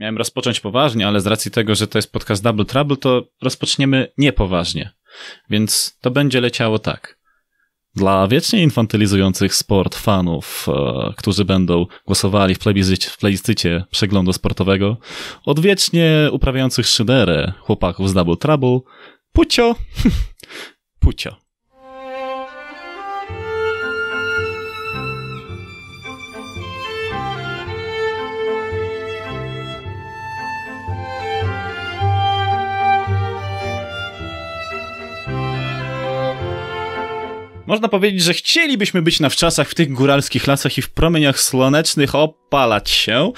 Miałem 0.00 0.18
rozpocząć 0.18 0.60
poważnie, 0.60 1.06
ale 1.06 1.20
z 1.20 1.26
racji 1.26 1.50
tego, 1.50 1.74
że 1.74 1.86
to 1.86 1.98
jest 1.98 2.12
podcast 2.12 2.42
Double 2.42 2.64
Trouble, 2.64 2.96
to 2.96 3.28
rozpoczniemy 3.42 4.12
niepoważnie. 4.18 4.92
Więc 5.50 5.98
to 6.00 6.10
będzie 6.10 6.40
leciało 6.40 6.78
tak. 6.78 7.18
Dla 7.94 8.28
wiecznie 8.28 8.62
infantylizujących 8.62 9.54
sport 9.54 9.94
fanów, 9.94 10.66
e, 10.68 11.12
którzy 11.16 11.44
będą 11.44 11.86
głosowali 12.06 12.54
w 12.54 12.58
plebiscycie, 12.58 13.10
w 13.10 13.18
plebiscycie 13.18 13.84
przeglądu 13.90 14.32
sportowego, 14.32 14.96
odwiecznie 15.44 16.28
uprawiających 16.32 16.86
szyderę 16.86 17.52
chłopaków 17.60 18.10
z 18.10 18.14
Double 18.14 18.36
Trouble, 18.36 18.80
pucio, 19.32 19.74
pucio. 21.00 21.43
Można 37.66 37.88
powiedzieć, 37.88 38.22
że 38.22 38.34
chcielibyśmy 38.34 39.02
być 39.02 39.20
na 39.20 39.28
wczasach 39.28 39.68
w 39.68 39.74
tych 39.74 39.92
góralskich 39.92 40.46
lasach 40.46 40.78
i 40.78 40.82
w 40.82 40.90
promieniach 40.90 41.40
słonecznych 41.40 42.14
opalać 42.14 42.90
się, 42.90 43.32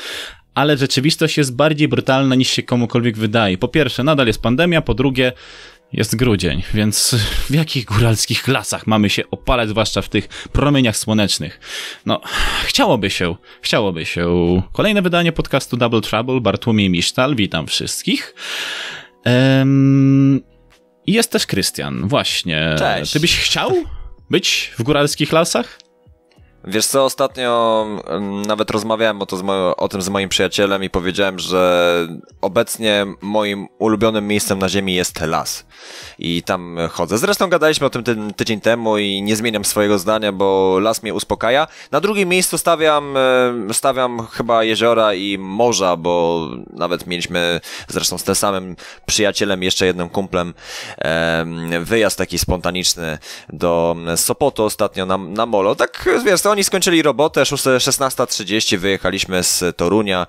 ale 0.54 0.76
rzeczywistość 0.76 1.38
jest 1.38 1.56
bardziej 1.56 1.88
brutalna 1.88 2.34
niż 2.34 2.50
się 2.50 2.62
komukolwiek 2.62 3.16
wydaje. 3.16 3.58
Po 3.58 3.68
pierwsze, 3.68 4.04
nadal 4.04 4.26
jest 4.26 4.42
pandemia, 4.42 4.82
po 4.82 4.94
drugie, 4.94 5.32
jest 5.92 6.16
grudzień, 6.16 6.62
więc 6.74 7.16
w 7.50 7.54
jakich 7.54 7.84
góralskich 7.84 8.48
lasach 8.48 8.86
mamy 8.86 9.10
się 9.10 9.30
opalać, 9.30 9.68
zwłaszcza 9.68 10.02
w 10.02 10.08
tych 10.08 10.28
promieniach 10.28 10.96
słonecznych? 10.96 11.60
No, 12.06 12.20
chciałoby 12.64 13.10
się, 13.10 13.36
chciałoby 13.62 14.06
się. 14.06 14.26
Kolejne 14.72 15.02
wydanie 15.02 15.32
podcastu 15.32 15.76
Double 15.76 16.00
Trouble, 16.00 16.40
Bartłomiej 16.40 16.90
Misztal, 16.90 17.36
witam 17.36 17.66
wszystkich. 17.66 18.34
Um, 19.24 20.40
jest 21.06 21.32
też 21.32 21.46
Krystian, 21.46 22.08
właśnie. 22.08 22.74
Cześć. 22.78 23.12
Ty 23.12 23.20
byś 23.20 23.36
chciał 23.36 23.72
być 24.30 24.72
w 24.78 24.82
góralskich 24.82 25.32
lasach? 25.32 25.78
Wiesz 26.68 26.86
co, 26.86 27.04
ostatnio 27.04 27.86
nawet 28.46 28.70
rozmawiałem 28.70 29.22
o, 29.22 29.26
to 29.26 29.36
mo- 29.36 29.76
o 29.76 29.88
tym 29.88 30.02
z 30.02 30.08
moim 30.08 30.28
przyjacielem 30.28 30.84
i 30.84 30.90
powiedziałem, 30.90 31.38
że 31.38 31.92
obecnie 32.40 33.06
moim 33.20 33.68
ulubionym 33.78 34.26
miejscem 34.28 34.58
na 34.58 34.68
ziemi 34.68 34.94
jest 34.94 35.20
las. 35.20 35.66
I 36.18 36.42
tam 36.42 36.78
chodzę. 36.90 37.18
Zresztą 37.18 37.48
gadaliśmy 37.48 37.86
o 37.86 37.90
tym 37.90 38.04
ty- 38.04 38.16
tydzień 38.36 38.60
temu 38.60 38.98
i 38.98 39.22
nie 39.22 39.36
zmieniam 39.36 39.64
swojego 39.64 39.98
zdania, 39.98 40.32
bo 40.32 40.78
las 40.80 41.02
mnie 41.02 41.14
uspokaja. 41.14 41.66
Na 41.90 42.00
drugim 42.00 42.28
miejscu 42.28 42.58
stawiam, 42.58 43.14
stawiam 43.72 44.26
chyba 44.26 44.64
jeziora 44.64 45.14
i 45.14 45.38
morza, 45.38 45.96
bo 45.96 46.46
nawet 46.72 47.06
mieliśmy 47.06 47.60
zresztą 47.88 48.18
z 48.18 48.24
tym 48.24 48.34
samym 48.34 48.76
przyjacielem, 49.06 49.62
jeszcze 49.62 49.86
jednym 49.86 50.08
kumplem, 50.08 50.54
wyjazd 51.80 52.18
taki 52.18 52.38
spontaniczny 52.38 53.18
do 53.48 53.96
Sopotu 54.16 54.64
ostatnio 54.64 55.06
na, 55.06 55.18
na 55.18 55.46
molo. 55.46 55.74
Tak, 55.74 56.08
wiesz, 56.24 56.42
to 56.42 56.55
oni 56.56 56.64
skończyli 56.64 57.02
robotę, 57.02 57.42
16.30 57.42 58.78
wyjechaliśmy 58.78 59.42
z 59.42 59.76
Torunia 59.76 60.26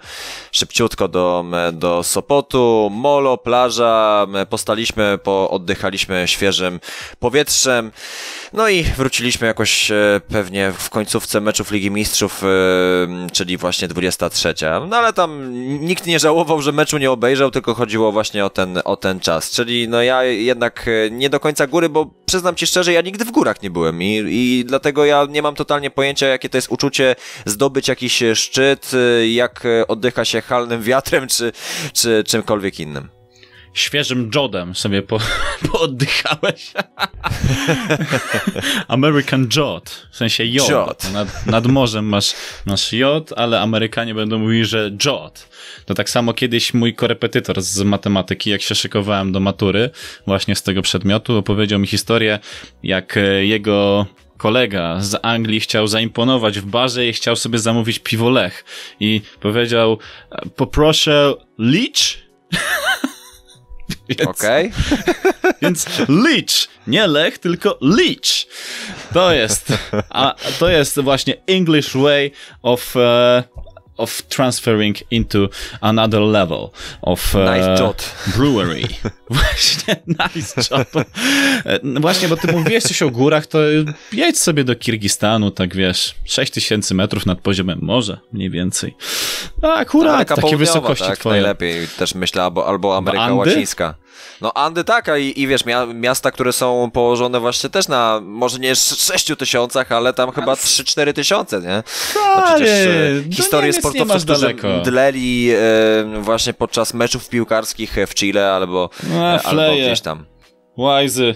szybciutko 0.51 1.07
do, 1.07 1.45
do 1.73 2.03
Sopotu, 2.03 2.89
molo, 2.93 3.37
plaża, 3.37 4.27
postaliśmy, 4.49 5.19
po, 5.23 5.49
oddychaliśmy 5.49 6.27
świeżym 6.27 6.79
powietrzem, 7.19 7.91
no 8.53 8.69
i 8.69 8.83
wróciliśmy 8.83 9.47
jakoś 9.47 9.91
e, 9.91 10.21
pewnie 10.27 10.71
w 10.77 10.89
końcówce 10.89 11.41
meczów 11.41 11.71
Ligi 11.71 11.91
Mistrzów, 11.91 12.43
e, 12.43 12.47
czyli 13.33 13.57
właśnie 13.57 13.87
23. 13.87 14.53
No 14.89 14.97
ale 14.97 15.13
tam 15.13 15.53
nikt 15.85 16.05
nie 16.05 16.19
żałował, 16.19 16.61
że 16.61 16.71
meczu 16.71 16.97
nie 16.97 17.11
obejrzał, 17.11 17.51
tylko 17.51 17.73
chodziło 17.73 18.11
właśnie 18.11 18.45
o 18.45 18.49
ten, 18.49 18.81
o 18.85 18.95
ten 18.95 19.19
czas. 19.19 19.51
Czyli 19.51 19.87
no 19.87 20.01
ja 20.01 20.23
jednak 20.23 20.85
e, 20.87 21.11
nie 21.11 21.29
do 21.29 21.39
końca 21.39 21.67
góry, 21.67 21.89
bo 21.89 22.09
przyznam 22.25 22.55
ci 22.55 22.67
szczerze, 22.67 22.93
ja 22.93 23.01
nigdy 23.01 23.25
w 23.25 23.31
górach 23.31 23.61
nie 23.61 23.69
byłem 23.69 24.03
i, 24.03 24.23
i 24.27 24.65
dlatego 24.65 25.05
ja 25.05 25.25
nie 25.29 25.41
mam 25.41 25.55
totalnie 25.55 25.89
pojęcia, 25.89 26.16
jakie 26.25 26.49
to 26.49 26.57
jest 26.57 26.69
uczucie 26.69 27.15
zdobyć 27.45 27.87
jakiś 27.87 28.23
szczyt, 28.33 28.91
jak 29.29 29.63
oddycha 29.87 30.25
się 30.25 30.41
halnym 30.41 30.81
wiatrem, 30.81 31.27
czy, 31.27 31.51
czy 31.93 32.23
czymkolwiek 32.27 32.79
innym 32.79 33.17
świeżym 33.77 34.31
jodem 34.35 34.75
sobie 34.75 35.01
po, 35.01 35.19
pooddychałeś. 35.71 36.73
American 38.87 39.47
jod, 39.55 40.07
w 40.11 40.17
sensie 40.17 40.45
jod. 40.45 40.69
jod. 40.69 41.13
Nad, 41.13 41.45
nad 41.45 41.67
morzem 41.67 42.05
masz, 42.05 42.33
masz 42.65 42.93
jod, 42.93 43.33
ale 43.35 43.61
Amerykanie 43.61 44.15
będą 44.15 44.39
mówili, 44.39 44.65
że 44.65 44.91
jod. 45.05 45.49
To 45.85 45.93
tak 45.93 46.09
samo 46.09 46.33
kiedyś 46.33 46.73
mój 46.73 46.93
korepetytor 46.93 47.61
z 47.61 47.81
matematyki, 47.81 48.49
jak 48.49 48.61
się 48.61 48.75
szykowałem 48.75 49.31
do 49.31 49.39
matury, 49.39 49.89
właśnie 50.27 50.55
z 50.55 50.63
tego 50.63 50.81
przedmiotu, 50.81 51.37
opowiedział 51.37 51.79
mi 51.79 51.87
historię, 51.87 52.39
jak 52.83 53.17
e, 53.17 53.45
jego 53.45 54.05
kolega 54.37 54.99
z 54.99 55.19
Anglii 55.21 55.59
chciał 55.59 55.87
zaimponować 55.87 56.59
w 56.59 56.65
barze 56.65 57.07
i 57.07 57.13
chciał 57.13 57.35
sobie 57.35 57.59
zamówić 57.59 57.99
piwo 57.99 58.29
Lech. 58.29 58.65
I 58.99 59.21
powiedział, 59.39 59.99
poproszę 60.55 61.33
Leach 61.57 62.27
Więc, 64.09 64.29
Okej. 64.29 64.71
Okay. 64.71 65.53
Więc 65.61 65.85
Leech, 66.09 66.67
nie 66.87 67.07
Lech, 67.07 67.37
tylko 67.37 67.77
Leech. 67.81 68.47
To 69.13 69.33
jest, 69.33 69.73
a 70.09 70.35
to 70.59 70.69
jest 70.69 70.99
właśnie 70.99 71.33
English 71.47 71.97
way 71.97 72.31
of 72.61 72.95
uh, 72.95 73.65
of 73.97 74.21
transferring 74.21 74.97
into 75.11 75.49
another 75.81 76.21
level 76.21 76.69
of 77.01 77.35
uh, 77.35 77.79
job. 77.79 77.97
brewery. 78.37 78.87
Właśnie, 79.29 79.95
nice 80.07 80.61
job. 80.71 80.87
E, 81.65 81.79
no 81.83 81.99
właśnie, 81.99 82.27
bo 82.27 82.37
ty 82.37 82.51
mówiłeś 82.51 82.83
coś 82.83 83.01
o 83.01 83.09
górach, 83.09 83.47
to 83.47 83.59
jedź 84.11 84.39
sobie 84.39 84.63
do 84.63 84.75
Kirgistanu, 84.75 85.51
tak 85.51 85.75
wiesz, 85.75 86.15
6000 86.25 86.95
metrów 86.95 87.25
nad 87.25 87.41
poziomem 87.41 87.79
morza, 87.81 88.19
mniej 88.33 88.49
więcej. 88.49 88.95
No 89.61 89.73
akurat, 89.73 90.27
takie 90.27 90.57
wysokości 90.57 91.05
tak, 91.05 91.19
twoje. 91.19 91.33
najlepiej, 91.41 91.87
też 91.87 92.15
myślę, 92.15 92.43
albo, 92.43 92.67
albo 92.67 92.97
Ameryka 92.97 93.33
Łacińska. 93.33 93.95
No 94.41 94.53
Andy 94.53 94.83
tak, 94.83 95.09
a 95.09 95.17
i, 95.17 95.41
i 95.41 95.47
wiesz, 95.47 95.65
mia 95.65 95.85
miasta, 95.85 96.31
które 96.31 96.53
są 96.53 96.91
położone 96.91 97.39
właśnie 97.39 97.69
też 97.69 97.87
na, 97.87 98.19
może 98.23 98.59
nie 98.59 98.75
6 98.75 99.31
tysiącach, 99.37 99.91
ale 99.91 100.13
tam 100.13 100.31
chyba 100.31 100.53
3-4 100.53 101.13
tysiące, 101.13 101.61
nie? 101.61 101.83
No 102.35 102.41
przecież 102.45 102.87
e, 102.87 103.33
historie 103.33 103.73
sportowców, 103.73 104.23
którzy 104.23 104.55
dleli 104.83 105.49
e, 105.51 106.21
właśnie 106.21 106.53
podczas 106.53 106.93
meczów 106.93 107.29
piłkarskich 107.29 107.95
w 108.07 108.13
Chile 108.13 108.53
albo, 108.53 108.89
no, 109.03 109.33
e, 109.33 109.41
albo 109.43 109.75
gdzieś 109.75 110.01
tam. 110.01 110.25
Łajzy. 110.77 111.35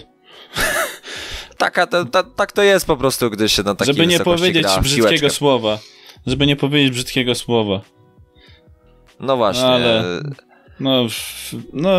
Taka, 1.58 1.86
ta, 1.86 2.04
ta, 2.04 2.22
tak 2.22 2.52
to 2.52 2.62
jest 2.62 2.86
po 2.86 2.96
prostu, 2.96 3.30
gdy 3.30 3.48
się 3.48 3.62
na 3.62 3.74
takiej 3.74 3.94
Żeby 3.94 4.06
nie 4.06 4.20
powiedzieć 4.20 4.66
brzydkiego 4.80 5.08
siłeczkę. 5.08 5.30
słowa. 5.30 5.78
Żeby 6.26 6.46
nie 6.46 6.56
powiedzieć 6.56 6.90
brzydkiego 6.90 7.34
słowa. 7.34 7.80
No 9.20 9.36
właśnie. 9.36 9.64
Ale... 9.64 10.04
No, 10.80 11.06
no, 11.72 11.90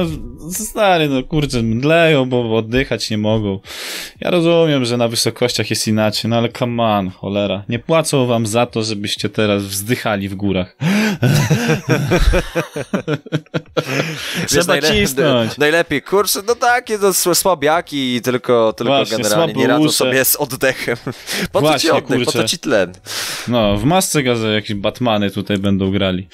stary, 0.51 1.09
no 1.09 1.23
kurczę, 1.23 1.63
mdleją, 1.63 2.29
bo 2.29 2.57
oddychać 2.57 3.09
nie 3.09 3.17
mogą. 3.17 3.59
Ja 4.19 4.31
rozumiem, 4.31 4.85
że 4.85 4.97
na 4.97 5.07
wysokościach 5.07 5.69
jest 5.69 5.87
inaczej, 5.87 6.29
no 6.29 6.37
ale 6.37 6.49
come 6.49 6.83
on, 6.83 7.09
cholera. 7.09 7.63
Nie 7.69 7.79
płacą 7.79 8.25
wam 8.25 8.45
za 8.45 8.65
to, 8.65 8.83
żebyście 8.83 9.29
teraz 9.29 9.63
wzdychali 9.63 10.29
w 10.29 10.35
górach. 10.35 10.75
Trzeba 14.47 14.65
najle 14.65 14.91
cisnąć. 14.91 15.57
Najlepiej, 15.63 16.01
kurczę, 16.01 16.39
no 16.47 16.55
takie 16.55 16.99
to 16.99 17.13
słabiaki 17.13 18.15
i 18.15 18.21
tylko, 18.21 18.73
tylko 18.73 18.93
Właśnie, 18.93 19.17
generalnie 19.17 19.53
nie 19.53 19.67
radzą 19.67 19.91
sobie 19.91 20.25
z 20.25 20.35
oddechem. 20.35 20.97
Po 21.51 21.61
co 21.61 21.79
ci 21.79 21.91
oddech, 21.91 22.05
kurczę. 22.05 22.25
po 22.25 22.31
co 22.31 22.43
ci 22.43 22.59
tlen? 22.59 22.93
No, 23.47 23.77
w 23.77 23.83
masce 23.83 24.23
gazy 24.23 24.53
jakieś 24.53 24.73
Batmany 24.73 25.31
tutaj 25.31 25.57
będą 25.57 25.91
grali. 25.91 26.27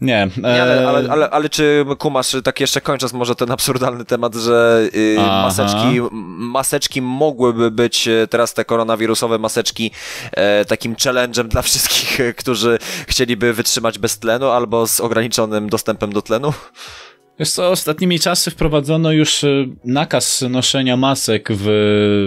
Nie. 0.00 0.28
nie 0.36 0.62
ale, 0.62 0.88
ale, 0.88 1.10
ale, 1.10 1.30
ale 1.30 1.48
czy 1.48 1.84
kumasz, 1.96 2.36
tak 2.44 2.60
jeszcze 2.60 2.80
kończąc 2.80 3.12
może 3.12 3.34
ten 3.34 3.50
absurdalny 3.50 4.04
temat, 4.04 4.34
że 4.34 4.88
yy, 4.92 5.16
maseczki, 5.16 6.00
maseczki 6.38 7.02
mogłyby 7.02 7.70
być 7.70 8.08
e, 8.08 8.26
teraz 8.26 8.54
te 8.54 8.64
koronawirusowe 8.64 9.38
maseczki 9.38 9.90
e, 10.32 10.64
takim 10.64 10.94
challenge'em 10.94 11.48
dla 11.48 11.62
wszystkich, 11.62 12.18
którzy 12.40 12.78
chcieliby 13.08 13.52
wytrzymać 13.52 13.98
bez 13.98 14.18
tlenu 14.18 14.46
albo 14.46 14.86
z 14.86 15.00
ograniczonym 15.00 15.68
dostępem 15.68 16.12
do 16.12 16.22
tlenu? 16.22 16.52
Wiesz 17.38 17.50
co, 17.50 17.70
ostatnimi 17.70 18.20
czasy 18.20 18.50
wprowadzono 18.50 19.12
już 19.12 19.44
e, 19.44 19.66
nakaz 19.84 20.44
noszenia 20.50 20.96
masek 20.96 21.48
w, 21.52 21.64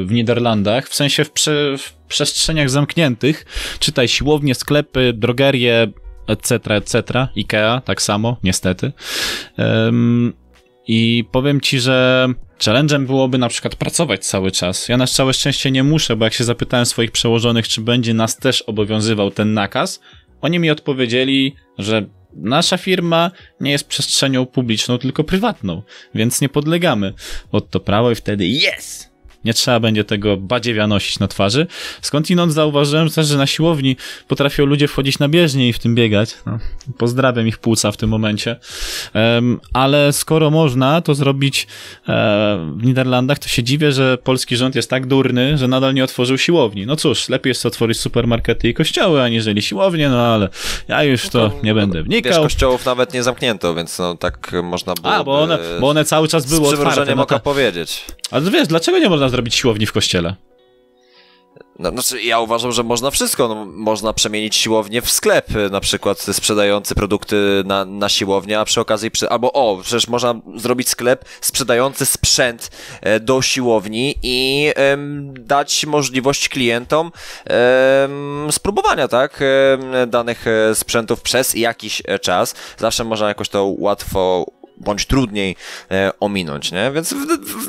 w 0.07 0.11
Niderlandach, 0.11 0.89
w 0.89 0.95
sensie 0.95 1.25
w, 1.25 1.31
prze, 1.31 1.77
w 1.77 1.91
przestrzeniach 2.07 2.69
zamkniętych, 2.69 3.45
czytaj 3.79 4.07
siłownie, 4.07 4.55
sklepy, 4.55 5.13
drogerie, 5.13 5.87
etc., 6.29 6.75
etc., 6.75 7.27
Ikea, 7.35 7.81
tak 7.85 8.01
samo, 8.01 8.37
niestety. 8.43 8.91
Um, 9.57 10.33
I 10.87 11.23
powiem 11.31 11.61
ci, 11.61 11.79
że 11.79 12.27
challenge'em 12.59 13.05
byłoby 13.05 13.37
na 13.37 13.49
przykład 13.49 13.75
pracować 13.75 14.25
cały 14.25 14.51
czas. 14.51 14.89
Ja 14.89 14.97
na 14.97 15.07
całe 15.07 15.33
szczęście 15.33 15.71
nie 15.71 15.83
muszę, 15.83 16.15
bo 16.15 16.25
jak 16.25 16.33
się 16.33 16.43
zapytałem 16.43 16.85
swoich 16.85 17.11
przełożonych, 17.11 17.67
czy 17.67 17.81
będzie 17.81 18.13
nas 18.13 18.37
też 18.37 18.61
obowiązywał 18.61 19.31
ten 19.31 19.53
nakaz, 19.53 19.99
oni 20.41 20.59
mi 20.59 20.69
odpowiedzieli, 20.69 21.55
że 21.77 22.05
nasza 22.33 22.77
firma 22.77 23.31
nie 23.59 23.71
jest 23.71 23.87
przestrzenią 23.87 24.45
publiczną, 24.45 24.97
tylko 24.97 25.23
prywatną, 25.23 25.81
więc 26.15 26.41
nie 26.41 26.49
podlegamy 26.49 27.13
pod 27.51 27.69
to 27.69 27.79
prawo 27.79 28.11
i 28.11 28.15
wtedy 28.15 28.45
yes! 28.45 29.08
Nie 29.45 29.53
trzeba 29.53 29.79
będzie 29.79 30.03
tego 30.03 30.37
badziewia 30.37 30.87
nosić 30.87 31.19
na 31.19 31.27
twarzy. 31.27 31.67
Skądinąd 32.01 32.53
zauważyłem 32.53 33.09
też, 33.09 33.27
że 33.27 33.37
na 33.37 33.47
siłowni 33.47 33.95
potrafią 34.27 34.65
ludzie 34.65 34.87
wchodzić 34.87 35.19
na 35.19 35.29
bieżnię 35.29 35.69
i 35.69 35.73
w 35.73 35.79
tym 35.79 35.95
biegać. 35.95 36.37
No, 36.45 36.59
pozdrawiam 36.97 37.47
ich 37.47 37.57
płuca 37.57 37.91
w 37.91 37.97
tym 37.97 38.09
momencie. 38.09 38.55
Um, 39.15 39.59
ale 39.73 40.13
skoro 40.13 40.51
można 40.51 41.01
to 41.01 41.15
zrobić 41.15 41.67
e, 42.07 42.71
w 42.77 42.83
Niderlandach, 42.83 43.39
to 43.39 43.47
się 43.47 43.63
dziwię, 43.63 43.91
że 43.91 44.17
polski 44.17 44.57
rząd 44.57 44.75
jest 44.75 44.89
tak 44.89 45.07
durny, 45.07 45.57
że 45.57 45.67
nadal 45.67 45.93
nie 45.93 46.03
otworzył 46.03 46.37
siłowni. 46.37 46.85
No 46.85 46.95
cóż, 46.95 47.29
lepiej 47.29 47.49
jest 47.49 47.65
otworzyć 47.65 47.99
supermarkety 47.99 48.69
i 48.69 48.73
kościoły, 48.73 49.21
aniżeli 49.21 49.61
siłownie, 49.61 50.09
no 50.09 50.21
ale 50.21 50.49
ja 50.87 51.03
już 51.03 51.29
to 51.29 51.39
no, 51.39 51.53
nie 51.63 51.73
będę 51.73 52.03
wnikał. 52.03 52.31
Wiesz, 52.31 52.41
kościołów 52.41 52.85
nawet 52.85 53.13
nie 53.13 53.23
zamknięto, 53.23 53.75
więc 53.75 53.99
no 53.99 54.15
tak 54.15 54.51
można 54.63 54.93
było. 54.93 55.13
A, 55.13 55.23
bo 55.23 55.41
one, 55.41 55.59
bo 55.81 55.89
one 55.89 56.05
cały 56.05 56.27
czas 56.27 56.45
były 56.45 56.67
otwarte. 56.67 57.15
No, 57.15 57.25
to... 57.25 57.39
powiedzieć. 57.39 58.05
Ale 58.31 58.51
wiesz, 58.51 58.67
dlaczego 58.67 58.99
nie 58.99 59.09
można 59.09 59.28
zrobić 59.29 59.55
siłowni 59.55 59.85
w 59.85 59.93
kościele? 59.93 60.35
No, 61.79 61.89
znaczy, 61.89 62.21
ja 62.21 62.39
uważam, 62.39 62.71
że 62.71 62.83
można 62.83 63.11
wszystko. 63.11 63.47
No, 63.47 63.65
można 63.65 64.13
przemienić 64.13 64.55
siłownię 64.55 65.01
w 65.01 65.09
sklep, 65.09 65.47
na 65.71 65.79
przykład 65.79 66.19
sprzedający 66.19 66.95
produkty 66.95 67.63
na, 67.65 67.85
na 67.85 68.09
siłownię, 68.09 68.59
a 68.59 68.65
przy 68.65 68.81
okazji, 68.81 69.11
przy, 69.11 69.29
albo 69.29 69.53
o, 69.53 69.77
przecież 69.81 70.07
można 70.07 70.35
zrobić 70.55 70.89
sklep 70.89 71.25
sprzedający 71.41 72.05
sprzęt 72.05 72.71
e, 73.01 73.19
do 73.19 73.41
siłowni 73.41 74.15
i 74.23 74.71
dać 75.33 75.85
możliwość 75.85 76.49
klientom 76.49 77.11
spróbowania, 78.51 79.07
tak, 79.07 79.43
danych 80.07 80.47
e, 80.47 80.75
sprzętów 80.75 81.21
przez 81.21 81.55
jakiś 81.55 82.01
e, 82.05 82.19
czas. 82.19 82.55
Zawsze 82.77 83.03
można 83.03 83.27
jakoś 83.27 83.49
to 83.49 83.73
łatwo 83.77 84.45
bądź 84.79 85.05
trudniej 85.05 85.55
e, 85.91 86.11
ominąć, 86.19 86.71
nie? 86.71 86.91
Więc 86.91 87.13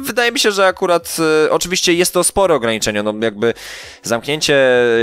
wydaje 0.00 0.32
mi 0.32 0.38
się, 0.38 0.52
że 0.52 0.66
akurat 0.66 1.16
e, 1.46 1.50
oczywiście 1.50 1.94
jest 1.94 2.14
to 2.14 2.24
spore 2.24 2.54
ograniczenie, 2.54 3.02
no 3.02 3.14
jakby 3.20 3.54
zamknięcie 4.02 4.58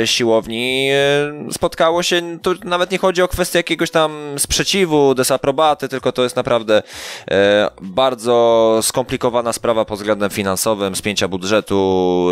siłowni 0.06 0.90
e, 0.92 1.54
spotkało 1.54 2.04
się, 2.04 2.40
to 2.42 2.54
nawet 2.64 2.92
nie 2.92 2.98
chodzi 2.98 3.22
o 3.22 3.28
kwestię 3.28 3.60
jakiegoś 3.60 3.92
tam 3.92 4.36
sprzeciwu, 4.38 5.16
desaprobaty, 5.16 5.90
tylko 5.90 6.12
to 6.12 6.24
jest 6.24 6.36
naprawdę 6.36 6.84
bardzo 7.82 8.80
skomplikowana 8.82 9.54
sprawa 9.54 9.86
pod 9.86 10.00
względem 10.00 10.30
finansowym, 10.30 10.96
spięcia 10.96 11.28
budżetu, 11.28 12.28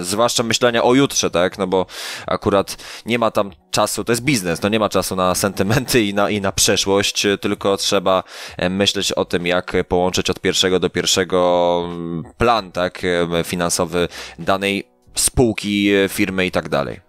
zwłaszcza 0.00 0.42
myślenia 0.42 0.82
o 0.82 0.94
jutrze, 0.94 1.30
tak? 1.30 1.58
No 1.58 1.66
bo 1.66 1.86
akurat 2.26 2.76
nie 3.06 3.18
ma 3.18 3.30
tam 3.30 3.50
czasu, 3.70 4.04
to 4.04 4.12
jest 4.12 4.22
biznes, 4.22 4.62
no 4.62 4.68
nie 4.68 4.78
ma 4.78 4.88
czasu 4.88 5.16
na 5.16 5.34
sentymenty 5.34 6.04
i 6.04 6.14
na, 6.14 6.30
i 6.30 6.40
na 6.40 6.52
przeszłość, 6.52 7.26
tylko 7.40 7.76
trzeba 7.76 8.22
myśleć 8.70 9.12
o 9.12 9.24
tym, 9.24 9.46
jak 9.46 9.72
połączyć 9.88 10.30
od 10.30 10.40
pierwszego 10.40 10.80
do 10.80 10.90
pierwszego 10.90 11.82
mm, 11.86 12.24
plan, 12.38 12.72
tak, 12.72 13.02
e, 13.04 13.44
finansowy 13.44 14.08
danej 14.38 14.84
spółki, 15.14 15.90
e, 15.94 16.08
firmy 16.08 16.46
i 16.46 16.50
tak 16.50 16.68
dalej. 16.68 17.00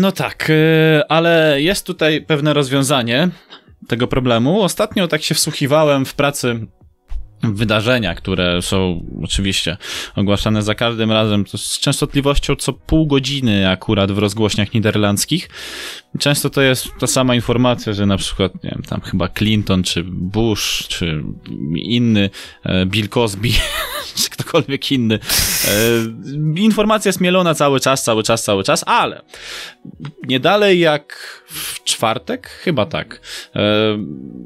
No 0.00 0.12
tak, 0.12 0.52
ale 1.08 1.62
jest 1.62 1.86
tutaj 1.86 2.22
pewne 2.22 2.54
rozwiązanie 2.54 3.28
tego 3.88 4.06
problemu. 4.06 4.62
Ostatnio 4.62 5.08
tak 5.08 5.22
się 5.22 5.34
wsłuchiwałem 5.34 6.04
w 6.04 6.14
pracy 6.14 6.66
wydarzenia, 7.42 8.14
które 8.14 8.62
są 8.62 9.04
oczywiście 9.22 9.76
ogłaszane 10.16 10.62
za 10.62 10.74
każdym 10.74 11.12
razem 11.12 11.44
z 11.56 11.78
częstotliwością 11.78 12.56
co 12.56 12.72
pół 12.72 13.06
godziny 13.06 13.70
akurat 13.70 14.12
w 14.12 14.18
rozgłośniach 14.18 14.74
niderlandzkich. 14.74 15.48
Często 16.18 16.50
to 16.50 16.62
jest 16.62 16.88
ta 16.98 17.06
sama 17.06 17.34
informacja, 17.34 17.92
że 17.92 18.06
na 18.06 18.16
przykład, 18.16 18.64
nie 18.64 18.70
wiem, 18.70 18.82
tam 18.82 19.00
chyba 19.00 19.28
Clinton, 19.28 19.82
czy 19.82 20.04
Bush, 20.06 20.84
czy 20.88 21.24
inny, 21.74 22.30
e, 22.64 22.86
Bill 22.86 23.08
Cosby, 23.08 23.48
czy 24.22 24.30
ktokolwiek 24.30 24.92
inny. 24.92 25.14
E, 25.14 26.60
informacja 26.60 27.08
jest 27.08 27.20
mielona 27.20 27.54
cały 27.54 27.80
czas, 27.80 28.04
cały 28.04 28.22
czas, 28.22 28.44
cały 28.44 28.64
czas, 28.64 28.84
ale 28.86 29.22
nie 30.28 30.40
dalej 30.40 30.80
jak 30.80 31.42
w 31.46 31.84
czwartek, 31.84 32.48
chyba 32.48 32.86
tak, 32.86 33.20
e, 33.56 33.60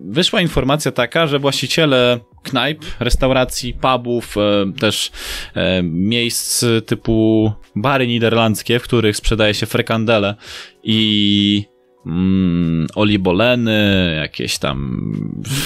wyszła 0.04 0.40
informacja 0.40 0.92
taka, 0.92 1.26
że 1.26 1.38
właściciele 1.38 2.19
knajp, 2.42 2.84
restauracji, 3.00 3.74
pubów, 3.74 4.36
też 4.80 5.10
miejsc 5.82 6.64
typu 6.86 7.52
bary 7.76 8.06
niderlandzkie, 8.06 8.78
w 8.78 8.82
których 8.82 9.16
sprzedaje 9.16 9.54
się 9.54 9.66
frekandele 9.66 10.34
i 10.82 11.64
mm, 12.06 12.87
oliboleny, 12.94 14.14
jakieś 14.20 14.58
tam 14.58 15.12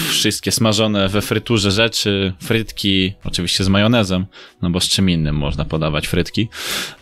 wszystkie 0.09 0.53
smażone 0.53 1.09
we 1.09 1.23
fryturze 1.23 1.71
rzeczy, 1.71 2.33
frytki, 2.41 3.13
oczywiście 3.25 3.65
z 3.65 3.69
majonezem, 3.69 4.27
no 4.63 4.71
bo 4.71 4.81
z 4.81 4.89
czym 4.89 5.11
innym 5.11 5.37
można 5.37 5.65
podawać 5.65 6.07
frytki. 6.07 6.49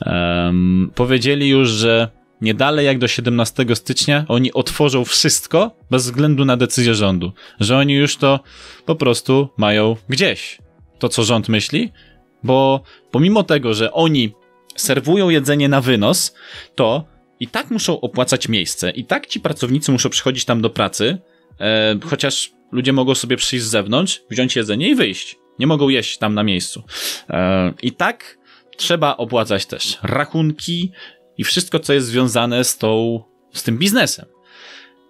Um, 0.07 0.91
powiedzieli 0.95 1.49
już, 1.49 1.69
że 1.69 2.09
nie 2.41 2.55
dalej 2.55 2.87
jak 2.87 2.99
do 2.99 3.09
17 3.09 3.67
stycznia 3.75 4.25
oni 4.29 4.53
otworzą 4.53 5.05
wszystko 5.05 5.77
bez 5.91 6.05
względu 6.05 6.45
na 6.45 6.57
decyzję 6.57 6.95
rządu. 6.95 7.33
Że 7.61 7.77
oni 7.79 7.95
już 7.95 8.17
to 8.17 8.41
po 8.87 8.95
prostu 8.95 9.49
mają 9.57 9.97
gdzieś. 10.09 10.59
To, 10.99 11.09
co 11.09 11.25
rząd 11.25 11.49
myśli, 11.49 11.93
bo 12.43 12.83
pomimo 13.11 13.43
tego, 13.43 13.75
że 13.75 13.93
oni 13.93 14.33
serwują 14.77 15.29
jedzenie 15.29 15.69
na 15.69 15.81
wynos, 15.81 16.35
to 16.75 17.05
i 17.45 17.49
tak 17.49 17.71
muszą 17.71 18.01
opłacać 18.01 18.49
miejsce, 18.49 18.91
i 18.91 19.05
tak 19.05 19.27
ci 19.27 19.41
pracownicy 19.41 19.93
muszą 19.93 20.09
przychodzić 20.11 20.45
tam 20.45 20.63
do 20.63 20.71
pracy, 20.71 21.19
e, 21.61 21.97
chociaż 22.05 22.53
ludzie 22.73 22.93
mogą 22.93 23.15
sobie 23.15 23.37
przyjść 23.37 23.65
z 23.65 23.69
zewnątrz, 23.69 24.23
wziąć 24.31 24.57
jedzenie 24.57 24.89
i 24.89 24.95
wyjść. 24.95 25.37
Nie 25.59 25.67
mogą 25.67 25.89
jeść 25.89 26.19
tam 26.19 26.35
na 26.35 26.43
miejscu. 26.43 26.83
E, 27.31 27.75
I 27.83 27.93
tak 27.93 28.39
trzeba 28.77 29.17
opłacać 29.17 29.67
też 29.67 29.99
rachunki, 30.03 30.93
i 31.39 31.45
wszystko, 31.45 31.79
co 31.79 31.93
jest 31.93 32.07
związane 32.07 32.65
z 32.65 32.79
tą, 32.79 33.23
z 33.53 33.63
tym 33.63 33.79
biznesem. 33.79 34.27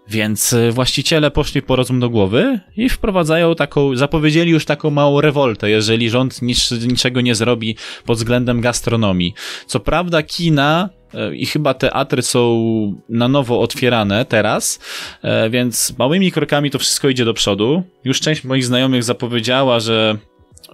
Więc 0.08 0.52
e, 0.52 0.70
właściciele 0.70 1.30
poszli 1.30 1.62
po 1.62 1.76
rozum 1.76 2.00
do 2.00 2.10
głowy 2.10 2.60
i 2.76 2.88
wprowadzają 2.88 3.54
taką, 3.54 3.96
zapowiedzieli 3.96 4.50
już 4.50 4.64
taką 4.64 4.90
małą 4.90 5.20
rewoltę, 5.20 5.70
jeżeli 5.70 6.10
rząd 6.10 6.42
nic, 6.42 6.70
niczego 6.70 7.20
nie 7.20 7.34
zrobi 7.34 7.76
pod 8.06 8.18
względem 8.18 8.60
gastronomii. 8.60 9.34
Co 9.66 9.80
prawda 9.80 10.22
kina 10.22 10.90
e, 11.14 11.36
i 11.36 11.46
chyba 11.46 11.74
teatry 11.74 12.22
są 12.22 12.62
na 13.08 13.28
nowo 13.28 13.60
otwierane 13.60 14.24
teraz, 14.24 14.80
e, 15.22 15.50
więc 15.50 15.98
małymi 15.98 16.32
krokami 16.32 16.70
to 16.70 16.78
wszystko 16.78 17.08
idzie 17.08 17.24
do 17.24 17.34
przodu. 17.34 17.82
Już 18.04 18.20
część 18.20 18.44
moich 18.44 18.64
znajomych 18.64 19.04
zapowiedziała, 19.04 19.80
że 19.80 20.16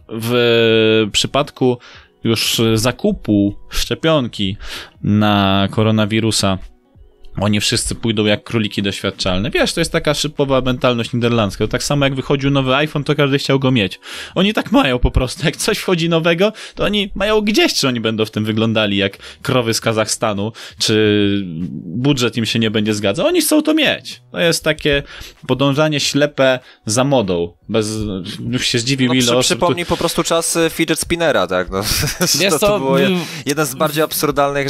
w 0.09 1.09
przypadku 1.13 1.79
już 2.25 2.61
zakupu 2.75 3.55
szczepionki 3.69 4.57
na 5.03 5.69
koronawirusa 5.71 6.59
oni 7.37 7.61
wszyscy 7.61 7.95
pójdą 7.95 8.25
jak 8.25 8.45
króliki 8.45 8.83
doświadczalne. 8.83 9.51
Wiesz, 9.51 9.73
to 9.73 9.81
jest 9.81 9.93
taka 9.93 10.15
szybowa 10.15 10.61
mentalność 10.61 11.13
niderlandzka. 11.13 11.65
To 11.65 11.69
tak 11.69 11.83
samo 11.83 12.05
jak 12.05 12.15
wychodził 12.15 12.51
nowy 12.51 12.75
iPhone, 12.75 13.05
to 13.05 13.15
każdy 13.15 13.39
chciał 13.39 13.59
go 13.59 13.71
mieć. 13.71 14.01
Oni 14.35 14.55
tak 14.55 14.73
mają 14.73 14.99
po 14.99 15.11
prostu. 15.11 15.47
Jak 15.47 15.57
coś 15.57 15.79
wchodzi 15.79 16.09
nowego, 16.09 16.53
to 16.75 16.85
oni 16.85 17.11
mają 17.15 17.41
gdzieś, 17.41 17.75
czy 17.75 17.89
oni 17.89 18.01
będą 18.01 18.25
w 18.25 18.31
tym 18.31 18.45
wyglądali 18.45 18.97
jak 18.97 19.19
krowy 19.43 19.75
z 19.75 19.81
Kazachstanu, 19.81 20.53
czy 20.79 21.45
budżet 21.85 22.37
im 22.37 22.47
się 22.47 22.59
nie 22.59 22.71
będzie 22.71 22.95
zgadzał. 22.95 23.27
Oni 23.27 23.41
chcą 23.41 23.63
to 23.63 23.75
mieć. 23.75 24.23
To 24.33 24.41
jest 24.41 24.65
takie 24.65 25.03
podążanie 25.47 26.01
ślepe 26.01 26.59
za 26.87 27.05
modą. 27.05 27.53
Bez, 27.69 27.89
już 28.51 28.67
się 28.67 28.79
zdziwił 28.79 29.09
no, 29.09 29.15
ile 29.15 29.23
przy, 29.23 29.37
osób... 29.37 29.59
Przypomnij 29.59 29.85
tu... 29.85 29.89
po 29.89 29.97
prostu 29.97 30.23
czas 30.23 30.57
y, 30.57 30.71
fidget 30.71 31.01
spinnera, 31.01 31.47
tak? 31.47 31.71
No, 31.71 31.83
to, 32.51 32.59
to, 32.59 32.59
to 32.59 32.79
było 32.79 32.99
jeden 33.47 33.67
z 33.67 33.75
bardziej 33.75 34.03
absurdalnych 34.03 34.69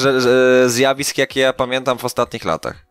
zjawisk, 0.67 1.19
jakie 1.19 1.41
ja 1.41 1.53
pamiętam 1.53 1.99
w 1.99 2.05
ostatnich 2.05 2.45
latach 2.45 2.50
latach. 2.51 2.87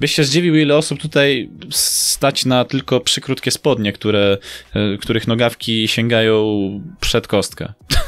Byś 0.00 0.14
się 0.14 0.24
zdziwił, 0.24 0.56
ile 0.56 0.76
osób 0.76 1.00
tutaj 1.00 1.50
stać 1.70 2.44
na 2.44 2.64
tylko 2.64 3.00
przykrótkie 3.00 3.50
spodnie, 3.50 3.92
które, 3.92 4.38
e, 4.74 4.98
których 4.98 5.26
nogawki 5.26 5.88
sięgają 5.88 6.70
przed 7.00 7.26
kostkę. 7.26 7.72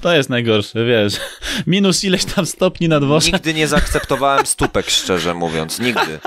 To 0.00 0.14
jest 0.14 0.30
najgorsze, 0.30 0.84
wiesz. 0.84 1.14
Minus 1.66 2.04
ileś 2.04 2.24
tam 2.24 2.46
stopni 2.46 2.88
na 2.88 3.00
dworze. 3.00 3.30
Nigdy 3.30 3.54
nie 3.54 3.68
zaakceptowałem 3.68 4.46
stópek, 4.46 4.90
szczerze 4.90 5.34
mówiąc. 5.34 5.78
Nigdy. 5.78 6.18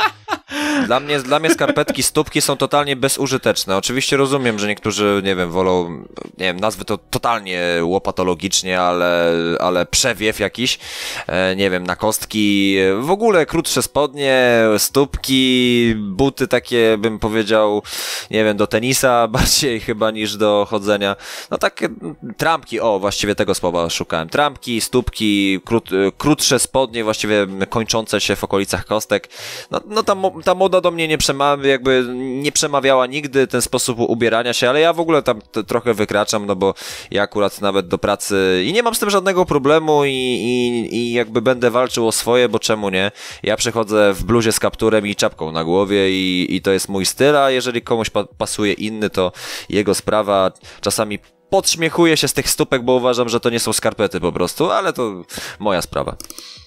Dla 0.86 1.00
mnie, 1.00 1.20
dla 1.20 1.40
mnie 1.40 1.50
skarpetki 1.50 2.04
stópki 2.04 2.42
są 2.42 2.58
totalnie 2.58 2.96
bezużyteczne. 2.96 3.78
Oczywiście 3.78 4.18
rozumiem, 4.18 4.60
że 4.60 4.68
niektórzy, 4.68 5.22
nie 5.24 5.36
wiem, 5.36 5.52
wolą, 5.52 5.90
nie 6.38 6.46
wiem, 6.46 6.60
nazwy 6.60 6.86
to 6.86 6.98
totalnie 6.98 7.62
łopatologicznie, 7.82 8.82
ale, 8.82 9.34
ale 9.60 9.86
przewiew 9.86 10.40
jakiś, 10.40 10.80
e, 11.28 11.56
nie 11.56 11.70
wiem, 11.70 11.84
na 11.84 11.96
kostki, 11.96 12.78
w 13.00 13.12
ogóle 13.12 13.46
krótsze 13.46 13.82
spodnie, 13.82 14.64
stópki, 14.78 15.94
buty 15.98 16.48
takie, 16.48 16.98
bym 16.98 17.20
powiedział, 17.20 17.84
nie 18.32 18.44
wiem, 18.44 18.58
do 18.58 18.68
tenisa 18.68 19.28
bardziej 19.38 19.80
chyba 19.80 20.12
niż 20.12 20.38
do 20.38 20.68
chodzenia. 20.70 21.16
No 21.52 21.58
takie 21.58 21.90
trampki, 22.38 22.80
o, 22.80 23.00
właściwie 23.00 23.36
tego 23.36 23.56
słowa 23.56 23.90
szukałem. 23.90 24.30
Trampki, 24.30 24.82
stópki, 24.82 25.60
krót, 25.66 25.90
krótsze 26.18 26.60
spodnie, 26.60 27.04
właściwie 27.04 27.48
kończące 27.70 28.22
się 28.22 28.36
w 28.36 28.44
okolicach 28.44 28.86
kostek. 28.86 29.30
No, 29.72 29.82
no 29.86 30.04
tam 30.04 30.18
ta 30.46 30.56
moda 30.56 30.82
do 30.82 30.92
mnie 30.92 31.08
nie 31.08 31.18
przemawia, 31.18 31.70
jakby 31.70 32.06
nie 32.16 32.52
przemawiała 32.52 33.08
nigdy 33.08 33.48
ten 33.48 33.62
sposób 33.62 34.00
ubierania 34.00 34.54
się, 34.54 34.70
ale 34.70 34.80
ja 34.80 34.94
w 34.94 35.00
ogóle 35.00 35.22
tam 35.22 35.42
trochę 35.68 35.94
wykraczam, 35.94 36.46
no 36.46 36.56
bo 36.56 36.74
ja 37.12 37.24
akurat 37.24 37.62
nawet 37.62 37.88
do 37.88 37.98
pracy 37.98 38.64
i 38.66 38.74
nie 38.74 38.84
mam 38.84 38.96
z 38.96 39.00
tym 39.00 39.10
żadnego 39.10 39.46
problemu 39.46 40.06
i, 40.06 40.12
i, 40.12 40.96
i 40.96 41.14
jakby 41.14 41.42
będę 41.42 41.72
walczył 41.72 42.08
o 42.08 42.12
swoje, 42.12 42.50
bo 42.50 42.60
czemu 42.60 42.90
nie? 42.90 43.12
Ja 43.44 43.56
przychodzę 43.56 44.14
w 44.14 44.24
bluzie 44.24 44.52
z 44.52 44.60
kapturem 44.60 45.08
i 45.08 45.16
czapką 45.16 45.52
na 45.52 45.64
głowie 45.64 46.12
i, 46.12 46.56
i 46.56 46.62
to 46.62 46.72
jest 46.72 46.90
mój 46.90 47.06
styl, 47.06 47.38
a 47.38 47.52
jeżeli 47.52 47.82
komuś 47.82 48.10
pa 48.10 48.24
pasuje 48.24 48.74
inny, 48.74 49.10
to 49.10 49.32
jego 49.70 49.96
sprawa. 49.96 50.52
Czasami 50.82 51.20
podśmiechuję 51.50 52.18
się 52.18 52.28
z 52.28 52.34
tych 52.34 52.50
stópek, 52.50 52.84
bo 52.84 52.94
uważam, 52.94 53.30
że 53.30 53.40
to 53.40 53.50
nie 53.50 53.60
są 53.60 53.74
skarpety 53.74 54.20
po 54.20 54.32
prostu, 54.32 54.72
ale 54.72 54.94
to 54.94 55.24
moja 55.60 55.82
sprawa. 55.82 56.18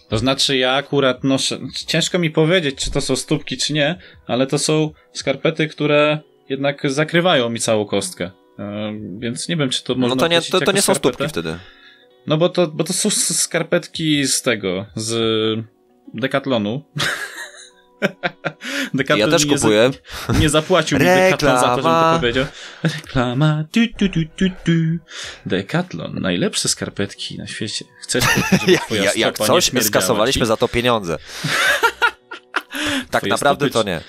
To 0.09 0.19
znaczy 0.19 0.57
ja 0.57 0.73
akurat 0.73 1.25
noszę, 1.25 1.59
ciężko 1.87 2.19
mi 2.19 2.31
powiedzieć, 2.31 2.85
czy 2.85 2.91
to 2.91 3.01
są 3.01 3.17
stópki, 3.17 3.57
czy 3.57 3.73
nie, 3.73 3.99
ale 4.27 4.47
to 4.47 4.59
są 4.59 4.91
skarpety, 5.13 5.69
które 5.69 6.19
jednak 6.49 6.91
zakrywają 6.91 7.49
mi 7.49 7.61
całą 7.61 7.85
kostkę. 7.85 8.31
E, 8.59 8.93
więc 9.19 9.49
nie 9.49 9.57
wiem, 9.57 9.71
czy 9.71 9.85
to 9.85 9.95
można 9.95 10.15
No 10.15 10.21
to 10.21 10.29
nie, 10.29 10.43
to, 10.43 10.61
to 10.61 10.73
nie 10.73 10.83
są 10.83 10.95
stópki 10.95 11.29
wtedy. 11.29 11.59
No 12.27 12.37
bo 12.37 12.49
to, 12.49 12.67
bo 12.67 12.85
to 12.85 12.93
są 12.93 13.11
skarpetki 13.11 14.27
z 14.27 14.43
tego, 14.43 14.87
z 14.95 15.65
Decathlonu. 16.15 16.83
Decathlon 18.95 19.31
ja 19.31 19.39
też 19.39 19.47
kupuję. 19.47 19.91
Nie, 20.33 20.39
nie 20.39 20.49
zapłacił 20.49 20.99
mi 20.99 21.05
Decathlon 21.05 21.61
za 21.61 21.77
to, 21.77 21.77
żebym 21.77 21.93
to 21.93 22.19
powiedział. 22.21 22.47
Reklama. 22.83 23.65
Tu, 23.73 23.81
tu, 23.99 24.09
tu, 24.09 24.21
tu, 24.37 24.45
tu. 24.65 24.73
Decathlon. 25.47 26.15
Najlepsze 26.21 26.69
skarpetki 26.69 27.39
na 27.39 27.47
świecie. 27.47 27.85
Chcesz, 28.03 28.25
żeby 28.61 28.79
twoja 28.87 29.05
ja, 29.05 29.11
Jak 29.17 29.39
coś, 29.39 29.71
skasowaliśmy 29.83 30.43
ci? 30.43 30.47
za 30.47 30.57
to 30.57 30.69
pieniądze. 30.69 31.19
tak 33.11 33.23
naprawdę 33.23 33.71
to 33.71 33.83
nie. 33.83 34.01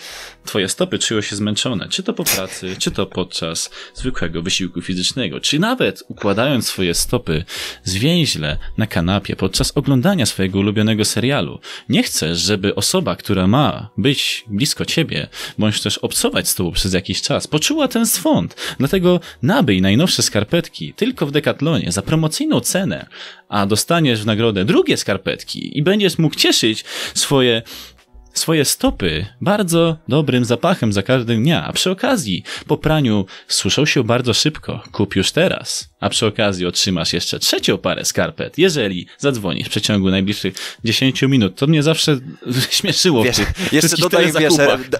Twoje 0.45 0.69
stopy 0.69 0.99
czują 0.99 1.21
się 1.21 1.35
zmęczone, 1.35 1.87
czy 1.89 2.03
to 2.03 2.13
po 2.13 2.23
pracy, 2.23 2.75
czy 2.79 2.91
to 2.91 3.05
podczas 3.05 3.69
zwykłego 3.93 4.41
wysiłku 4.41 4.81
fizycznego, 4.81 5.39
czy 5.39 5.59
nawet 5.59 6.03
układając 6.07 6.67
swoje 6.67 6.93
stopy 6.93 7.43
zwięźle 7.83 8.57
na 8.77 8.87
kanapie 8.87 9.35
podczas 9.35 9.71
oglądania 9.77 10.25
swojego 10.25 10.59
ulubionego 10.59 11.05
serialu. 11.05 11.59
Nie 11.89 12.03
chcesz, 12.03 12.39
żeby 12.39 12.75
osoba, 12.75 13.15
która 13.15 13.47
ma 13.47 13.89
być 13.97 14.45
blisko 14.47 14.85
ciebie, 14.85 15.27
bądź 15.57 15.81
też 15.81 15.97
obcować 15.97 16.49
z 16.49 16.55
tobą 16.55 16.71
przez 16.71 16.93
jakiś 16.93 17.21
czas, 17.21 17.47
poczuła 17.47 17.87
ten 17.87 18.05
swąd. 18.05 18.55
Dlatego 18.79 19.19
nabyj 19.41 19.81
najnowsze 19.81 20.23
skarpetki 20.23 20.93
tylko 20.93 21.25
w 21.25 21.31
Decathlonie 21.31 21.91
za 21.91 22.01
promocyjną 22.01 22.59
cenę, 22.59 23.05
a 23.49 23.65
dostaniesz 23.65 24.21
w 24.21 24.25
nagrodę 24.25 24.65
drugie 24.65 24.97
skarpetki 24.97 25.77
i 25.77 25.83
będziesz 25.83 26.17
mógł 26.17 26.35
cieszyć 26.35 26.83
swoje 27.13 27.61
swoje 28.33 28.65
stopy 28.65 29.25
bardzo 29.41 29.97
dobrym 30.07 30.45
zapachem 30.45 30.93
za 30.93 31.03
każdym 31.03 31.43
dnia, 31.43 31.65
a 31.67 31.73
przy 31.73 31.91
okazji 31.91 32.43
po 32.67 32.77
praniu 32.77 33.25
suszą 33.47 33.85
się 33.85 34.03
bardzo 34.03 34.33
szybko. 34.33 34.83
Kup 34.91 35.15
już 35.15 35.31
teraz, 35.31 35.89
a 35.99 36.09
przy 36.09 36.25
okazji 36.25 36.65
otrzymasz 36.65 37.13
jeszcze 37.13 37.39
trzecią 37.39 37.77
parę 37.77 38.05
skarpet, 38.05 38.57
jeżeli 38.57 39.07
zadzwonisz 39.17 39.67
w 39.67 39.69
przeciągu 39.69 40.09
najbliższych 40.09 40.53
10 40.83 41.21
minut. 41.21 41.55
To 41.55 41.67
mnie 41.67 41.83
zawsze 41.83 42.19
śmieszyło. 42.79 43.23
Wiesz, 43.23 43.37
jeszcze 43.71 43.97
dodaj, 43.97 44.31
wiesz, 44.39 44.53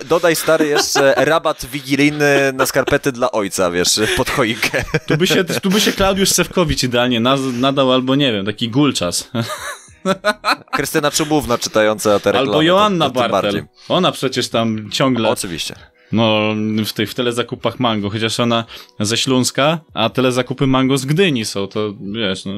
dodaj 0.10 0.36
stary 0.36 0.68
jeszcze 0.68 1.14
rabat 1.32 1.66
wigilijny 1.66 2.54
na 2.54 2.66
skarpety 2.66 3.12
dla 3.12 3.32
ojca, 3.32 3.72
wiesz, 3.72 4.00
pod 4.18 4.30
choinkę. 4.30 4.84
Tu 5.08 5.18
by 5.18 5.28
się, 5.28 5.44
tu 5.44 5.70
by 5.70 5.82
się 5.82 5.92
Klaudiusz 5.92 6.30
Sewkowicz 6.30 6.84
idealnie 6.84 7.20
nadał 7.54 7.92
albo 7.92 8.16
nie 8.16 8.32
wiem, 8.32 8.46
taki 8.46 8.70
gulczas. 8.70 9.30
Krystyna 10.72 11.12
Czubówna 11.12 11.58
czytająca 11.58 12.20
te 12.20 12.32
reklamy. 12.32 12.48
Albo 12.48 12.62
Joanna 12.62 13.10
to, 13.10 13.22
to 13.22 13.30
Bartel. 13.30 13.66
Ona 13.90 14.12
przecież 14.12 14.50
tam 14.50 14.92
ciągle... 14.92 15.30
Oczywiście. 15.30 15.76
No, 16.12 16.56
w 16.86 16.94
tych 16.94 17.12
w 17.12 17.14
telezakupach 17.14 17.80
mango, 17.80 18.10
chociaż 18.10 18.40
ona 18.40 18.66
ze 19.00 19.18
Śląska, 19.18 19.80
a 19.94 20.10
telezakupy 20.10 20.68
mango 20.68 20.98
z 20.98 21.06
Gdyni 21.06 21.46
są, 21.46 21.68
to 21.68 21.94
wiesz, 22.14 22.46
no, 22.46 22.54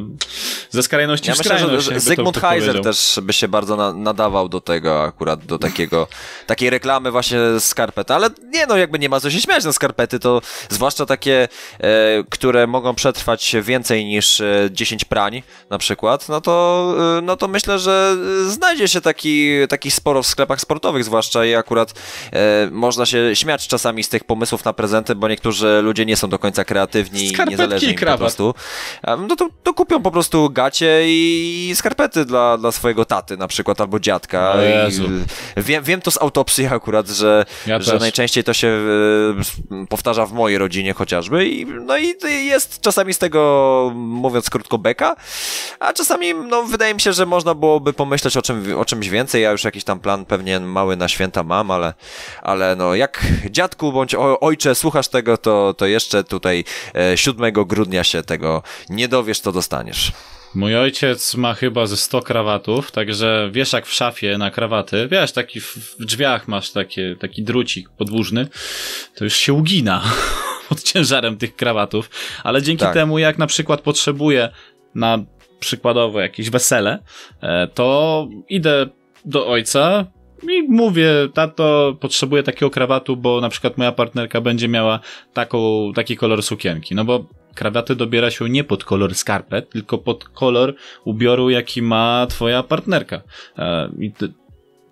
ze 0.69 0.83
skrajności 0.83 1.27
ja 1.29 1.35
w 1.35 1.37
myślę, 1.37 1.57
skrajność. 1.57 1.85
Że 1.85 1.99
Zygmunt 1.99 2.37
Heiser 2.37 2.81
też 2.81 3.19
by 3.23 3.33
się 3.33 3.47
bardzo 3.47 3.75
na, 3.75 3.93
nadawał 3.93 4.49
do 4.49 4.61
tego 4.61 5.03
akurat, 5.03 5.45
do 5.45 5.59
takiego, 5.59 6.07
takiej 6.47 6.69
reklamy 6.69 7.11
właśnie 7.11 7.39
skarpet, 7.59 8.11
ale 8.11 8.29
nie 8.43 8.67
no, 8.67 8.77
jakby 8.77 8.99
nie 8.99 9.09
ma 9.09 9.19
co 9.19 9.31
się 9.31 9.41
śmiać 9.41 9.65
na 9.65 9.73
skarpety, 9.73 10.19
to 10.19 10.41
zwłaszcza 10.69 11.05
takie, 11.05 11.47
e, 11.79 12.23
które 12.29 12.67
mogą 12.67 12.95
przetrwać 12.95 13.55
więcej 13.61 14.05
niż 14.05 14.41
e, 14.41 14.69
10 14.71 15.05
prań 15.05 15.43
na 15.69 15.77
przykład, 15.77 16.29
no 16.29 16.41
to, 16.41 16.95
e, 17.17 17.21
no 17.21 17.37
to 17.37 17.47
myślę, 17.47 17.79
że 17.79 18.17
znajdzie 18.47 18.87
się 18.87 19.01
taki, 19.01 19.49
taki 19.69 19.91
sporo 19.91 20.23
w 20.23 20.27
sklepach 20.27 20.61
sportowych 20.61 21.03
zwłaszcza 21.03 21.45
i 21.45 21.55
akurat 21.55 21.93
e, 22.33 22.69
można 22.71 23.05
się 23.05 23.35
śmiać 23.43 23.67
czasami 23.67 24.03
z 24.03 24.09
tych 24.09 24.23
pomysłów 24.23 24.65
na 24.65 24.73
prezenty, 24.73 25.15
bo 25.15 25.27
niektórzy 25.27 25.81
ludzie 25.83 26.05
nie 26.05 26.17
są 26.17 26.29
do 26.29 26.39
końca 26.39 26.65
kreatywni 26.65 27.27
i 27.27 27.33
niezależni 27.49 27.89
i 27.89 27.97
po 27.97 28.17
prostu. 28.17 28.55
No 29.27 29.35
to, 29.35 29.49
to 29.63 29.73
kupią 29.73 30.01
po 30.01 30.11
prostu 30.11 30.49
gacie 30.49 31.01
i 31.05 31.71
skarpety 31.75 32.25
dla, 32.25 32.57
dla 32.57 32.71
swojego 32.71 33.05
taty 33.05 33.37
na 33.37 33.47
przykład, 33.47 33.81
albo 33.81 33.99
dziadka. 33.99 34.53
Wiem, 35.57 35.83
wiem 35.83 36.01
to 36.01 36.11
z 36.11 36.21
autopsji 36.21 36.65
akurat, 36.65 37.07
że, 37.07 37.45
ja 37.67 37.81
że 37.81 37.97
najczęściej 37.97 38.43
to 38.43 38.53
się 38.53 38.67
e, 38.67 39.85
powtarza 39.89 40.25
w 40.25 40.33
mojej 40.33 40.57
rodzinie 40.57 40.93
chociażby. 40.93 41.45
I, 41.47 41.65
no 41.65 41.97
i 41.97 42.15
jest 42.45 42.81
czasami 42.81 43.13
z 43.13 43.17
tego, 43.17 43.91
mówiąc 43.95 44.49
krótko, 44.49 44.77
beka, 44.77 45.15
a 45.79 45.93
czasami 45.93 46.33
no, 46.33 46.63
wydaje 46.63 46.93
mi 46.93 47.01
się, 47.01 47.13
że 47.13 47.25
można 47.25 47.53
byłoby 47.53 47.93
pomyśleć 47.93 48.37
o, 48.37 48.41
czym, 48.41 48.77
o 48.77 48.85
czymś 48.85 49.09
więcej. 49.09 49.43
Ja 49.43 49.51
już 49.51 49.63
jakiś 49.63 49.83
tam 49.83 49.99
plan 49.99 50.25
pewnie 50.25 50.59
mały 50.59 50.95
na 50.95 51.07
święta 51.07 51.43
mam, 51.43 51.71
ale, 51.71 51.93
ale 52.41 52.75
no 52.75 52.95
jak 52.95 53.25
dziadku 53.49 53.91
bądź 53.91 54.15
ojcze 54.41 54.75
słuchasz 54.75 55.07
tego, 55.07 55.37
to, 55.37 55.73
to 55.77 55.85
jeszcze 55.85 56.23
tutaj 56.23 56.63
7 57.15 57.45
e, 57.45 57.51
grudnia 57.51 58.03
się 58.03 58.23
tego 58.23 58.63
nie 58.89 59.07
dowiesz, 59.07 59.41
to 59.41 59.51
dostaniesz. 59.51 60.11
Mój 60.55 60.77
ojciec 60.77 61.35
ma 61.35 61.53
chyba 61.53 61.85
ze 61.85 61.97
100 61.97 62.21
krawatów, 62.21 62.91
także 62.91 63.49
wiesz 63.51 63.73
jak 63.73 63.85
w 63.85 63.93
szafie 63.93 64.37
na 64.37 64.51
krawaty, 64.51 65.07
wiesz, 65.11 65.31
taki 65.31 65.61
w 65.61 65.95
drzwiach 65.99 66.47
masz 66.47 66.71
takie, 66.71 67.15
taki 67.19 67.43
drucik 67.43 67.89
podłużny, 67.89 68.47
to 69.15 69.23
już 69.23 69.35
się 69.35 69.53
ugina 69.53 70.03
pod 70.69 70.83
ciężarem 70.83 71.37
tych 71.37 71.55
krawatów, 71.55 72.09
ale 72.43 72.61
dzięki 72.61 72.83
tak. 72.83 72.93
temu 72.93 73.19
jak 73.19 73.37
na 73.37 73.47
przykład 73.47 73.81
potrzebuję 73.81 74.49
na 74.95 75.19
przykładowo 75.59 76.19
jakieś 76.21 76.49
wesele, 76.49 76.99
e, 77.41 77.67
to 77.67 78.27
idę 78.49 78.85
do 79.25 79.47
ojca, 79.47 80.05
i 80.49 80.63
mówię, 80.69 81.09
tato, 81.33 81.97
potrzebuję 81.99 82.43
takiego 82.43 82.69
krawatu, 82.69 83.17
bo 83.17 83.41
na 83.41 83.49
przykład 83.49 83.77
moja 83.77 83.91
partnerka 83.91 84.41
będzie 84.41 84.67
miała 84.67 84.99
taką, 85.33 85.91
taki 85.95 86.17
kolor 86.17 86.43
sukienki. 86.43 86.95
No 86.95 87.05
bo 87.05 87.25
krawaty 87.55 87.95
dobiera 87.95 88.31
się 88.31 88.49
nie 88.49 88.63
pod 88.63 88.83
kolor 88.83 89.15
skarpet, 89.15 89.69
tylko 89.69 89.97
pod 89.97 90.23
kolor 90.23 90.75
ubioru, 91.05 91.49
jaki 91.49 91.81
ma 91.81 92.27
twoja 92.29 92.63
partnerka. 92.63 93.21
E, 93.57 93.89
I 93.99 94.11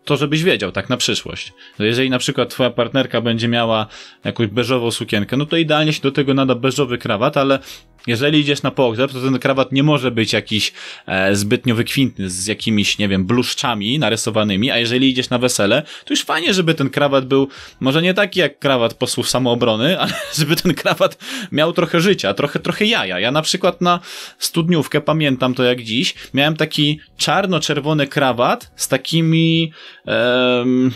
to, 0.06 0.18
żebyś 0.18 0.44
wiedział, 0.44 0.72
tak 0.72 0.90
na 0.90 0.98
przyszłość. 0.98 1.54
Jeżeli 1.80 2.10
na 2.10 2.20
przykład 2.20 2.50
twoja 2.50 2.70
partnerka 2.70 3.22
będzie 3.22 3.48
miała 3.48 3.88
jakąś 4.24 4.48
beżową 4.48 4.92
sukienkę, 4.92 5.38
no 5.38 5.46
to 5.46 5.58
idealnie 5.58 5.94
się 5.94 6.02
do 6.02 6.12
tego 6.12 6.34
nada 6.34 6.56
beżowy 6.56 6.98
krawat, 6.98 7.38
ale 7.38 7.60
jeżeli 8.08 8.40
idziesz 8.40 8.64
na 8.64 8.72
pogrzeb, 8.72 9.12
to 9.12 9.22
ten 9.22 9.40
krawat 9.40 9.72
nie 9.72 9.84
może 9.84 10.12
być 10.12 10.34
jakiś 10.34 10.74
e, 11.06 11.36
zbytnio 11.36 11.76
wykwintny, 11.76 12.30
z 12.30 12.48
jakimiś, 12.48 12.98
nie 12.98 13.08
wiem, 13.08 13.26
bluszczami 13.26 14.00
narysowanymi, 14.00 14.72
a 14.72 14.78
jeżeli 14.78 15.10
idziesz 15.10 15.30
na 15.30 15.38
wesele, 15.38 15.82
to 15.82 16.14
już 16.14 16.24
fajnie, 16.24 16.54
żeby 16.54 16.74
ten 16.74 16.90
krawat 16.90 17.26
był, 17.26 17.48
może 17.80 18.02
nie 18.02 18.14
taki 18.14 18.40
jak 18.40 18.60
krawat 18.60 18.94
posłów 18.94 19.30
samoobrony, 19.30 20.00
ale 20.02 20.14
żeby 20.38 20.56
ten 20.56 20.74
krawat 20.74 21.18
miał 21.52 21.74
trochę 21.74 22.02
życia, 22.02 22.34
trochę, 22.34 22.60
trochę 22.60 22.86
jaja. 22.86 23.20
Ja 23.20 23.32
na 23.32 23.42
przykład 23.42 23.82
na 23.82 24.00
studniówkę, 24.38 25.02
pamiętam 25.02 25.54
to 25.54 25.64
jak 25.64 25.82
dziś, 25.82 26.14
miałem 26.34 26.56
taki 26.56 27.00
czarno-czerwony 27.18 28.08
krawat 28.08 28.72
z 28.76 28.88
takimi... 28.88 29.72
Um, 30.06 30.92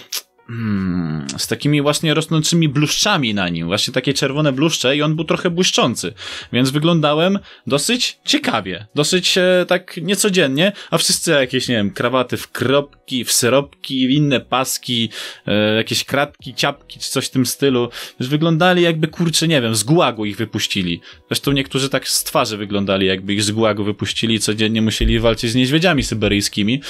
Hmm, 0.48 1.28
z 1.38 1.48
takimi 1.48 1.82
właśnie 1.82 2.14
rosnącymi 2.14 2.70
bluszczami 2.70 3.34
na 3.34 3.50
nim, 3.50 3.68
właśnie 3.68 3.94
takie 3.94 4.14
czerwone 4.14 4.52
bluszcze 4.52 4.98
i 4.98 5.02
on 5.02 5.16
był 5.16 5.26
trochę 5.26 5.50
błyszczący, 5.50 6.14
więc 6.54 6.70
wyglądałem 6.70 7.40
dosyć 7.68 8.20
ciekawie, 8.26 8.88
dosyć 8.96 9.38
e, 9.38 9.66
tak 9.68 9.98
niecodziennie, 9.98 10.72
a 10.92 10.98
wszyscy 10.98 11.32
jakieś, 11.32 11.68
nie 11.68 11.76
wiem, 11.76 11.92
krawaty 11.92 12.38
w 12.38 12.52
kropki, 12.52 13.24
w 13.24 13.32
syropki, 13.32 14.08
w 14.08 14.12
inne 14.12 14.40
paski, 14.40 15.10
e, 15.48 15.76
jakieś 15.76 16.04
kratki, 16.04 16.56
ciapki 16.56 17.00
czy 17.00 17.10
coś 17.10 17.26
w 17.26 17.30
tym 17.30 17.46
stylu, 17.46 17.90
już 18.20 18.30
wyglądali 18.30 18.82
jakby, 18.82 19.08
kurczę, 19.08 19.48
nie 19.48 19.62
wiem, 19.62 19.76
z 19.76 19.84
gułagu 19.84 20.26
ich 20.26 20.38
wypuścili. 20.38 21.02
Zresztą 21.28 21.52
niektórzy 21.52 21.90
tak 21.90 22.08
z 22.08 22.24
twarzy 22.24 22.58
wyglądali, 22.58 23.08
jakby 23.08 23.34
ich 23.34 23.44
z 23.44 23.52
gułagu 23.52 23.84
wypuścili 23.84 24.36
i 24.36 24.40
codziennie 24.40 24.82
musieli 24.82 25.20
walczyć 25.20 25.52
z 25.52 25.56
niedźwiedziami 25.56 26.04
syberyjskimi, 26.04 26.82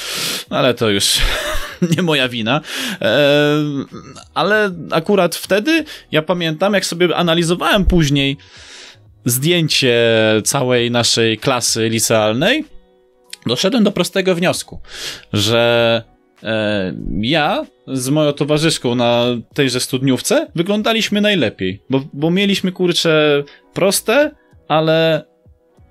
ale 0.49 0.73
to 0.73 0.89
już 0.89 1.17
nie 1.97 2.03
moja 2.03 2.29
wina. 2.29 2.61
Ale 4.33 4.71
akurat 4.91 5.35
wtedy 5.35 5.83
ja 6.11 6.21
pamiętam, 6.21 6.73
jak 6.73 6.85
sobie 6.85 7.15
analizowałem 7.15 7.85
później 7.85 8.37
zdjęcie 9.25 9.97
całej 10.43 10.91
naszej 10.91 11.37
klasy 11.37 11.89
licealnej, 11.89 12.65
doszedłem 13.45 13.83
do 13.83 13.91
prostego 13.91 14.35
wniosku, 14.35 14.79
że 15.33 16.03
e, 16.43 16.93
ja 17.21 17.65
z 17.87 18.09
moją 18.09 18.33
towarzyszką 18.33 18.95
na 18.95 19.25
tejże 19.53 19.79
studniówce 19.79 20.47
wyglądaliśmy 20.55 21.21
najlepiej, 21.21 21.81
bo, 21.89 22.01
bo 22.13 22.31
mieliśmy 22.31 22.71
kurcze 22.71 23.43
proste, 23.73 24.31
ale 24.67 25.25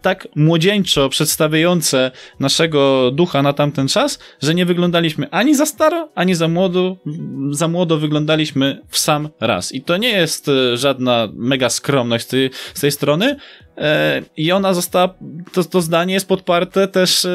tak 0.04 0.28
młodzieńczo 0.36 1.08
przedstawiające 1.08 2.10
naszego 2.40 3.10
ducha 3.10 3.42
na 3.42 3.52
tamten 3.52 3.88
czas, 3.88 4.18
że 4.42 4.54
nie 4.54 4.66
wyglądaliśmy 4.66 5.30
ani 5.30 5.54
za 5.54 5.66
staro, 5.66 6.08
ani 6.14 6.34
za 6.34 6.48
młodo, 6.48 6.96
za 7.50 7.68
młodo 7.68 7.98
wyglądaliśmy 7.98 8.80
w 8.88 8.98
sam 8.98 9.28
raz. 9.40 9.72
I 9.72 9.82
to 9.82 9.96
nie 9.96 10.08
jest 10.08 10.48
e, 10.48 10.76
żadna 10.76 11.28
mega 11.34 11.70
skromność 11.70 12.26
z 12.74 12.80
tej, 12.80 12.90
strony, 12.90 13.36
E, 13.78 14.22
I 14.36 14.52
ona 14.52 14.74
została, 14.74 15.14
to, 15.52 15.64
to 15.64 15.80
zdanie 15.80 16.14
jest 16.14 16.28
podparte 16.28 16.88
też 16.88 17.24
e, 17.24 17.30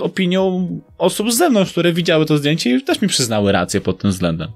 opinią 0.00 0.68
osób 0.98 1.32
z 1.32 1.36
zewnątrz, 1.36 1.72
które 1.72 1.92
widziały 1.92 2.26
to 2.26 2.38
zdjęcie 2.38 2.76
i 2.76 2.82
też 2.82 3.02
mi 3.02 3.08
przyznały 3.08 3.52
rację 3.52 3.80
pod 3.80 3.98
tym 3.98 4.10
względem. 4.10 4.48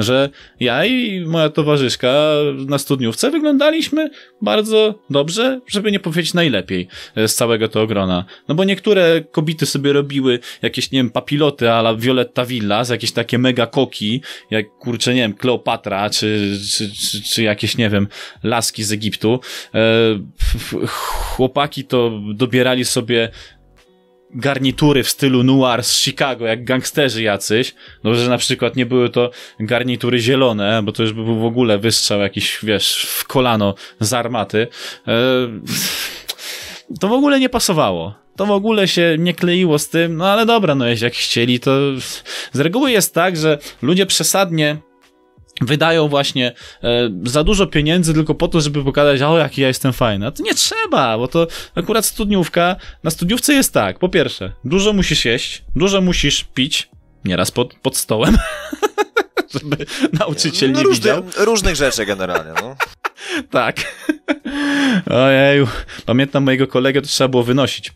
Że 0.00 0.28
ja 0.60 0.84
i 0.84 1.24
moja 1.26 1.48
towarzyszka 1.48 2.12
na 2.66 2.78
studniówce 2.78 3.30
wyglądaliśmy 3.30 4.10
bardzo 4.42 4.94
dobrze, 5.10 5.60
żeby 5.66 5.92
nie 5.92 6.00
powiedzieć 6.00 6.34
najlepiej 6.34 6.88
e, 7.14 7.28
z 7.28 7.34
całego 7.34 7.68
tego 7.68 7.86
grona. 7.86 8.24
No 8.48 8.54
bo 8.54 8.64
niektóre 8.64 9.20
kobiety 9.30 9.66
sobie 9.66 9.92
robiły 9.92 10.38
jakieś, 10.62 10.90
nie 10.90 10.98
wiem, 10.98 11.10
papiloty 11.10 11.70
ala 11.70 11.94
Violetta 11.94 12.46
Villas, 12.46 12.88
jakieś 12.88 13.12
takie 13.12 13.38
mega 13.38 13.66
koki, 13.66 14.22
jak 14.50 14.66
kurczę, 14.78 15.14
nie 15.14 15.20
wiem, 15.20 15.34
Kleopatra, 15.34 16.10
czy, 16.10 16.58
czy, 16.72 16.90
czy, 16.94 17.22
czy 17.22 17.42
jakieś, 17.42 17.76
nie 17.76 17.90
wiem, 17.90 18.08
laski 18.42 18.84
z 18.84 18.92
Egiptu. 18.92 19.40
E, 19.74 19.80
chłopaki 20.86 21.84
to 21.84 22.20
dobierali 22.34 22.84
sobie 22.84 23.28
garnitury 24.34 25.02
w 25.02 25.08
stylu 25.08 25.42
noir 25.42 25.84
z 25.84 26.00
Chicago, 26.00 26.46
jak 26.46 26.64
gangsterzy 26.64 27.22
jacyś. 27.22 27.74
No, 28.04 28.14
że 28.14 28.30
na 28.30 28.38
przykład 28.38 28.76
nie 28.76 28.86
były 28.86 29.10
to 29.10 29.30
garnitury 29.60 30.18
zielone, 30.18 30.82
bo 30.82 30.92
to 30.92 31.02
już 31.02 31.12
by 31.12 31.24
był 31.24 31.38
w 31.38 31.44
ogóle 31.44 31.78
wystrzał 31.78 32.20
jakiś, 32.20 32.58
wiesz, 32.62 33.06
w 33.08 33.24
kolano 33.24 33.74
z 34.00 34.12
armaty. 34.12 34.66
E, 35.08 35.12
to 37.00 37.08
w 37.08 37.12
ogóle 37.12 37.40
nie 37.40 37.48
pasowało. 37.48 38.14
To 38.36 38.46
w 38.46 38.50
ogóle 38.50 38.88
się 38.88 39.16
nie 39.18 39.34
kleiło 39.34 39.78
z 39.78 39.88
tym, 39.88 40.16
no 40.16 40.28
ale 40.28 40.46
dobra, 40.46 40.74
no 40.74 40.86
jeśli 40.86 41.04
jak 41.04 41.14
chcieli, 41.14 41.60
to 41.60 41.70
z 42.52 42.60
reguły 42.60 42.90
jest 42.90 43.14
tak, 43.14 43.36
że 43.36 43.58
ludzie 43.82 44.06
przesadnie 44.06 44.76
wydają 45.60 46.08
właśnie 46.08 46.52
e, 46.82 47.10
za 47.24 47.44
dużo 47.44 47.66
pieniędzy 47.66 48.14
tylko 48.14 48.34
po 48.34 48.48
to, 48.48 48.60
żeby 48.60 48.84
pokazać, 48.84 49.22
o 49.22 49.38
jaki 49.38 49.60
ja 49.60 49.68
jestem 49.68 49.92
fajny. 49.92 50.26
A 50.26 50.30
to 50.30 50.42
nie 50.42 50.54
trzeba, 50.54 51.18
bo 51.18 51.28
to 51.28 51.46
akurat 51.74 52.06
studniówka, 52.06 52.76
na 53.04 53.10
studniówce 53.10 53.52
jest 53.52 53.74
tak, 53.74 53.98
po 53.98 54.08
pierwsze, 54.08 54.52
dużo 54.64 54.92
musisz 54.92 55.24
jeść, 55.24 55.64
dużo 55.76 56.00
musisz 56.00 56.44
pić, 56.44 56.88
nieraz 57.24 57.50
pod, 57.50 57.74
pod 57.74 57.96
stołem, 57.96 58.38
żeby 59.54 59.86
nauczyciel 60.12 60.72
no, 60.72 60.78
nie 60.78 60.84
różny, 60.84 61.00
widział. 61.00 61.22
Różnych 61.36 61.76
rzeczy 61.76 62.06
generalnie, 62.06 62.52
no. 62.62 62.76
tak. 63.60 63.76
Ojeju, 65.10 65.68
pamiętam 66.06 66.44
mojego 66.44 66.66
kolegę, 66.66 67.02
to 67.02 67.08
trzeba 67.08 67.28
było 67.28 67.42
wynosić 67.42 67.92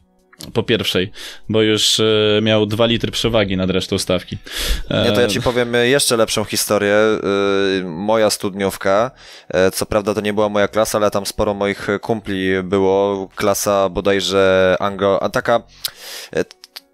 po 0.53 0.63
pierwszej, 0.63 1.13
bo 1.49 1.63
już 1.63 2.01
e, 2.01 2.05
miał 2.43 2.67
2 2.67 2.87
litry 2.87 3.13
przewagi 3.13 3.57
nad 3.57 3.71
resztą 3.71 3.99
stawki. 3.99 4.39
Nie, 5.05 5.13
to 5.13 5.21
ja 5.21 5.29
ci 5.29 5.43
powiem 5.43 5.75
jeszcze 5.75 6.17
lepszą 6.17 6.45
historię. 6.45 6.95
E, 6.95 7.19
moja 7.85 8.31
studniówka, 8.31 9.11
e, 9.49 9.71
co 9.71 9.87
prawda 9.87 10.15
to 10.15 10.21
nie 10.21 10.33
była 10.33 10.49
moja 10.49 10.69
klasa, 10.69 10.99
ale 10.99 11.11
tam 11.11 11.27
sporo 11.27 11.55
moich 11.55 11.87
kumpli 12.01 12.63
było. 12.63 13.29
Klasa 13.37 13.89
bodajże 13.89 14.77
anglo... 14.81 15.23
a 15.23 15.29
taka 15.29 15.63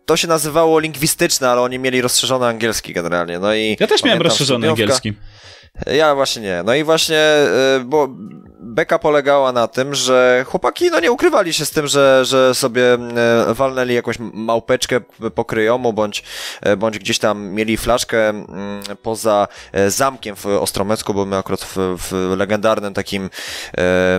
to 0.07 0.17
się 0.17 0.29
nazywało 0.29 0.79
lingwistyczne, 0.79 1.51
ale 1.51 1.61
oni 1.61 1.79
mieli 1.79 2.01
rozszerzony 2.01 2.47
angielski 2.47 2.93
generalnie. 2.93 3.39
No 3.39 3.55
i 3.55 3.77
ja 3.81 3.87
też 3.87 4.05
miałem 4.05 4.23
rozszerzony 4.23 4.69
angielski. 4.69 5.13
Ja 5.87 6.15
właśnie 6.15 6.43
nie. 6.43 6.63
No 6.65 6.75
i 6.75 6.85
właśnie, 6.85 7.21
bo 7.85 8.09
beka 8.71 8.99
polegała 8.99 9.53
na 9.53 9.69
tym, 9.69 9.95
że 9.95 10.45
chłopaki 10.49 10.91
no 10.91 11.01
nie 11.01 11.13
ukrywali 11.13 11.53
się 11.53 11.67
z 11.67 11.71
tym, 11.71 11.87
że, 11.87 12.25
że 12.25 12.55
sobie 12.55 12.95
e, 12.95 13.55
walnęli 13.55 13.95
jakąś 13.95 14.17
małpeczkę 14.19 15.01
pokryjomu, 15.35 15.93
bądź, 15.93 16.23
e, 16.61 16.77
bądź 16.77 16.99
gdzieś 16.99 17.19
tam 17.19 17.49
mieli 17.49 17.77
flaszkę 17.77 18.29
mm, 18.29 18.83
poza 19.03 19.49
e, 19.73 19.91
zamkiem 19.91 20.37
w 20.37 20.47
Ostromecku, 20.47 21.15
bo 21.15 21.27
my 21.27 21.37
akurat 21.37 21.61
w, 21.65 21.77
w 21.99 22.35
legendarnym 22.37 22.95
takim 22.95 23.31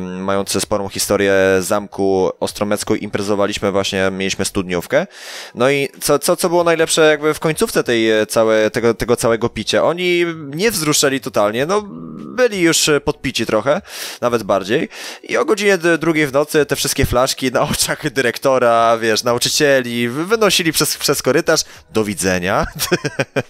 mający 0.01 0.61
sporą 0.61 0.89
historię 0.89 1.33
zamku 1.59 2.31
Ostromecku 2.39 2.95
imprezowaliśmy 2.95 3.71
właśnie, 3.71 4.11
mieliśmy 4.11 4.45
studniówkę. 4.45 5.07
No 5.55 5.69
i 5.69 5.89
co, 6.01 6.19
co, 6.19 6.35
co 6.35 6.49
było 6.49 6.63
najlepsze 6.63 7.01
jakby 7.09 7.33
w 7.33 7.39
końcówce 7.39 7.83
tej 7.83 8.27
całe, 8.27 8.71
tego, 8.71 8.93
tego 8.93 9.15
całego 9.15 9.49
picia? 9.49 9.83
Oni 9.83 10.25
nie 10.47 10.71
wzruszyli 10.71 11.21
totalnie, 11.21 11.65
no 11.65 11.81
byli 12.11 12.61
już 12.61 12.89
podpici 13.05 13.45
trochę, 13.45 13.81
nawet 14.21 14.40
bardziej. 14.43 14.89
I 15.23 15.37
o 15.37 15.45
godzinie 15.45 15.77
drugiej 15.77 16.27
w 16.27 16.33
nocy 16.33 16.65
te 16.65 16.75
wszystkie 16.75 17.05
flaszki 17.05 17.51
na 17.51 17.61
oczach 17.61 18.11
dyrektora, 18.11 18.97
wiesz, 18.97 19.23
nauczycieli, 19.23 20.09
wynosili 20.09 20.71
przez, 20.71 20.97
przez 20.97 21.21
korytarz. 21.21 21.61
Do 21.93 22.03
widzenia. 22.03 22.65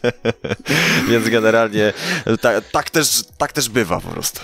Więc 1.10 1.30
generalnie 1.30 1.94
ta, 2.42 2.62
tak, 2.62 2.90
też, 2.90 3.08
tak 3.38 3.54
też 3.54 3.70
bywa 3.70 4.00
po 4.00 4.10
prostu. 4.10 4.40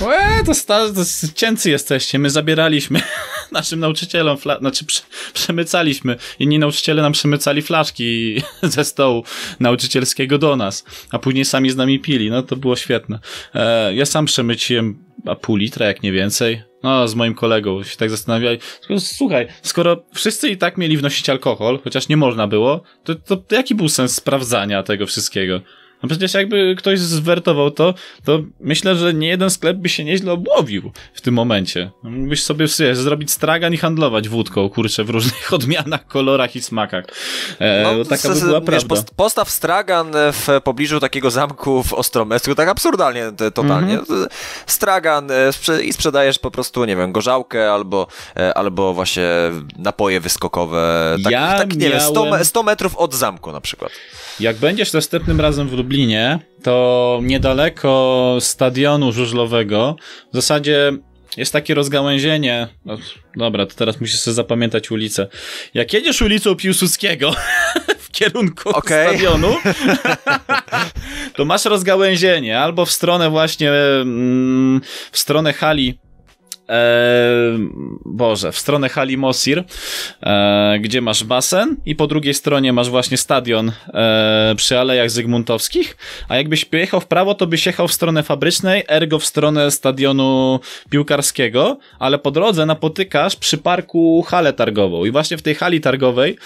Łe, 0.00 0.44
to, 0.46 0.54
sta, 0.54 0.88
to 0.88 1.00
cięcy 1.34 1.70
jesteście. 1.70 2.18
My 2.18 2.30
zabieraliśmy 2.30 3.02
naszym 3.52 3.80
nauczycielom, 3.80 4.38
fla, 4.38 4.58
znaczy 4.58 4.84
prze, 4.84 5.02
przemycaliśmy. 5.34 6.16
Inni 6.38 6.58
nauczyciele 6.58 7.02
nam 7.02 7.12
przemycali 7.12 7.62
flaszki 7.62 8.42
ze 8.62 8.84
stołu 8.84 9.24
nauczycielskiego 9.60 10.38
do 10.38 10.56
nas, 10.56 10.84
a 11.10 11.18
później 11.18 11.44
sami 11.44 11.70
z 11.70 11.76
nami 11.76 12.00
pili. 12.00 12.30
No 12.30 12.42
to 12.42 12.56
było 12.56 12.76
świetne. 12.76 13.18
E, 13.54 13.94
ja 13.94 14.06
sam 14.06 14.26
przemyciłem 14.26 15.09
a 15.26 15.34
pół 15.34 15.56
litra, 15.56 15.86
jak 15.86 16.02
nie 16.02 16.12
więcej. 16.12 16.62
No, 16.82 17.08
z 17.08 17.14
moim 17.14 17.34
kolegą 17.34 17.82
się 17.82 17.96
tak 17.96 18.10
zastanawiali. 18.10 18.58
Słuchaj, 18.98 19.46
skoro 19.62 20.04
wszyscy 20.14 20.48
i 20.48 20.56
tak 20.56 20.78
mieli 20.78 20.96
wnosić 20.96 21.28
alkohol, 21.28 21.78
chociaż 21.84 22.08
nie 22.08 22.16
można 22.16 22.46
było, 22.46 22.82
to, 23.04 23.14
to, 23.14 23.42
jaki 23.50 23.74
był 23.74 23.88
sens 23.88 24.14
sprawdzania 24.14 24.82
tego 24.82 25.06
wszystkiego? 25.06 25.60
No 26.02 26.08
przecież 26.08 26.34
jakby 26.34 26.74
ktoś 26.78 26.98
zwertował 26.98 27.70
to, 27.70 27.94
to 28.24 28.40
myślę, 28.60 28.96
że 28.96 29.14
nie 29.14 29.28
jeden 29.28 29.50
sklep 29.50 29.76
by 29.76 29.88
się 29.88 30.04
nieźle 30.04 30.32
obłowił 30.32 30.92
w 31.14 31.20
tym 31.20 31.34
momencie. 31.34 31.90
Mógłbyś 32.02 32.42
sobie 32.42 32.66
wiesz, 32.78 32.98
zrobić 32.98 33.30
stragan 33.30 33.74
i 33.74 33.76
handlować 33.76 34.28
wódką, 34.28 34.68
kurczę, 34.68 35.04
w 35.04 35.10
różnych 35.10 35.52
odmianach, 35.58 36.06
kolorach 36.06 36.56
i 36.56 36.62
smakach. 36.62 37.04
E, 37.58 37.82
no, 37.82 38.04
taka 38.04 38.28
by 38.28 38.40
była 38.40 38.60
wiesz, 38.60 38.84
prawda. 38.84 39.10
Postaw 39.16 39.50
stragan 39.50 40.12
w 40.32 40.60
pobliżu 40.64 41.00
takiego 41.00 41.30
zamku 41.30 41.82
w 41.82 41.92
Ostromecku, 41.92 42.54
tak 42.54 42.68
absurdalnie, 42.68 43.32
totalnie. 43.54 43.92
Mm 43.92 44.04
-hmm. 44.04 44.26
Stragan 44.66 45.30
e, 45.30 45.82
i 45.82 45.92
sprzedajesz 45.92 46.38
po 46.38 46.50
prostu, 46.50 46.84
nie 46.84 46.96
wiem, 46.96 47.12
gorzałkę 47.12 47.72
albo, 47.72 48.06
e, 48.36 48.54
albo 48.54 48.94
właśnie 48.94 49.28
napoje 49.78 50.20
wyskokowe. 50.20 51.16
Tak, 51.24 51.32
ja 51.32 51.58
tak 51.58 51.76
nie 51.76 51.88
miałem... 51.88 52.00
wiem, 52.00 52.10
100, 52.10 52.44
100 52.44 52.62
metrów 52.62 52.96
od 52.96 53.14
zamku 53.14 53.52
na 53.52 53.60
przykład. 53.60 53.92
Jak 54.40 54.56
będziesz 54.56 54.92
następnym 54.92 55.40
razem 55.40 55.68
w 55.68 55.72
Lublinie, 55.72 56.38
to 56.62 57.20
niedaleko 57.22 58.36
stadionu 58.40 59.12
żużlowego, 59.12 59.96
w 60.32 60.36
zasadzie 60.36 60.92
jest 61.36 61.52
takie 61.52 61.74
rozgałęzienie. 61.74 62.68
No, 62.84 62.98
dobra, 63.36 63.66
to 63.66 63.74
teraz 63.74 64.00
musisz 64.00 64.20
sobie 64.20 64.34
zapamiętać 64.34 64.90
ulicę. 64.90 65.26
Jak 65.74 65.92
jedziesz 65.92 66.22
ulicą 66.22 66.54
Piłsudskiego 66.54 67.32
w 68.04 68.10
kierunku 68.10 68.68
okay. 68.68 69.08
stadionu, 69.08 69.56
to 71.36 71.44
masz 71.44 71.64
rozgałęzienie 71.64 72.60
albo 72.60 72.86
w 72.86 72.90
stronę 72.90 73.30
właśnie, 73.30 73.72
mm, 73.72 74.80
w 75.12 75.18
stronę 75.18 75.52
hali 75.52 75.98
Boże, 78.04 78.52
w 78.52 78.58
stronę 78.58 78.88
hali 78.88 79.16
Mosir, 79.16 79.64
e, 80.22 80.78
gdzie 80.80 81.00
masz 81.00 81.24
basen 81.24 81.76
i 81.86 81.96
po 81.96 82.06
drugiej 82.06 82.34
stronie 82.34 82.72
masz 82.72 82.90
właśnie 82.90 83.16
stadion 83.16 83.72
e, 83.94 84.54
przy 84.56 84.78
Alejach 84.78 85.10
Zygmuntowskich, 85.10 85.96
a 86.28 86.36
jakbyś 86.36 86.64
pojechał 86.64 87.00
w 87.00 87.06
prawo, 87.06 87.34
to 87.34 87.46
byś 87.46 87.66
jechał 87.66 87.88
w 87.88 87.92
stronę 87.92 88.22
fabrycznej, 88.22 88.84
ergo 88.88 89.18
w 89.18 89.24
stronę 89.24 89.70
stadionu 89.70 90.60
piłkarskiego, 90.90 91.78
ale 91.98 92.18
po 92.18 92.30
drodze 92.30 92.66
napotykasz 92.66 93.36
przy 93.36 93.58
parku 93.58 94.22
halę 94.22 94.52
targową. 94.52 95.04
I 95.04 95.10
właśnie 95.10 95.36
w 95.36 95.42
tej 95.42 95.54
hali 95.54 95.80
targowej 95.80 96.36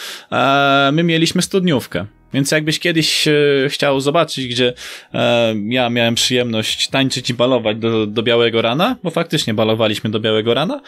my 0.93 1.03
mieliśmy 1.03 1.43
studniówkę. 1.43 2.07
Więc 2.35 2.51
jakbyś 2.51 2.79
kiedyś 2.79 3.29
e, 3.29 3.33
chciał 3.69 4.01
zobaczyć, 4.01 4.49
gdzie 4.49 4.73
e, 5.15 5.55
ja 5.69 5.91
miałem 5.91 6.15
przyjemność 6.15 6.89
tańczyć 6.89 7.31
i 7.31 7.35
balować 7.35 7.77
do, 7.77 8.07
do 8.07 8.23
białego 8.23 8.63
rana, 8.63 8.97
bo 9.03 9.11
faktycznie 9.11 9.55
balowaliśmy 9.55 10.11
do 10.11 10.21
białego 10.21 10.55
rana, 10.55 10.81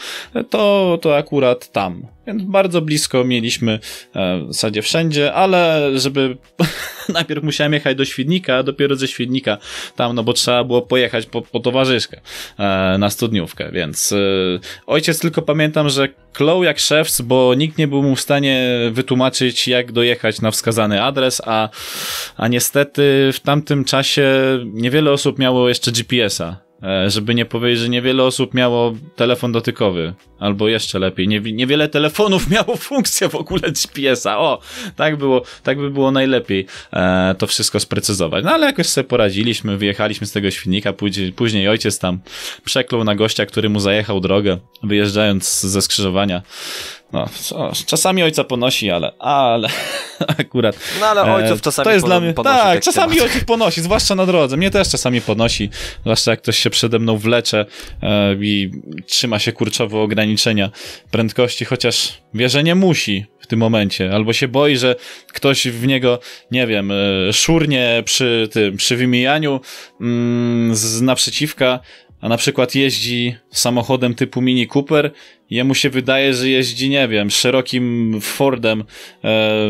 to, 0.51 0.99
to 1.03 1.17
akurat 1.17 1.73
tam. 1.73 2.07
Więc 2.27 2.43
bardzo 2.43 2.81
blisko 2.81 3.25
mieliśmy 3.25 3.73
e, 4.15 4.41
w 4.41 4.47
zasadzie 4.47 4.83
wszędzie, 4.83 5.35
ale 5.35 5.91
żeby 5.95 6.37
najpierw 7.15 7.45
musiałem 7.45 7.73
jechać 7.73 7.97
do 7.97 8.05
Świdnika, 8.05 8.57
a 8.57 8.63
dopiero 8.63 8.97
ze 8.97 9.09
Świdnika 9.09 9.59
tam, 9.97 10.15
no 10.15 10.23
bo 10.23 10.33
trzeba 10.33 10.65
było 10.65 10.83
pojechać 10.83 11.27
po, 11.27 11.43
po 11.43 11.61
towarzyszkę 11.61 12.21
e, 12.59 12.99
na 12.99 13.11
studniówkę, 13.11 13.71
więc 13.73 14.13
e, 14.13 14.17
ojciec 14.87 15.19
tylko 15.19 15.43
pamiętam, 15.43 15.89
że 15.89 16.09
klął 16.33 16.65
jak 16.65 16.79
szewc, 16.79 17.21
bo 17.21 17.55
nikt 17.55 17.79
nie 17.79 17.89
był 17.89 18.03
mu 18.03 18.17
w 18.17 18.21
stanie 18.21 18.77
wytłumaczyć, 18.93 19.69
jak 19.69 19.93
dojechać 19.93 20.41
na 20.41 20.51
wskazany 20.51 21.03
adres, 21.03 21.43
a, 21.45 21.69
a 22.37 22.49
niestety 22.49 23.31
w 23.33 23.41
tamtym 23.41 23.85
czasie 23.85 24.29
niewiele 24.65 25.13
osób 25.13 25.39
miało 25.39 25.69
jeszcze 25.69 25.93
GPS-a. 25.93 26.66
E, 26.83 27.11
żeby 27.11 27.35
nie 27.35 27.45
powiedzieć, 27.45 27.81
że 27.81 27.89
niewiele 27.89 28.23
osób 28.23 28.55
miało 28.55 28.95
telefon 29.17 29.53
dotykowy, 29.53 30.15
albo 30.39 30.69
jeszcze 30.69 30.99
lepiej, 30.99 31.29
nie, 31.29 31.41
niewiele 31.41 31.89
telefonów 31.89 32.49
miało 32.55 32.77
funkcję 32.77 33.29
w 33.29 33.35
ogóle 33.35 33.61
GPS-a. 33.61 34.39
O, 34.39 34.61
tak 34.97 35.17
było, 35.17 35.43
tak 35.63 35.79
by 35.79 35.91
było 35.91 36.11
najlepiej 36.11 36.67
e, 36.93 37.35
to 37.39 37.47
wszystko 37.47 37.81
sprecyzować. 37.81 38.45
No 38.45 38.51
ale 38.51 38.67
jakoś 38.67 38.87
sobie 38.87 39.09
poradziliśmy, 39.09 39.77
wyjechaliśmy 39.77 40.27
z 40.27 40.33
tego 40.33 40.51
świnika, 40.51 40.93
później, 40.93 41.33
później 41.33 41.69
ojciec 41.69 41.99
tam 41.99 42.19
przeklął 42.65 43.05
na 43.05 43.15
gościa, 43.15 43.47
który 43.47 43.69
mu 43.69 43.81
zajechał 43.81 44.21
drogę, 44.21 44.59
wyjeżdżając 44.83 45.61
ze 45.61 45.83
skrzyżowania. 45.83 46.43
No, 47.13 47.29
czasami 47.87 48.23
ojca 48.23 48.45
ponosi, 48.45 48.91
ale, 48.91 49.13
ale 49.19 49.69
akurat. 50.41 50.77
No 51.01 51.07
ale 51.07 51.23
ojców 51.23 51.59
e, 51.59 51.61
czasami 51.61 51.85
to 51.85 51.93
jest 51.93 52.07
dla 52.07 52.21
mnie, 52.21 52.35
Tak, 52.35 52.81
czasami 52.83 53.15
temat. 53.15 53.29
ojców 53.29 53.45
ponosi, 53.45 53.81
zwłaszcza 53.81 54.15
na 54.15 54.27
drodze. 54.27 54.57
Mnie 54.57 54.71
też 54.71 54.89
czasami 54.89 55.21
ponosi, 55.21 55.71
zwłaszcza 56.01 56.31
jak 56.31 56.43
ktoś 56.43 56.59
się 56.59 56.71
przede 56.71 56.99
mną 56.99 57.17
wlecze 57.17 57.67
e, 58.03 58.35
i 58.35 58.71
trzyma 59.07 59.39
się 59.39 59.53
kurczowo 59.53 60.03
ograniczenia 60.03 60.71
prędkości, 61.11 61.65
chociaż 61.65 62.13
wie, 62.35 62.49
że 62.49 62.63
nie 62.63 62.75
musi 62.75 63.27
w 63.41 63.47
tym 63.47 63.59
momencie, 63.59 64.13
albo 64.15 64.33
się 64.33 64.49
boi, 64.49 64.77
że 64.77 64.97
ktoś 65.33 65.69
w 65.69 65.87
niego, 65.87 66.19
nie 66.51 66.67
wiem, 66.67 66.91
e, 66.91 67.33
szurnie 67.33 68.03
przy 68.05 68.49
tym, 68.53 68.77
przy 68.77 68.97
wymijaniu 68.97 69.61
mm, 70.01 70.77
z 70.77 71.03
naprzeciwka 71.03 71.81
a 72.27 72.29
na 72.29 72.37
przykład 72.37 72.75
jeździ 72.75 73.37
samochodem 73.51 74.15
typu 74.15 74.43
Mini 74.43 74.69
Cooper, 74.75 75.13
jemu 75.51 75.75
się 75.75 75.91
wydaje, 75.91 76.35
że 76.35 76.49
jeździ, 76.49 76.89
nie 76.89 77.09
wiem, 77.09 77.31
szerokim 77.31 78.19
Fordem, 78.21 78.85
e, 79.25 79.69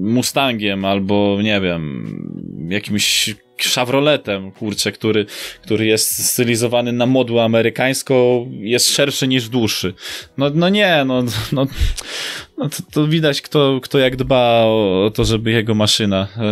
Mustangiem 0.00 0.84
albo, 0.84 1.38
nie 1.42 1.60
wiem, 1.60 2.66
jakimś 2.70 3.34
Chevroletem, 3.68 4.52
kurczę, 4.52 4.92
który, 4.92 5.26
który 5.62 5.86
jest 5.86 6.26
stylizowany 6.26 6.92
na 6.92 7.06
modłę 7.06 7.44
amerykańską, 7.44 8.46
jest 8.60 8.90
szerszy 8.90 9.28
niż 9.28 9.48
dłuższy. 9.48 9.94
No, 10.38 10.50
no 10.54 10.68
nie, 10.68 11.04
no, 11.06 11.22
no, 11.52 11.66
no 12.58 12.68
to, 12.68 12.76
to, 12.92 13.06
widać, 13.06 13.42
kto, 13.42 13.80
kto 13.82 13.98
jak 13.98 14.16
dba 14.16 14.62
o, 14.64 15.10
to, 15.14 15.24
żeby 15.24 15.50
jego 15.50 15.74
maszyna 15.74 16.28
e, 16.36 16.42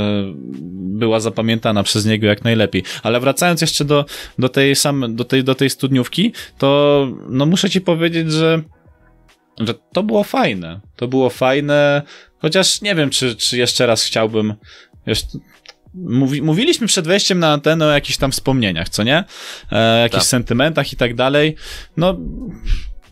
była 1.01 1.21
zapamiętana 1.21 1.83
przez 1.83 2.07
niego 2.07 2.27
jak 2.27 2.45
najlepiej. 2.45 2.83
Ale 3.03 3.21
wracając 3.21 3.61
jeszcze 3.61 3.85
do, 3.85 4.05
do 4.39 4.49
tej 4.49 4.77
sam, 4.77 5.17
do 5.17 5.25
tej, 5.25 5.45
do 5.45 5.55
tej 5.55 5.71
studniówki, 5.71 6.33
to 6.59 7.09
no 7.29 7.47
muszę 7.47 7.71
ci 7.71 7.81
powiedzieć, 7.81 8.33
że 8.33 8.63
że 9.61 9.75
to 9.93 10.03
było 10.03 10.25
fajne. 10.25 10.81
To 10.97 11.09
było 11.09 11.31
fajne, 11.31 12.03
chociaż 12.39 12.81
nie 12.81 12.95
wiem, 12.95 13.11
czy, 13.11 13.37
czy 13.37 13.59
jeszcze 13.59 13.87
raz 13.87 14.05
chciałbym. 14.05 14.55
Wiesz, 15.07 15.23
Mówi, 15.95 16.43
mówiliśmy 16.43 16.87
przed 16.87 17.07
wejściem 17.07 17.39
na 17.39 17.53
antenę 17.53 17.87
o 17.87 17.91
jakichś 17.91 18.19
tam 18.19 18.33
wspomnieniach, 18.33 18.89
co 18.89 19.03
nie? 19.03 19.25
E, 19.73 20.01
jakichś 20.01 20.23
tak. 20.23 20.29
sentymentach 20.29 20.93
i 20.93 20.97
tak 20.97 21.15
dalej. 21.15 21.57
No, 21.97 22.17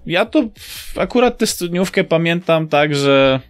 ja 0.07 0.27
to 0.27 0.49
akurat 0.97 1.39
tę 1.39 1.47
studniówkę 1.47 2.05
pamiętam 2.05 2.69
tak, 2.69 2.95
że 2.95 3.41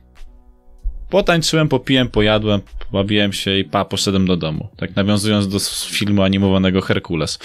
potańczyłem, 1.10 1.68
popiłem, 1.68 2.08
pojadłem, 2.08 2.60
pobawiłem 2.90 3.32
się 3.32 3.58
i 3.58 3.64
pa, 3.64 3.84
poszedłem 3.84 4.26
do 4.26 4.36
domu. 4.36 4.68
Tak 4.76 4.96
nawiązując 4.96 5.48
do 5.48 5.58
filmu 5.90 6.22
animowanego 6.22 6.80
Herkules. 6.80 7.38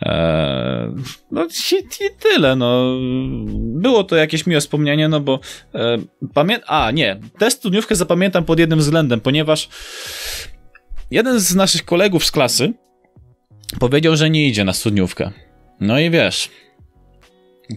Eee, 0.00 0.90
no 1.30 1.48
i, 1.72 2.10
tyle, 2.18 2.56
no. 2.56 2.96
Było 3.54 4.04
to 4.04 4.16
jakieś 4.16 4.46
miłe 4.46 4.60
wspomnienie, 4.60 5.08
no 5.08 5.20
bo 5.20 5.40
e, 5.74 5.98
pamię... 6.34 6.58
A, 6.66 6.90
nie. 6.90 7.20
Tę 7.38 7.50
studniówkę 7.50 7.96
zapamiętam 7.96 8.44
pod 8.44 8.58
jednym 8.58 8.78
względem, 8.78 9.20
ponieważ 9.20 9.68
jeden 11.10 11.40
z 11.40 11.54
naszych 11.54 11.84
kolegów 11.84 12.24
z 12.24 12.30
klasy 12.30 12.72
powiedział, 13.80 14.16
że 14.16 14.30
nie 14.30 14.48
idzie 14.48 14.64
na 14.64 14.72
studniówkę. 14.72 15.30
No 15.80 15.98
i 15.98 16.10
wiesz, 16.10 16.50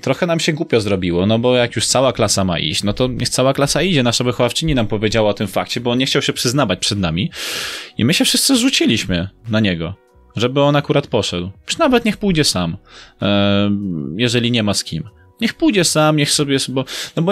trochę 0.02 0.26
nam 0.26 0.40
się 0.40 0.54
głupio 0.54 0.82
zrobiło, 0.82 1.26
no 1.26 1.40
bo 1.40 1.56
jak 1.56 1.76
już 1.76 1.88
cała 1.88 2.14
klasa 2.14 2.44
ma 2.44 2.60
iść, 2.60 2.84
no 2.84 2.94
to 2.94 3.08
niech 3.08 3.30
cała 3.30 3.54
klasa 3.54 3.82
idzie. 3.82 4.04
Nasza 4.04 4.24
wychowawczyni 4.24 4.76
nam 4.76 4.88
powiedziała 4.88 5.30
o 5.30 5.34
tym 5.34 5.48
fakcie, 5.48 5.82
bo 5.82 5.92
on 5.92 5.98
nie 5.98 6.06
chciał 6.06 6.22
się 6.22 6.34
przyznawać 6.34 6.80
przed 6.80 7.00
nami 7.00 7.32
i 7.98 8.06
my 8.06 8.14
się 8.14 8.26
wszyscy 8.26 8.56
zrzuciliśmy 8.56 9.30
na 9.50 9.60
niego, 9.60 9.96
żeby 10.36 10.62
on 10.62 10.76
akurat 10.76 11.08
poszedł. 11.08 11.52
Już 11.68 11.78
nawet 11.78 12.06
niech 12.06 12.18
pójdzie 12.18 12.44
sam, 12.44 12.78
jeżeli 14.18 14.52
nie 14.52 14.64
ma 14.64 14.74
z 14.74 14.84
kim. 14.84 15.04
Niech 15.42 15.54
pójdzie 15.54 15.84
sam, 15.84 16.16
niech 16.16 16.32
sobie, 16.32 16.58
bo, 16.70 16.86
no 17.16 17.24
bo 17.24 17.32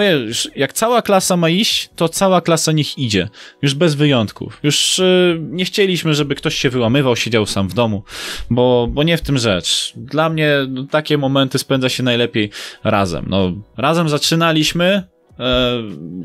jak 0.56 0.72
cała 0.72 1.02
klasa 1.02 1.36
ma 1.36 1.48
iść, 1.48 1.90
to 1.96 2.08
cała 2.08 2.40
klasa 2.40 2.72
niech 2.72 2.98
idzie. 2.98 3.28
Już 3.62 3.74
bez 3.74 3.94
wyjątków. 3.94 4.60
Już 4.62 4.98
yy, 4.98 5.38
nie 5.40 5.64
chcieliśmy, 5.64 6.14
żeby 6.14 6.34
ktoś 6.34 6.54
się 6.54 6.70
wyłamywał, 6.70 7.16
siedział 7.16 7.46
sam 7.46 7.68
w 7.68 7.74
domu, 7.74 8.02
bo, 8.50 8.88
bo 8.90 9.02
nie 9.02 9.16
w 9.16 9.22
tym 9.22 9.38
rzecz. 9.38 9.92
Dla 9.96 10.28
mnie 10.28 10.56
no, 10.68 10.84
takie 10.90 11.18
momenty 11.18 11.58
spędza 11.58 11.88
się 11.88 12.02
najlepiej 12.02 12.50
razem. 12.84 13.26
No, 13.28 13.52
razem 13.76 14.08
zaczynaliśmy, 14.08 15.02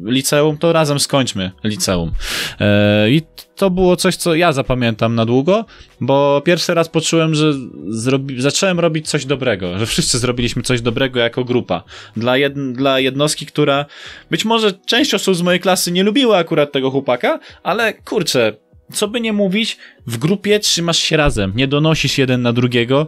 liceum, 0.05 0.57
to 0.57 0.73
razem 0.73 0.99
skończmy 0.99 1.51
liceum. 1.63 2.11
E, 2.59 3.09
I 3.09 3.21
to 3.55 3.69
było 3.69 3.95
coś, 3.95 4.15
co 4.15 4.35
ja 4.35 4.53
zapamiętam 4.53 5.15
na 5.15 5.25
długo, 5.25 5.65
bo 6.01 6.41
pierwszy 6.45 6.73
raz 6.73 6.89
poczułem, 6.89 7.35
że 7.35 7.53
zrobi, 7.87 8.41
zacząłem 8.41 8.79
robić 8.79 9.09
coś 9.09 9.25
dobrego, 9.25 9.79
że 9.79 9.85
wszyscy 9.85 10.19
zrobiliśmy 10.19 10.63
coś 10.63 10.81
dobrego 10.81 11.19
jako 11.19 11.43
grupa. 11.43 11.83
Dla, 12.17 12.37
jed, 12.37 12.73
dla 12.73 12.99
jednostki, 12.99 13.45
która 13.45 13.85
być 14.31 14.45
może 14.45 14.73
część 14.73 15.13
osób 15.13 15.35
z 15.35 15.41
mojej 15.41 15.59
klasy 15.59 15.91
nie 15.91 16.03
lubiła 16.03 16.37
akurat 16.37 16.71
tego 16.71 16.91
chłopaka, 16.91 17.39
ale 17.63 17.93
kurczę, 17.93 18.53
co 18.93 19.07
by 19.07 19.21
nie 19.21 19.33
mówić, 19.33 19.77
w 20.07 20.17
grupie 20.17 20.59
trzymasz 20.59 20.99
się 20.99 21.17
razem, 21.17 21.53
nie 21.55 21.67
donosisz 21.67 22.17
jeden 22.17 22.41
na 22.41 22.53
drugiego 22.53 23.07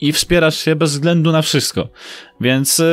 i 0.00 0.12
wspierasz 0.12 0.58
się 0.58 0.76
bez 0.76 0.92
względu 0.92 1.32
na 1.32 1.42
wszystko. 1.42 1.88
Więc 2.40 2.80
e, 2.80 2.84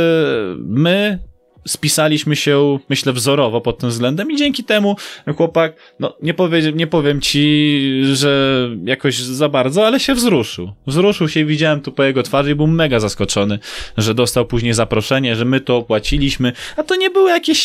my 0.58 1.20
spisaliśmy 1.68 2.36
się, 2.36 2.80
myślę, 2.90 3.14
wzorowo 3.14 3.62
pod 3.62 3.78
tym 3.78 3.90
względem 3.90 4.32
i 4.32 4.38
dzięki 4.38 4.64
temu 4.64 4.96
chłopak, 5.38 5.76
no 6.00 6.18
nie, 6.22 6.34
powie, 6.34 6.72
nie 6.76 6.88
powiem 6.88 7.22
ci, 7.22 8.02
że 8.14 8.70
jakoś 8.84 9.18
za 9.18 9.50
bardzo, 9.50 9.88
ale 9.88 10.00
się 10.00 10.14
wzruszył. 10.16 10.72
Wzruszył 10.88 11.30
się 11.30 11.46
widziałem 11.46 11.82
tu 11.82 11.92
po 11.92 12.04
jego 12.04 12.24
twarzy 12.24 12.52
i 12.52 12.56
był 12.56 12.68
mega 12.68 13.00
zaskoczony, 13.00 13.60
że 13.98 14.14
dostał 14.14 14.46
później 14.46 14.74
zaproszenie, 14.74 15.36
że 15.36 15.46
my 15.46 15.60
to 15.60 15.78
opłaciliśmy, 15.78 16.54
a 16.78 16.84
to 16.84 16.96
nie 16.96 17.10
były 17.10 17.30
jakieś 17.30 17.60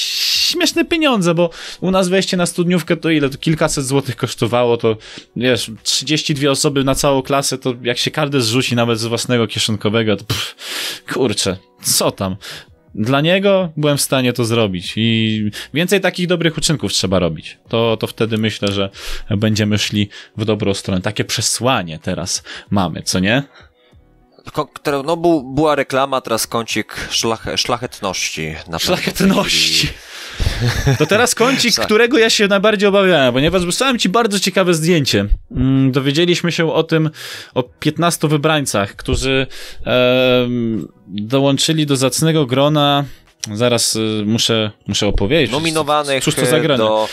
śmieszne 0.48 0.84
pieniądze, 0.84 1.34
bo 1.34 1.50
u 1.80 1.90
nas 1.90 2.08
wejście 2.08 2.36
na 2.36 2.46
studniówkę 2.46 2.96
to 2.96 3.10
ile? 3.10 3.30
To 3.30 3.38
kilkaset 3.38 3.84
złotych 3.84 4.16
kosztowało, 4.16 4.76
to 4.76 4.96
wiesz, 5.36 5.70
32 5.82 6.50
osoby 6.50 6.84
na 6.84 6.94
całą 6.94 7.22
klasę, 7.22 7.58
to 7.58 7.74
jak 7.82 7.98
się 7.98 8.10
każdy 8.10 8.40
zrzuci 8.40 8.76
nawet 8.76 8.98
z 8.98 9.06
własnego 9.06 9.46
kieszonkowego, 9.46 10.16
to 10.16 10.24
pff, 10.24 10.54
kurczę, 11.12 11.56
co 11.82 12.10
tam? 12.10 12.36
Dla 12.94 13.20
niego 13.20 13.72
byłem 13.76 13.96
w 13.96 14.00
stanie 14.00 14.32
to 14.32 14.44
zrobić 14.44 14.92
i 14.96 15.50
więcej 15.74 16.00
takich 16.00 16.26
dobrych 16.26 16.58
uczynków 16.58 16.92
trzeba 16.92 17.18
robić. 17.18 17.58
To, 17.68 17.96
to 17.96 18.06
wtedy 18.06 18.38
myślę, 18.38 18.72
że 18.72 18.90
będziemy 19.30 19.78
szli 19.78 20.08
w 20.36 20.44
dobrą 20.44 20.74
stronę. 20.74 21.00
Takie 21.00 21.24
przesłanie 21.24 21.98
teraz 22.02 22.42
mamy, 22.70 23.02
co 23.02 23.18
nie? 23.18 23.42
No, 25.04 25.16
była 25.54 25.74
reklama, 25.74 26.20
teraz 26.20 26.46
kącik 26.46 26.96
szlach, 27.10 27.46
szlachetności. 27.56 28.54
Szlachetności. 28.78 29.88
To 30.98 31.06
teraz 31.06 31.34
kącik, 31.34 31.74
którego 31.74 32.18
ja 32.18 32.30
się 32.30 32.48
najbardziej 32.48 32.88
obawiałem, 32.88 33.34
ponieważ 33.34 33.66
wysłałem 33.66 33.98
ci 33.98 34.08
bardzo 34.08 34.40
ciekawe 34.40 34.74
zdjęcie. 34.74 35.26
Mm, 35.50 35.92
dowiedzieliśmy 35.92 36.52
się 36.52 36.72
o 36.72 36.82
tym, 36.82 37.10
o 37.54 37.62
15 37.62 38.28
wybrańcach, 38.28 38.96
którzy 38.96 39.46
e, 39.86 40.48
dołączyli 41.06 41.86
do 41.86 41.96
zacnego 41.96 42.46
grona. 42.46 43.04
Zaraz 43.52 43.96
y, 43.96 44.22
muszę, 44.26 44.70
muszę 44.86 45.06
opowiedzieć. 45.06 45.50
Nominowanych 45.52 46.24
Cóż 46.24 46.34
to 46.34 46.46
za 46.46 46.60
do 46.76 47.08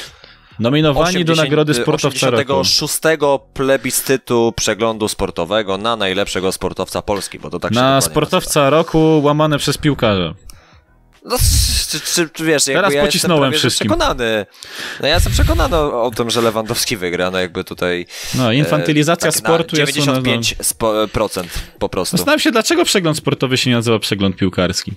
Nominowani 0.60 1.08
80, 1.18 1.28
do 1.28 1.44
nagrody 1.44 1.74
sportowca 1.74 2.28
86 2.28 3.00
roku. 3.22 3.46
plebiscytu 3.54 4.54
przeglądu 4.56 5.08
sportowego 5.08 5.78
na 5.78 5.96
najlepszego 5.96 6.52
sportowca 6.52 7.02
Polski, 7.02 7.40
bo 7.40 7.50
to 7.50 7.60
tak 7.60 7.72
Na 7.72 8.02
sportowca 8.02 8.60
nazywa. 8.60 8.70
roku 8.70 9.22
łamane 9.24 9.58
przez 9.58 9.78
piłkarza. 9.78 10.34
No, 11.26 11.38
czy, 11.92 12.00
czy, 12.00 12.30
czy 12.30 12.46
wiesz, 12.46 12.64
Teraz 12.64 12.94
ja 12.94 13.06
pocisnąłem 13.06 13.52
jestem 13.52 13.70
wszystkim. 13.70 13.88
przekonany. 13.88 14.46
No 15.02 15.08
ja 15.08 15.14
jestem 15.14 15.34
przekonany 15.34 15.76
o, 15.76 16.04
o, 16.04 16.12
tym, 16.12 16.30
że 16.30 16.42
Lewandowski 16.42 16.98
wygra, 16.98 17.32
no 17.32 17.40
jakby 17.40 17.64
tutaj... 17.64 18.06
No, 18.36 18.52
infantylizacja 18.52 19.30
e, 19.30 19.32
tak 19.32 19.40
sportu 19.40 19.76
jest... 19.76 19.98
95% 19.98 21.44
po 21.80 21.90
prostu. 21.90 22.18
Zastanawiam 22.18 22.40
się, 22.40 22.52
dlaczego 22.52 22.86
przegląd 22.86 23.18
sportowy 23.18 23.58
się 23.58 23.70
nie 23.70 23.76
nazywa 23.76 24.00
przegląd 24.00 24.36
piłkarski. 24.36 24.94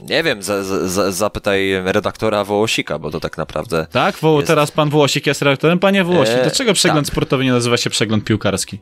Nie 0.00 0.22
wiem, 0.22 0.42
za, 0.42 0.64
za, 0.88 1.12
zapytaj 1.12 1.82
redaktora 1.84 2.44
Wołosika, 2.44 2.98
bo 2.98 3.10
to 3.10 3.20
tak 3.20 3.38
naprawdę. 3.38 3.86
Tak, 3.92 4.16
Woło, 4.16 4.40
jest... 4.40 4.48
teraz 4.48 4.70
pan 4.70 4.90
Wołosik 4.90 5.26
jest 5.26 5.42
redaktorem. 5.42 5.78
Panie 5.78 6.04
Wołosik, 6.04 6.34
eee, 6.34 6.42
dlaczego 6.42 6.72
przegląd 6.72 7.06
tak. 7.06 7.12
sportowy 7.12 7.44
nie 7.44 7.52
nazywa 7.52 7.76
się 7.76 7.90
przegląd 7.90 8.24
piłkarski? 8.24 8.78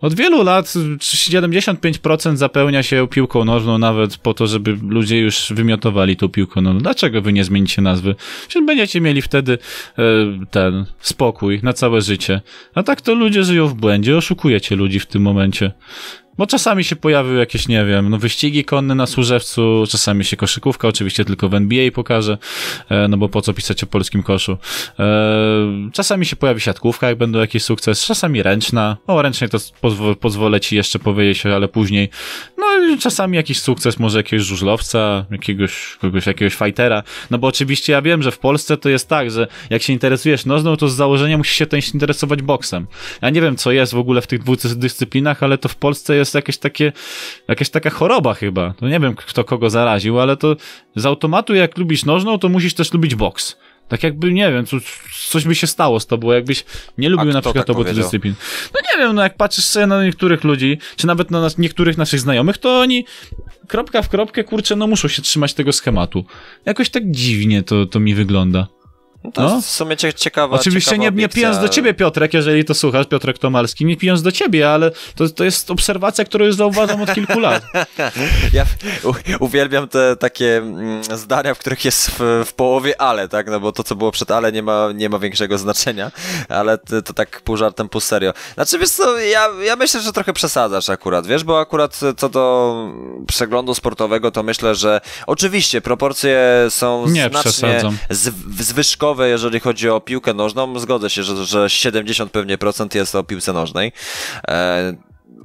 Od 0.00 0.14
wielu 0.14 0.42
lat 0.42 0.66
75% 0.66 2.36
zapełnia 2.36 2.82
się 2.82 3.08
piłką 3.10 3.44
nożną, 3.44 3.78
nawet 3.78 4.16
po 4.16 4.34
to, 4.34 4.46
żeby 4.46 4.78
ludzie 4.88 5.18
już 5.18 5.52
wymiotowali 5.54 6.16
tą 6.16 6.28
piłką 6.28 6.60
nożną. 6.60 6.80
Dlaczego 6.80 7.22
wy 7.22 7.32
nie 7.32 7.44
zmienicie 7.44 7.82
nazwy? 7.82 8.14
Przecież 8.48 8.66
będziecie 8.66 9.00
mieli 9.00 9.22
wtedy 9.22 9.58
e, 9.98 10.02
ten 10.50 10.86
spokój 11.00 11.60
na 11.62 11.72
całe 11.72 12.00
życie. 12.00 12.40
A 12.74 12.82
tak 12.82 13.00
to 13.00 13.14
ludzie 13.14 13.44
żyją 13.44 13.68
w 13.68 13.74
błędzie, 13.74 14.16
oszukujecie 14.16 14.76
ludzi 14.76 15.00
w 15.00 15.06
tym 15.06 15.22
momencie. 15.22 15.72
Bo 16.38 16.46
czasami 16.46 16.84
się 16.84 16.96
pojawią 16.96 17.34
jakieś, 17.34 17.68
nie 17.68 17.84
wiem, 17.84 18.10
no 18.10 18.18
wyścigi 18.18 18.64
konne 18.64 18.94
na 18.94 19.06
Służewcu, 19.06 19.84
czasami 19.88 20.24
się 20.24 20.36
koszykówka, 20.36 20.88
oczywiście 20.88 21.24
tylko 21.24 21.48
w 21.48 21.54
NBA 21.54 21.90
pokaże, 21.90 22.38
e, 22.88 23.08
no 23.08 23.16
bo 23.16 23.28
po 23.28 23.42
co 23.42 23.52
pisać 23.52 23.84
o 23.84 23.86
polskim 23.86 24.22
koszu. 24.22 24.58
E, 24.98 25.06
czasami 25.92 26.26
się 26.26 26.36
pojawi 26.36 26.60
siatkówka, 26.60 27.08
jak 27.08 27.18
będą 27.18 27.38
jakieś 27.38 27.62
sukces, 27.62 28.04
czasami 28.04 28.42
ręczna, 28.42 28.96
o 29.06 29.22
ręcznej 29.22 29.50
to 29.50 29.58
pozwo 29.80 30.14
pozwolę 30.14 30.60
ci 30.60 30.76
jeszcze 30.76 30.98
powiedzieć, 30.98 31.46
ale 31.46 31.68
później. 31.68 32.08
No 32.58 32.65
czasami 33.00 33.36
jakiś 33.36 33.60
sukces, 33.60 33.98
może 33.98 34.18
jakiegoś 34.18 34.46
żużlowca, 34.46 35.26
jakiegoś, 35.30 35.96
kogoś, 36.00 36.26
jakiegoś 36.26 36.54
fightera, 36.54 37.02
no 37.30 37.38
bo 37.38 37.46
oczywiście 37.46 37.92
ja 37.92 38.02
wiem, 38.02 38.22
że 38.22 38.30
w 38.30 38.38
Polsce 38.38 38.76
to 38.76 38.88
jest 38.88 39.08
tak, 39.08 39.30
że 39.30 39.46
jak 39.70 39.82
się 39.82 39.92
interesujesz 39.92 40.46
nożną, 40.46 40.76
to 40.76 40.88
z 40.88 40.94
założenia 40.94 41.38
musisz 41.38 41.56
się 41.56 41.66
też 41.66 41.94
interesować 41.94 42.42
boksem. 42.42 42.86
Ja 43.22 43.30
nie 43.30 43.40
wiem, 43.40 43.56
co 43.56 43.72
jest 43.72 43.94
w 43.94 43.98
ogóle 43.98 44.20
w 44.20 44.26
tych 44.26 44.42
dwóch 44.42 44.56
dyscyplinach, 44.76 45.42
ale 45.42 45.58
to 45.58 45.68
w 45.68 45.76
Polsce 45.76 46.16
jest 46.16 46.34
jakieś 46.34 46.58
takie, 46.58 46.92
jakaś 47.48 47.70
taka 47.70 47.90
choroba 47.90 48.34
chyba. 48.34 48.74
To 48.78 48.88
nie 48.88 49.00
wiem, 49.00 49.14
kto 49.14 49.44
kogo 49.44 49.70
zaraził, 49.70 50.20
ale 50.20 50.36
to 50.36 50.56
z 50.96 51.06
automatu 51.06 51.54
jak 51.54 51.78
lubisz 51.78 52.04
nożną, 52.04 52.38
to 52.38 52.48
musisz 52.48 52.74
też 52.74 52.92
lubić 52.92 53.14
boks. 53.14 53.56
Tak 53.88 54.02
jakby, 54.02 54.32
nie 54.32 54.52
wiem, 54.52 54.66
co, 54.66 54.76
coś 55.28 55.44
by 55.44 55.54
się 55.54 55.66
stało 55.66 56.00
z 56.00 56.06
tobą, 56.06 56.32
jakbyś 56.32 56.64
nie 56.98 57.08
lubił 57.08 57.32
na 57.32 57.40
przykład 57.40 57.66
tak 57.66 57.76
obu 57.76 57.84
dyscyplin. 57.84 58.34
No 58.74 58.80
nie 58.92 59.04
wiem, 59.04 59.16
no 59.16 59.22
jak 59.22 59.36
patrzysz 59.36 59.64
sobie 59.64 59.86
na 59.86 60.04
niektórych 60.04 60.44
ludzi, 60.44 60.78
czy 60.96 61.06
nawet 61.06 61.30
na 61.30 61.40
nas, 61.40 61.58
niektórych 61.58 61.98
naszych 61.98 62.20
znajomych, 62.20 62.58
to 62.58 62.80
oni 62.80 63.04
kropka 63.68 64.02
w 64.02 64.08
kropkę, 64.08 64.44
kurczę, 64.44 64.76
no 64.76 64.86
muszą 64.86 65.08
się 65.08 65.22
trzymać 65.22 65.54
tego 65.54 65.72
schematu. 65.72 66.24
Jakoś 66.64 66.90
tak 66.90 67.10
dziwnie 67.10 67.62
to, 67.62 67.86
to 67.86 68.00
mi 68.00 68.14
wygląda. 68.14 68.66
No 69.26 69.32
to 69.32 69.42
no? 69.42 69.60
w 69.60 69.66
sumie 69.66 69.96
ciekawa 69.96 70.56
Oczywiście 70.56 70.90
ciekawa 70.90 71.10
nie, 71.10 71.16
nie 71.16 71.28
pijąc 71.28 71.58
do 71.58 71.68
ciebie, 71.68 71.94
Piotrek, 71.94 72.34
jeżeli 72.34 72.64
to 72.64 72.74
słuchasz, 72.74 73.06
Piotrek 73.06 73.38
Tomalski, 73.38 73.84
nie 73.84 73.96
pijąc 73.96 74.22
do 74.22 74.32
ciebie, 74.32 74.70
ale 74.70 74.90
to, 75.14 75.28
to 75.28 75.44
jest 75.44 75.70
obserwacja, 75.70 76.24
którą 76.24 76.44
już 76.44 76.54
zauważam 76.54 77.02
od 77.02 77.14
kilku 77.14 77.38
lat. 77.38 77.62
ja 78.52 78.64
uwielbiam 79.40 79.88
te 79.88 80.16
takie 80.16 80.56
mm, 80.56 81.04
zdania, 81.04 81.54
w 81.54 81.58
których 81.58 81.84
jest 81.84 82.10
w, 82.10 82.44
w, 82.46 82.52
połowie 82.52 83.00
ale, 83.00 83.28
tak, 83.28 83.46
no 83.46 83.60
bo 83.60 83.72
to, 83.72 83.84
co 83.84 83.94
było 83.94 84.12
przed 84.12 84.30
ale 84.30 84.52
nie 84.52 84.62
ma, 84.62 84.92
nie 84.94 85.08
ma 85.08 85.18
większego 85.18 85.58
znaczenia, 85.58 86.10
ale 86.48 86.78
to, 86.78 87.02
to 87.02 87.12
tak 87.12 87.40
pół 87.40 87.56
żartem, 87.56 87.88
pół 87.88 88.00
serio. 88.00 88.32
Znaczy, 88.54 88.78
wiesz 88.78 88.90
co, 88.90 89.18
ja, 89.18 89.48
ja 89.64 89.76
myślę, 89.76 90.00
że 90.00 90.12
trochę 90.12 90.32
przesadzasz 90.32 90.88
akurat, 90.88 91.26
wiesz, 91.26 91.44
bo 91.44 91.60
akurat 91.60 92.00
co 92.16 92.28
do 92.28 92.76
przeglądu 93.26 93.74
sportowego, 93.74 94.30
to 94.30 94.42
myślę, 94.42 94.74
że 94.74 95.00
oczywiście 95.26 95.80
proporcje 95.80 96.66
są 96.68 97.08
nie 97.08 97.28
znacznie 97.28 97.80
z, 98.10 98.34
zwyżkowe, 98.60 99.15
jeżeli 99.24 99.60
chodzi 99.60 99.88
o 99.88 100.00
piłkę 100.00 100.34
nożną. 100.34 100.78
Zgodzę 100.78 101.10
się, 101.10 101.22
że, 101.22 101.46
że 101.46 101.70
70 101.70 102.32
pewnie 102.32 102.58
procent 102.58 102.94
jest 102.94 103.14
o 103.14 103.24
piłce 103.24 103.52
nożnej. 103.52 103.92
E, 104.48 104.96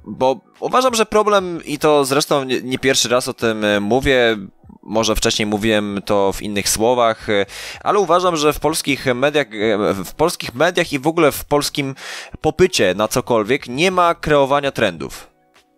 bo 0.06 0.40
uważam, 0.60 0.96
że 0.96 1.06
problem, 1.06 1.66
i 1.66 1.80
to 1.80 2.06
zresztą 2.06 2.44
nie, 2.44 2.62
nie, 2.62 2.80
pierwszy 2.80 3.10
raz 3.10 3.28
o 3.28 3.34
tym 3.34 3.66
e, 3.66 3.80
mówię, 3.80 4.38
może 4.84 5.16
wcześniej 5.16 5.46
mówiłem 5.46 6.02
to 6.06 6.34
w 6.34 6.42
innych 6.42 6.70
słowach, 6.70 7.30
e, 7.30 7.46
ale 7.84 8.00
uważam, 8.00 8.38
że 8.38 8.54
w 8.54 8.60
polskich 8.60 9.06
mediach, 9.06 9.48
e, 9.48 9.94
w 9.94 10.14
polskich 10.14 10.56
mediach 10.56 10.94
i 10.94 11.00
w 11.00 11.08
ogóle 11.08 11.32
w 11.32 11.46
polskim 11.46 11.96
popycie 12.42 12.96
na 12.96 13.08
cokolwiek 13.08 13.68
nie 13.68 13.92
ma 13.92 14.16
kreowania 14.16 14.72
trendów. 14.72 15.31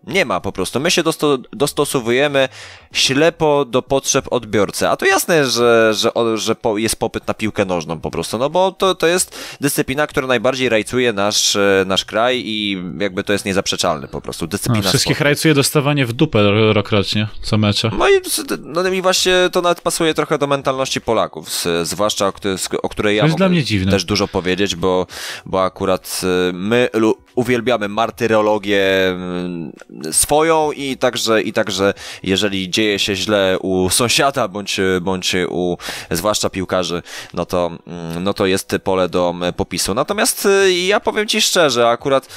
Nie 0.07 0.25
ma 0.25 0.39
po 0.39 0.51
prostu. 0.51 0.79
My 0.79 0.91
się 0.91 1.03
dosto 1.03 1.37
dostosowujemy 1.51 2.49
ślepo 2.93 3.65
do 3.65 3.81
potrzeb 3.81 4.25
odbiorcy. 4.31 4.89
A 4.89 4.95
to 4.95 5.05
jasne, 5.05 5.45
że, 5.45 5.93
że, 5.93 6.11
że 6.35 6.55
po, 6.55 6.77
jest 6.77 6.95
popyt 6.95 7.27
na 7.27 7.33
piłkę 7.33 7.65
nożną 7.65 7.99
po 7.99 8.11
prostu, 8.11 8.37
no 8.37 8.49
bo 8.49 8.71
to, 8.71 8.95
to 8.95 9.07
jest 9.07 9.57
dyscyplina, 9.61 10.07
która 10.07 10.27
najbardziej 10.27 10.69
rajcuje 10.69 11.13
nasz, 11.13 11.55
e, 11.55 11.83
nasz 11.87 12.05
kraj 12.05 12.43
i 12.45 12.83
jakby 12.99 13.23
to 13.23 13.33
jest 13.33 13.45
niezaprzeczalne 13.45 14.07
po 14.07 14.21
prostu. 14.21 14.47
Dyscyplina 14.47 14.83
no, 14.83 14.89
wszystkich 14.89 15.17
sportu. 15.17 15.23
rajcuje 15.23 15.53
dostawanie 15.53 16.05
w 16.05 16.13
dupę 16.13 16.51
rokrocznie, 16.73 17.27
co 17.41 17.57
mecze. 17.57 17.91
No 17.97 18.09
i, 18.09 18.21
no 18.59 18.87
i 18.87 19.01
właśnie 19.01 19.33
to 19.51 19.61
nawet 19.61 19.81
pasuje 19.81 20.13
trochę 20.13 20.37
do 20.37 20.47
mentalności 20.47 21.01
Polaków, 21.01 21.49
z, 21.49 21.87
zwłaszcza 21.87 22.27
o, 22.27 22.33
o 22.81 22.89
której 22.89 23.17
ja 23.17 23.27
mogę 23.27 23.49
też 23.91 24.05
dużo 24.05 24.27
powiedzieć, 24.27 24.75
bo, 24.75 25.07
bo 25.45 25.63
akurat 25.63 26.21
e, 26.23 26.53
my 26.53 26.89
uwielbiamy 27.35 27.89
martyrologię 27.89 29.07
mm, 29.07 29.71
swoją 30.11 30.71
i 30.71 30.97
także, 30.97 31.41
i 31.41 31.53
także 31.53 31.93
jeżeli 32.23 32.69
dzieje 32.69 32.99
się 32.99 33.15
źle 33.15 33.57
u 33.59 33.89
sąsiada 33.89 34.47
bądź, 34.47 34.79
bądź 35.01 35.35
u 35.49 35.77
zwłaszcza 36.11 36.49
piłkarzy, 36.49 37.01
no 37.33 37.45
to, 37.45 37.71
mm, 37.87 38.23
no 38.23 38.33
to 38.33 38.45
jest 38.45 38.75
pole 38.83 39.09
do 39.09 39.35
popisu. 39.57 39.93
Natomiast 39.93 40.45
y, 40.45 40.73
ja 40.73 40.99
powiem 40.99 41.27
Ci 41.27 41.41
szczerze, 41.41 41.89
akurat 41.89 42.27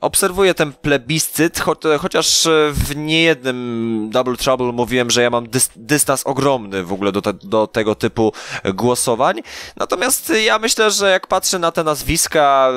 obserwuję 0.00 0.54
ten 0.54 0.72
plebiscyt, 0.72 1.60
cho 1.60 1.76
chociaż 1.98 2.48
w 2.72 2.96
niejednym 2.96 4.08
Double 4.12 4.36
Trouble 4.36 4.72
mówiłem, 4.72 5.10
że 5.10 5.22
ja 5.22 5.30
mam 5.30 5.48
dys 5.48 5.70
dystans 5.76 6.26
ogromny 6.26 6.84
w 6.84 6.92
ogóle 6.92 7.12
do, 7.12 7.22
te 7.22 7.32
do 7.32 7.66
tego 7.66 7.94
typu 7.94 8.32
głosowań. 8.74 9.40
Natomiast 9.76 10.32
ja 10.44 10.58
myślę, 10.58 10.90
że 10.90 11.10
jak 11.10 11.26
patrzę 11.26 11.58
na 11.58 11.72
te 11.72 11.84
nazwiska, 11.84 12.70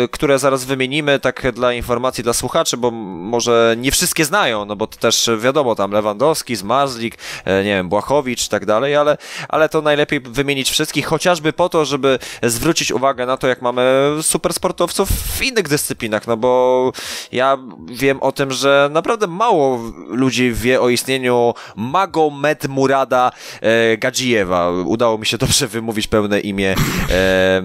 yy, 0.00 0.08
które 0.08 0.38
zaraz 0.38 0.64
wymienimy, 0.64 1.17
tak 1.20 1.52
dla 1.52 1.72
informacji 1.72 2.24
dla 2.24 2.32
słuchaczy, 2.32 2.76
bo 2.76 2.90
może 2.90 3.74
nie 3.78 3.90
wszystkie 3.90 4.24
znają, 4.24 4.64
no 4.64 4.76
bo 4.76 4.86
to 4.86 4.98
też 4.98 5.30
wiadomo, 5.38 5.74
tam 5.74 5.90
Lewandowski, 5.90 6.56
Zmarzlik, 6.56 7.18
e, 7.44 7.64
nie 7.64 7.70
wiem, 7.70 7.88
Błachowicz 7.88 8.46
i 8.46 8.48
tak 8.48 8.66
dalej, 8.66 8.96
ale, 8.96 9.16
ale 9.48 9.68
to 9.68 9.82
najlepiej 9.82 10.20
wymienić 10.20 10.70
wszystkich, 10.70 11.06
chociażby 11.06 11.52
po 11.52 11.68
to, 11.68 11.84
żeby 11.84 12.18
zwrócić 12.42 12.92
uwagę 12.92 13.26
na 13.26 13.36
to, 13.36 13.48
jak 13.48 13.62
mamy 13.62 14.10
super 14.22 14.52
sportowców 14.52 15.08
w 15.10 15.42
innych 15.42 15.68
dyscyplinach, 15.68 16.26
no 16.26 16.36
bo 16.36 16.92
ja 17.32 17.58
wiem 17.86 18.22
o 18.22 18.32
tym, 18.32 18.52
że 18.52 18.88
naprawdę 18.92 19.26
mało 19.26 19.80
ludzi 20.08 20.52
wie 20.52 20.80
o 20.80 20.88
istnieniu 20.88 21.54
Magomed 21.76 22.68
Murada 22.68 23.30
e, 23.60 23.96
Gadzijewa. 23.96 24.70
Udało 24.70 25.18
mi 25.18 25.26
się 25.26 25.38
dobrze 25.38 25.66
wymówić 25.68 26.06
pełne 26.06 26.40
imię. 26.40 26.74
E, 27.10 27.62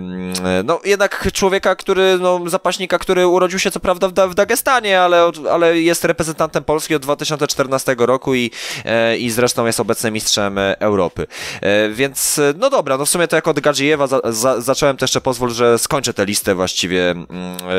no 0.64 0.80
jednak 0.86 1.32
człowieka, 1.34 1.76
który, 1.76 2.18
no 2.20 2.40
zapaśnika, 2.48 3.00
który 3.00 3.28
urodził 3.28 3.43
się 3.50 3.72
co 3.72 3.80
prawda 3.80 4.08
w, 4.08 4.14
w 4.32 4.36
Dagestanie, 4.36 5.02
ale, 5.02 5.32
ale 5.52 5.82
jest 5.82 6.06
reprezentantem 6.06 6.64
Polski 6.64 6.96
od 6.96 7.02
2014 7.02 7.96
roku 8.00 8.36
i, 8.36 8.52
e, 8.86 9.18
i 9.18 9.30
zresztą 9.30 9.66
jest 9.66 9.80
obecnym 9.80 10.14
mistrzem 10.14 10.60
Europy. 10.80 11.28
E, 11.62 11.90
więc 11.90 12.40
no 12.58 12.70
dobra, 12.70 12.98
no 12.98 13.06
w 13.06 13.10
sumie 13.10 13.28
to 13.28 13.36
jak 13.36 13.48
od 13.48 13.60
Gadzijewa 13.60 14.08
za, 14.08 14.20
za, 14.24 14.62
zacząłem, 14.62 14.98
to 14.98 15.04
jeszcze 15.04 15.22
pozwól, 15.22 15.52
że 15.52 15.80
skończę 15.80 16.14
tę 16.14 16.26
listę 16.26 16.56
właściwie. 16.56 17.12
Mm, 17.12 17.28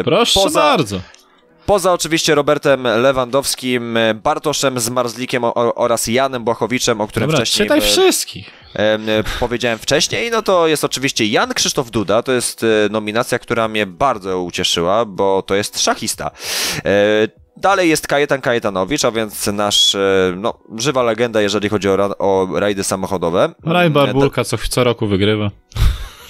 Proszę 0.05 0.41
poza, 0.41 0.61
bardzo. 0.61 1.01
Poza 1.67 1.93
oczywiście 1.93 2.35
Robertem 2.35 2.83
Lewandowskim, 2.83 3.99
Bartoszem 4.23 4.81
Zmarzlikiem 4.81 5.43
oraz 5.55 6.07
Janem 6.07 6.45
Błachowiczem, 6.45 7.01
o 7.01 7.07
którym 7.09 7.29
Dobra, 7.29 7.45
wcześniej... 7.45 7.69
czytaj 7.69 7.81
wszystkich. 7.81 8.64
Powiedziałem 9.41 9.79
wcześniej, 9.79 10.31
no 10.31 10.43
to 10.43 10.67
jest 10.67 10.85
oczywiście 10.85 11.27
Jan 11.27 11.55
Krzysztof 11.55 11.91
Duda, 11.91 12.23
to 12.23 12.33
jest 12.33 12.63
e, 12.63 12.67
nominacja, 12.91 13.39
która 13.39 13.69
mnie 13.69 13.87
bardzo 13.87 14.43
ucieszyła, 14.43 15.05
bo 15.05 15.43
to 15.43 15.55
jest 15.55 15.81
szachista. 15.81 16.31
E, 16.85 17.29
dalej 17.57 17.89
jest 17.89 18.07
Kajetan 18.07 18.41
Kajetanowicz, 18.41 19.05
a 19.05 19.11
więc 19.11 19.47
nasz, 19.47 19.95
e, 19.95 20.35
no, 20.37 20.59
żywa 20.79 21.03
legenda, 21.03 21.41
jeżeli 21.41 21.69
chodzi 21.69 21.89
o, 21.89 21.97
ra 21.97 22.09
o 22.19 22.49
rajdy 22.55 22.85
samochodowe. 22.85 23.55
Raj 23.65 23.91
Barbulka, 23.91 24.45
co, 24.45 24.59
co 24.59 24.85
roku 24.85 25.07
wygrywa. 25.07 25.51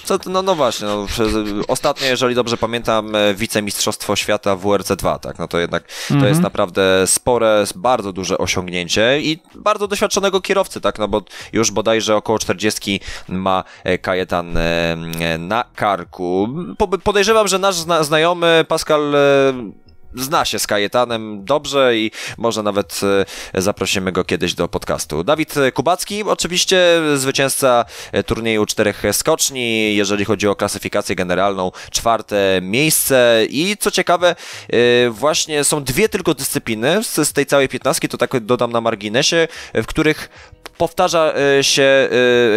Co, 0.05 0.19
no, 0.25 0.41
no 0.41 0.55
właśnie, 0.55 0.87
no, 0.87 1.05
ostatnio, 1.67 2.07
jeżeli 2.07 2.35
dobrze 2.35 2.57
pamiętam, 2.57 3.15
e, 3.15 3.33
wicemistrzostwo 3.33 4.15
świata 4.15 4.55
WRC2, 4.55 5.19
tak, 5.19 5.39
no 5.39 5.47
to 5.47 5.59
jednak 5.59 5.83
mhm. 6.01 6.21
to 6.21 6.27
jest 6.27 6.41
naprawdę 6.41 7.07
spore, 7.07 7.63
bardzo 7.75 8.13
duże 8.13 8.37
osiągnięcie 8.37 9.21
i 9.21 9.39
bardzo 9.55 9.87
doświadczonego 9.87 10.41
kierowcy, 10.41 10.81
tak, 10.81 10.99
no 10.99 11.07
bo 11.07 11.21
już 11.53 11.71
bodajże 11.71 12.15
około 12.15 12.39
40 12.39 12.99
ma 13.27 13.63
e, 13.83 13.97
Kajetan 13.97 14.57
e, 14.57 14.97
na 15.39 15.63
karku. 15.75 16.49
Podejrzewam, 17.03 17.47
że 17.47 17.59
nasz 17.59 17.75
znajomy 18.01 18.65
Pascal 18.67 19.15
zna 20.17 20.45
się 20.45 20.59
z 20.59 20.67
Kajetanem 20.67 21.45
dobrze 21.45 21.97
i 21.97 22.11
może 22.37 22.63
nawet 22.63 23.01
e, 23.53 23.61
zaprosimy 23.61 24.11
go 24.11 24.23
kiedyś 24.23 24.53
do 24.53 24.67
podcastu. 24.67 25.23
Dawid 25.23 25.55
Kubacki, 25.73 26.23
oczywiście 26.23 27.01
zwycięzca 27.15 27.85
e, 28.11 28.23
turnieju 28.23 28.65
czterech 28.65 29.03
skoczni, 29.11 29.95
jeżeli 29.95 30.25
chodzi 30.25 30.47
o 30.47 30.55
klasyfikację 30.55 31.15
generalną, 31.15 31.71
czwarte 31.91 32.59
miejsce 32.61 33.45
i 33.49 33.77
co 33.79 33.91
ciekawe, 33.91 34.35
e, 34.69 35.09
właśnie 35.09 35.63
są 35.63 35.83
dwie 35.83 36.09
tylko 36.09 36.33
dyscypliny 36.33 37.03
z, 37.03 37.33
tej 37.33 37.45
całej 37.45 37.69
piętnastki, 37.69 38.09
to 38.09 38.17
tak 38.17 38.39
dodam 38.39 38.71
na 38.71 38.81
marginesie, 38.81 39.47
w 39.73 39.85
których 39.85 40.29
powtarza 40.77 41.33
się, 41.61 41.83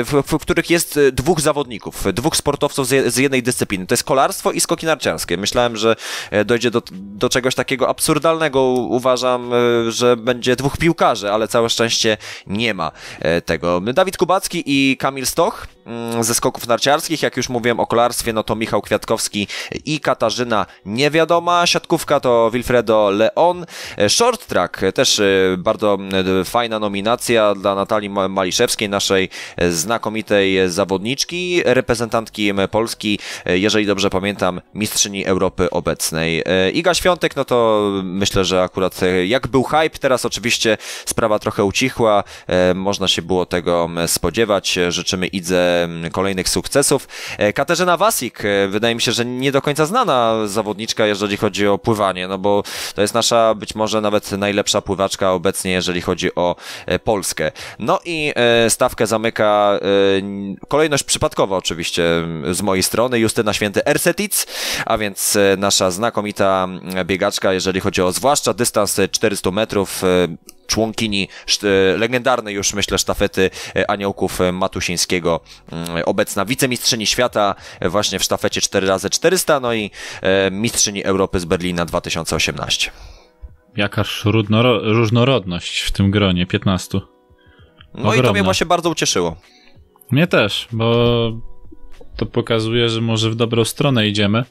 w, 0.05 0.23
w 0.29 0.39
których 0.39 0.71
jest 0.71 1.01
dwóch 1.13 1.41
zawodników, 1.41 2.05
dwóch 2.13 2.37
sportowców 2.37 2.87
z, 2.87 3.15
z 3.15 3.17
jednej 3.17 3.43
dyscypliny. 3.43 3.87
To 3.87 3.93
jest 3.93 4.05
kolarstwo 4.05 4.53
i 4.53 4.61
skoki 4.61 4.87
narciarskie. 4.87 5.37
Myślałem, 5.37 5.77
że 5.77 5.97
dojdzie 6.45 6.71
do, 6.71 6.83
do 6.93 7.29
czegoś 7.29 7.55
takiego 7.55 7.89
absurdalnego. 7.89 8.63
Uważam, 8.71 9.51
że 9.89 10.17
będzie 10.17 10.57
dwóch 10.57 10.77
piłkarzy, 10.77 11.33
ale 11.33 11.49
całe 11.49 11.71
szczęście 11.71 12.17
nie 12.47 12.75
ma 12.75 12.93
tego. 13.45 13.81
Dawid 13.81 14.17
Kubacki 14.17 14.63
i 14.67 14.97
Kamil 14.97 15.27
Stoch 15.27 15.67
mm, 15.87 16.25
ze 16.25 16.35
skoków 16.35 16.67
narciarskich, 16.67 17.23
jak 17.23 17.37
już 17.37 17.49
mówiłem 17.49 17.81
o 17.81 17.87
kolarstwie, 17.87 18.33
no 18.33 18.43
to 18.43 18.57
Michał 18.57 18.83
Kwiatkowski 18.83 19.49
i 19.85 20.01
Katarzyna 20.01 20.67
Niewiadoma, 20.85 21.67
siatkówka 21.67 22.21
to 22.21 22.51
Wilfredo 22.51 23.11
Leon, 23.11 23.67
short 24.09 24.47
track 24.47 24.81
też 24.95 25.21
bardzo 25.59 25.99
fajna 26.45 26.79
nominacja 26.79 27.55
dla 27.55 27.75
Natalii 27.75 28.08
Maliszewskiej, 28.09 28.89
naszej 28.89 29.29
znakomitej 29.71 30.71
zawodniczki, 30.71 31.63
reprezentantki 31.65 32.53
Polski, 32.71 33.19
jeżeli 33.47 33.87
dobrze 33.87 34.11
pamiętam, 34.11 34.61
mistrzyni 34.75 35.27
Europy 35.27 35.71
obecnej. 35.71 36.45
Iga 36.73 36.95
Świątek, 36.95 37.37
no 37.37 37.45
to 37.45 37.91
myślę, 38.05 38.45
że 38.45 38.63
akurat 38.63 39.01
jak 39.27 39.47
był 39.47 39.63
hype, 39.63 39.99
teraz 40.01 40.25
oczywiście 40.25 40.79
sprawa 41.07 41.39
trochę 41.39 41.65
ucichła, 41.65 42.25
można 42.75 43.09
się 43.09 43.23
było 43.23 43.47
tego 43.47 43.91
spodziewać. 44.07 44.79
Życzymy 44.89 45.27
Idze 45.27 45.89
kolejnych 46.13 46.49
sukcesów. 46.49 47.09
Katarzyna 47.55 47.97
Wasik, 47.97 48.43
wydaje 48.69 48.95
mi 48.95 49.01
się, 49.01 49.13
że 49.13 49.25
nie 49.25 49.53
do 49.53 49.63
końca 49.63 49.87
znana 49.87 50.47
zawodniczka, 50.47 51.07
jeżeli 51.07 51.37
chodzi 51.37 51.67
o 51.67 51.79
pływanie, 51.79 52.29
no 52.29 52.39
bo 52.39 52.63
to 52.95 53.03
jest 53.03 53.15
nasza 53.15 53.55
być 53.55 53.75
może 53.75 54.01
nawet 54.01 54.33
najlepsza 54.33 54.83
pływaczka 54.83 55.33
obecnie, 55.33 55.73
jeżeli 55.73 56.01
chodzi 56.01 56.35
o 56.35 56.57
Polskę. 57.05 57.53
No 57.79 57.98
i 58.05 58.33
stawkę 58.69 59.07
zamyka 59.07 59.81
kolejność 60.69 61.05
przypadkowa 61.05 61.57
oczywiście 61.57 62.03
z 62.51 62.63
mojej 62.63 62.83
strony, 62.83 63.19
Justyna 63.19 63.53
Święty 63.53 63.85
Ersetic, 63.85 64.47
a 64.87 64.99
więc 64.99 65.39
nasza 65.59 65.91
znakomita 65.91 66.69
biegaczka, 67.05 67.53
jeżeli 67.53 67.81
chodzi 67.81 68.03
o 68.03 68.13
zwłaszcza 68.13 68.55
dystans 68.55 69.01
400 69.11 69.51
metrów, 69.51 70.03
członkini 70.69 71.29
legendarnej 71.97 72.55
już 72.55 72.75
myślę 72.75 72.99
sztafety 72.99 73.51
e, 73.77 73.91
Aniołków 73.91 74.41
e, 74.41 74.53
Matusińskiego, 74.53 75.41
obecna 76.05 76.45
wicemistrzyni 76.45 77.07
świata 77.07 77.55
e, 77.81 77.89
właśnie 77.89 78.19
w 78.19 78.23
sztafecie 78.23 78.61
4x400, 78.61 79.63
no 79.63 79.75
i 79.75 79.91
mistrzyni 80.51 81.05
Europy 81.05 81.41
z 81.41 81.45
Berlina 81.45 81.85
2018. 81.85 82.91
Jakaż 83.77 84.25
różnorodność 84.83 85.81
w 85.81 85.93
tym 85.93 86.11
gronie 86.11 86.47
15. 86.47 87.01
No 87.95 88.01
Ogromne. 88.01 88.21
i 88.21 88.23
to 88.23 88.33
mnie 88.33 88.43
właśnie 88.43 88.67
bardzo 88.67 88.91
ucieszyło. 88.91 89.37
Mnie 90.11 90.27
też, 90.27 90.69
bo 90.73 90.95
to 92.17 92.27
pokazuje, 92.27 92.89
że 92.89 93.01
może 93.01 93.31
w 93.31 93.35
dobrą 93.35 93.65
stronę 93.65 94.09
idziemy. 94.09 94.45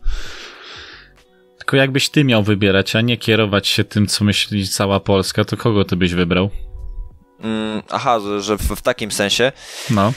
Tylko 1.57 1.77
jakbyś 1.77 2.09
ty 2.09 2.23
miał 2.23 2.43
wybierać, 2.43 2.95
a 2.95 3.01
nie 3.01 3.17
kierować 3.17 3.67
się 3.67 3.83
tym, 3.83 4.07
co 4.07 4.25
myśli 4.25 4.67
cała 4.67 4.99
Polska, 4.99 5.45
to 5.45 5.57
kogo 5.57 5.85
ty 5.85 5.95
byś 5.95 6.13
wybrał? 6.13 6.49
Mm, 7.39 7.81
aha, 7.89 8.19
że 8.39 8.57
w, 8.57 8.61
w, 8.61 8.81
takim 8.81 9.11
sensie. 9.11 9.51
No. 9.89 10.13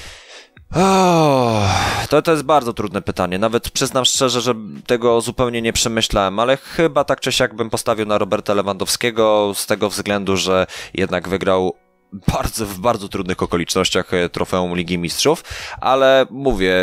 Oh, 0.74 1.68
to, 2.08 2.22
to 2.22 2.30
jest 2.30 2.42
bardzo 2.42 2.72
trudne 2.72 3.02
pytanie. 3.02 3.38
Nawet 3.38 3.70
przyznam 3.70 4.04
szczerze, 4.04 4.40
że 4.40 4.54
tego 4.86 5.20
zupełnie 5.20 5.62
nie 5.62 5.72
przemyślałem, 5.72 6.38
ale 6.38 6.56
chyba 6.56 7.04
tak 7.04 7.20
czy 7.20 7.32
siak 7.32 7.54
bym 7.54 7.70
postawił 7.70 8.06
na 8.06 8.18
Roberta 8.18 8.54
Lewandowskiego 8.54 9.52
z 9.54 9.66
tego 9.66 9.90
względu, 9.90 10.36
że 10.36 10.66
jednak 10.94 11.28
wygrał 11.28 11.76
bardzo, 12.12 12.66
w 12.66 12.78
bardzo 12.78 13.08
trudnych 13.08 13.42
okolicznościach 13.42 14.14
e, 14.14 14.28
trofeum 14.28 14.76
Ligi 14.76 14.98
Mistrzów, 14.98 15.44
ale 15.80 16.26
mówię, 16.30 16.74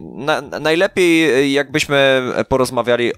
na, 0.00 0.40
najlepiej 0.40 1.52
jakbyśmy 1.52 2.22
porozmawiali 2.48 3.12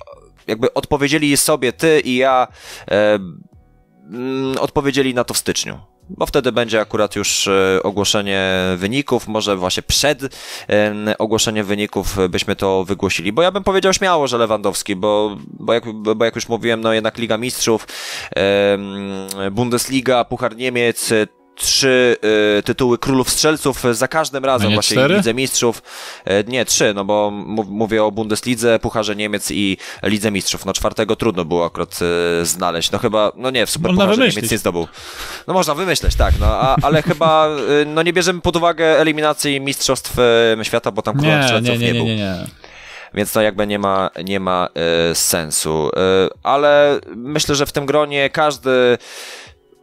jakby 0.49 0.75
odpowiedzieli 0.75 1.37
sobie 1.37 1.73
ty 1.73 2.01
i 2.01 2.17
ja, 2.17 2.49
e, 2.91 3.15
mm, 3.15 4.59
odpowiedzieli 4.61 5.15
na 5.15 5.25
to 5.25 5.35
w 5.35 5.39
styczniu. 5.39 5.81
Bo 6.11 6.27
wtedy 6.27 6.53
będzie 6.53 6.81
akurat 6.81 7.17
już 7.17 7.49
e, 7.49 7.81
ogłoszenie 7.83 8.53
wyników, 8.77 9.29
może 9.29 9.57
właśnie 9.57 9.83
przed 9.83 10.23
e, 10.25 11.19
ogłoszeniem 11.19 11.67
wyników 11.67 12.17
byśmy 12.29 12.57
to 12.57 12.85
wygłosili, 12.85 13.33
bo 13.33 13.43
ja 13.43 13.53
bym 13.53 13.65
powiedział 13.65 13.93
śmiało, 13.93 14.27
że 14.27 14.39
Lewandowski, 14.39 14.97
bo, 14.97 15.37
bo, 15.47 15.73
jak, 15.73 15.93
bo 15.93 16.25
jak 16.25 16.35
już 16.35 16.49
mówiłem, 16.49 16.81
no 16.81 16.93
jednak 16.93 17.19
Liga 17.19 17.39
Mistrzów, 17.39 17.87
Bundesliga, 19.53 20.25
Puchar 20.25 20.57
Niemiec, 20.57 21.11
trzy 21.59 22.17
y, 22.59 22.63
tytuły 22.63 22.99
królów 22.99 23.31
strzelców 23.31 23.83
za 23.93 24.09
każdym 24.09 24.45
razem 24.45 24.75
właśnie 24.75 24.97
cztery? 24.97 25.15
Lidze 25.17 25.35
Mistrzów. 25.35 25.83
Y, 26.31 26.45
nie, 26.47 26.65
trzy, 26.65 26.95
no 26.95 27.05
bo 27.05 27.31
mówię 27.69 28.05
o 28.05 28.11
Bundeslidze, 28.11 28.79
Pucharze 28.79 29.17
Niemiec 29.17 29.51
i 29.51 29.77
Lidze 30.03 30.31
Mistrzów. 30.31 30.65
No 30.65 30.73
czwartego 30.73 31.17
trudno 31.17 31.45
było 31.45 31.67
akurat 31.67 31.99
y, 32.43 32.47
znaleźć. 32.47 32.91
No 32.91 32.99
chyba, 32.99 33.33
no 33.37 33.51
nie, 33.51 33.67
w 33.67 33.71
Superpucharze 33.71 34.21
Niemiec 34.29 34.51
nie 34.51 34.59
zdobył. 34.59 34.87
No 35.47 35.55
można 35.55 35.75
wymyśleć, 35.75 36.15
tak, 36.15 36.35
no 36.41 36.47
a, 36.47 36.77
ale 36.83 37.03
chyba 37.03 37.49
y, 37.49 37.87
no 37.87 38.03
nie 38.03 38.13
bierzemy 38.13 38.41
pod 38.41 38.57
uwagę 38.57 39.01
eliminacji 39.01 39.61
Mistrzostw 39.61 40.19
y, 40.61 40.65
Świata, 40.65 40.91
bo 40.91 41.03
tam 41.03 41.19
królów 41.19 41.45
strzelców 41.45 41.79
nie, 41.79 41.79
nie, 41.79 41.93
nie, 41.93 42.05
nie, 42.05 42.17
nie. 42.17 42.35
Więc 43.15 43.33
to 43.33 43.41
jakby 43.41 43.67
nie 43.67 43.79
ma, 43.79 44.11
nie 44.25 44.41
ma 44.41 44.69
y, 45.11 45.15
sensu. 45.15 45.91
ale 46.43 47.01
myślę, 47.17 47.55
że 47.55 47.67
w 47.67 47.73
tym 47.73 47.87
gronie 47.87 48.31
każdy 48.31 48.99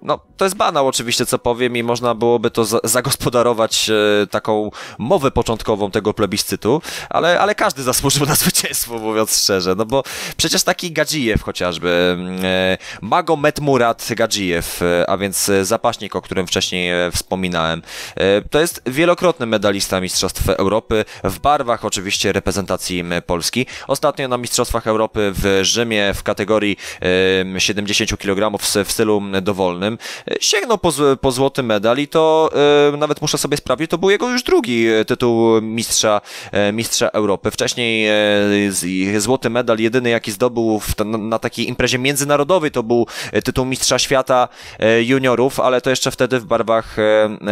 no, 0.05 0.19
to 0.37 0.45
jest 0.45 0.55
banał 0.55 0.87
oczywiście, 0.87 1.25
co 1.25 1.39
powiem 1.39 1.77
i 1.77 1.83
można 1.83 2.15
byłoby 2.15 2.51
to 2.51 2.65
zagospodarować 2.83 3.89
e, 3.89 4.27
taką 4.27 4.71
mowę 4.97 5.31
początkową 5.31 5.91
tego 5.91 6.13
plebiscytu, 6.13 6.81
ale, 7.09 7.39
ale 7.39 7.55
każdy 7.55 7.83
zasłużył 7.83 8.25
na 8.31 8.35
zwycięstwo, 8.35 8.97
mówiąc 8.97 9.37
szczerze, 9.37 9.75
no 9.75 9.85
bo 9.85 10.03
przecież 10.37 10.63
taki 10.63 10.91
Gadzijew 10.91 11.41
chociażby, 11.41 12.17
e, 12.43 12.77
Magomed 13.01 13.59
Murat 13.59 14.07
Gadzijew, 14.15 14.81
e, 14.81 15.09
a 15.09 15.17
więc 15.17 15.51
zapaśnik, 15.61 16.15
o 16.15 16.21
którym 16.21 16.47
wcześniej 16.47 16.91
e, 16.91 17.11
wspominałem, 17.11 17.81
e, 18.15 18.41
to 18.41 18.59
jest 18.59 18.81
wielokrotny 18.85 19.45
medalista 19.45 20.01
Mistrzostw 20.01 20.49
Europy 20.49 21.05
w 21.23 21.39
barwach 21.39 21.85
oczywiście 21.85 22.33
reprezentacji 22.33 23.03
Polski. 23.25 23.65
Ostatnio 23.87 24.27
na 24.27 24.37
Mistrzostwach 24.37 24.87
Europy 24.87 25.31
w 25.35 25.59
Rzymie 25.61 26.13
w 26.13 26.23
kategorii 26.23 26.77
70 27.57 28.17
kg 28.17 28.57
w, 28.57 28.75
w 28.85 28.91
stylu 28.91 29.21
dowolnym 29.41 29.94
sięgnął 30.39 30.77
po, 30.77 30.93
po 31.21 31.31
złoty 31.31 31.63
medal 31.63 31.97
i 31.97 32.07
to 32.07 32.49
e, 32.93 32.97
nawet 32.97 33.21
muszę 33.21 33.37
sobie 33.37 33.57
sprawdzić, 33.57 33.91
to 33.91 33.97
był 33.97 34.09
jego 34.09 34.29
już 34.29 34.43
drugi 34.43 34.87
e, 34.87 35.05
tytuł 35.05 35.61
mistrza, 35.61 36.21
e, 36.51 36.71
mistrza 36.71 37.09
Europy. 37.09 37.51
Wcześniej 37.51 38.09
złoty 39.17 39.49
medal, 39.49 39.77
jedyny 39.79 40.09
jaki 40.09 40.31
zdobył 40.31 40.81
na 41.05 41.39
takiej 41.39 41.67
imprezie 41.67 41.99
międzynarodowej, 41.99 42.71
to 42.71 42.83
był 42.83 43.07
tytuł 43.43 43.65
mistrza 43.65 43.99
świata 43.99 44.47
juniorów, 45.05 45.59
ale 45.59 45.81
to 45.81 45.89
jeszcze 45.89 46.11
wtedy 46.11 46.39
w 46.39 46.45
barwach, 46.45 46.95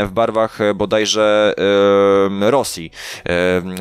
w 0.06 0.12
barwach 0.12 0.60
bodajże 0.76 1.56
Rosji. 2.42 2.92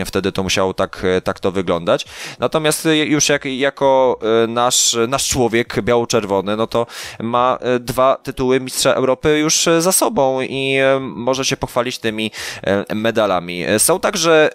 Wtedy 0.06 0.32
to 0.32 0.42
musiało 0.42 0.74
tak, 0.74 1.06
tak 1.24 1.40
to 1.40 1.52
wyglądać. 1.52 2.06
Natomiast 2.38 2.88
już 3.04 3.28
jak, 3.28 3.44
jako 3.44 4.18
nasz, 4.48 4.96
nasz 5.08 5.28
człowiek 5.28 5.82
biało-czerwony, 5.82 6.56
no 6.56 6.66
to 6.66 6.86
ma 7.20 7.58
dwa 7.80 8.16
tytuły 8.16 8.51
tytuły 8.52 8.64
Mistrza 8.64 8.94
Europy 8.94 9.38
już 9.38 9.68
e, 9.68 9.82
za 9.82 9.92
sobą 9.92 10.40
i 10.40 10.76
e, 10.76 11.00
może 11.00 11.44
się 11.44 11.56
pochwalić 11.56 11.98
tymi 11.98 12.30
e, 12.62 12.94
medalami. 12.94 13.64
Są 13.78 14.00
także 14.00 14.50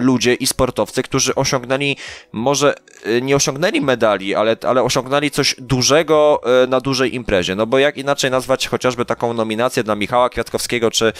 ludzie 0.00 0.34
i 0.34 0.46
sportowcy, 0.46 1.02
którzy 1.02 1.34
osiągnęli, 1.34 1.96
może 2.32 2.74
nie 3.22 3.36
osiągnęli 3.36 3.80
medali, 3.80 4.34
ale, 4.34 4.56
ale 4.66 4.82
osiągnęli 4.82 5.30
coś 5.30 5.54
dużego 5.58 6.40
na 6.68 6.80
dużej 6.80 7.14
imprezie. 7.14 7.54
No 7.54 7.66
bo 7.66 7.78
jak 7.78 7.96
inaczej 7.96 8.30
nazwać 8.30 8.68
chociażby 8.68 9.04
taką 9.04 9.34
nominację 9.34 9.82
dla 9.82 9.94
Michała 9.94 10.28
Kwiatkowskiego 10.28 10.90
czy 10.90 11.12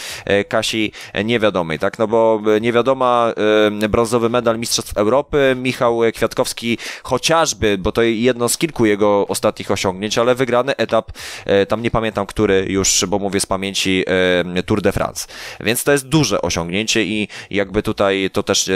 Kasi 0.49 0.93
Niewiadomej, 1.25 1.79
tak? 1.79 1.99
No 1.99 2.09
bo 2.09 2.41
niewiadoma 2.61 3.33
brązowy 3.89 4.29
medal 4.29 4.59
Mistrzostw 4.59 4.97
Europy, 4.97 5.57
Michał 5.57 6.01
Kwiatkowski 6.15 6.79
chociażby, 7.03 7.79
bo 7.79 7.93
to 7.93 8.03
jedno 8.03 8.49
z 8.49 8.59
kilku 8.59 8.87
jego 8.87 9.27
ostatnich 9.29 9.71
osiągnięć, 9.71 10.19
ale 10.19 10.35
wygrany 10.35 10.77
etap, 10.77 11.13
tam 11.69 11.83
nie 11.83 11.91
pamiętam 11.91 12.12
pamiętam, 12.13 12.27
który 12.27 12.67
już, 12.69 13.05
bo 13.09 13.19
mówię 13.19 13.41
z 13.41 13.47
pamięci, 13.47 14.05
e, 14.57 14.63
Tour 14.63 14.83
de 14.83 14.93
France. 14.93 15.29
Więc 15.61 15.85
to 15.85 15.93
jest 15.93 16.09
duże 16.09 16.43
osiągnięcie 16.43 17.05
i 17.05 17.29
jakby 17.51 17.83
tutaj 17.83 18.31
to 18.33 18.43
też 18.43 18.69
e, 18.69 18.73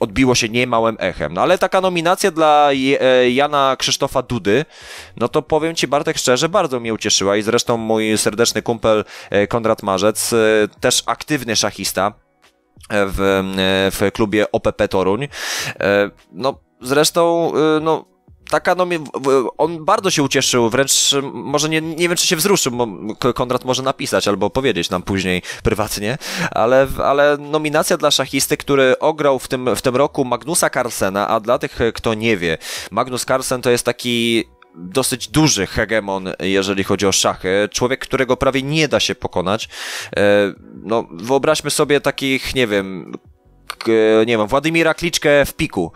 odbiło 0.00 0.34
się 0.34 0.48
niemałym 0.48 0.96
echem. 1.00 1.32
No 1.32 1.42
ale 1.42 1.58
taka 1.58 1.80
nominacja 1.80 2.30
dla 2.30 2.70
e, 2.72 3.30
Jana 3.30 3.76
Krzysztofa 3.78 4.22
Dudy, 4.22 4.64
no 5.16 5.28
to 5.28 5.42
powiem 5.42 5.74
Ci 5.74 5.88
Bartek 5.88 6.18
szczerze, 6.18 6.48
bardzo 6.48 6.80
mnie 6.80 6.94
ucieszyła 6.94 7.36
i 7.36 7.42
zresztą 7.42 7.76
mój 7.76 8.18
serdeczny 8.18 8.62
kumpel 8.62 9.04
Konrad 9.48 9.82
Marzec, 9.82 10.34
też 10.80 11.02
aktywny 11.06 11.56
szachista 11.56 12.12
w, 12.90 13.42
w 13.92 14.12
klubie 14.12 14.52
OPP 14.52 14.88
Toruń, 14.88 15.28
no 16.32 16.60
zresztą, 16.80 17.52
no 17.80 18.17
taka, 18.50 18.74
no, 18.74 18.86
on 19.58 19.84
bardzo 19.84 20.10
się 20.10 20.22
ucieszył, 20.22 20.70
wręcz 20.70 21.14
może 21.32 21.68
nie, 21.68 21.80
nie 21.80 22.08
wiem, 22.08 22.16
czy 22.16 22.26
się 22.26 22.36
wzruszył, 22.36 22.72
Konrad 23.34 23.64
może 23.64 23.82
napisać 23.82 24.28
albo 24.28 24.50
powiedzieć 24.50 24.90
nam 24.90 25.02
później 25.02 25.42
prywatnie, 25.62 26.18
ale, 26.50 26.86
ale 27.04 27.36
nominacja 27.36 27.96
dla 27.96 28.10
szachisty, 28.10 28.56
który 28.56 28.98
ograł 28.98 29.38
w 29.38 29.48
tym, 29.48 29.76
w 29.76 29.82
tym 29.82 29.96
roku 29.96 30.24
Magnusa 30.24 30.70
Carlsena, 30.70 31.28
a 31.28 31.40
dla 31.40 31.58
tych, 31.58 31.78
kto 31.94 32.14
nie 32.14 32.36
wie, 32.36 32.58
Magnus 32.90 33.24
Carlsen 33.24 33.62
to 33.62 33.70
jest 33.70 33.84
taki 33.84 34.44
dosyć 34.74 35.28
duży 35.28 35.66
hegemon, 35.66 36.32
jeżeli 36.40 36.84
chodzi 36.84 37.06
o 37.06 37.12
szachy. 37.12 37.68
Człowiek, 37.72 38.00
którego 38.00 38.36
prawie 38.36 38.62
nie 38.62 38.88
da 38.88 39.00
się 39.00 39.14
pokonać. 39.14 39.68
E, 40.16 40.20
no, 40.82 41.06
wyobraźmy 41.10 41.70
sobie 41.70 42.00
takich, 42.00 42.54
nie 42.54 42.66
wiem, 42.66 43.12
nie 44.26 44.38
wiem, 44.38 44.46
Władimira 44.46 44.94
Kliczkę 44.94 45.44
w 45.44 45.54
piku, 45.54 45.92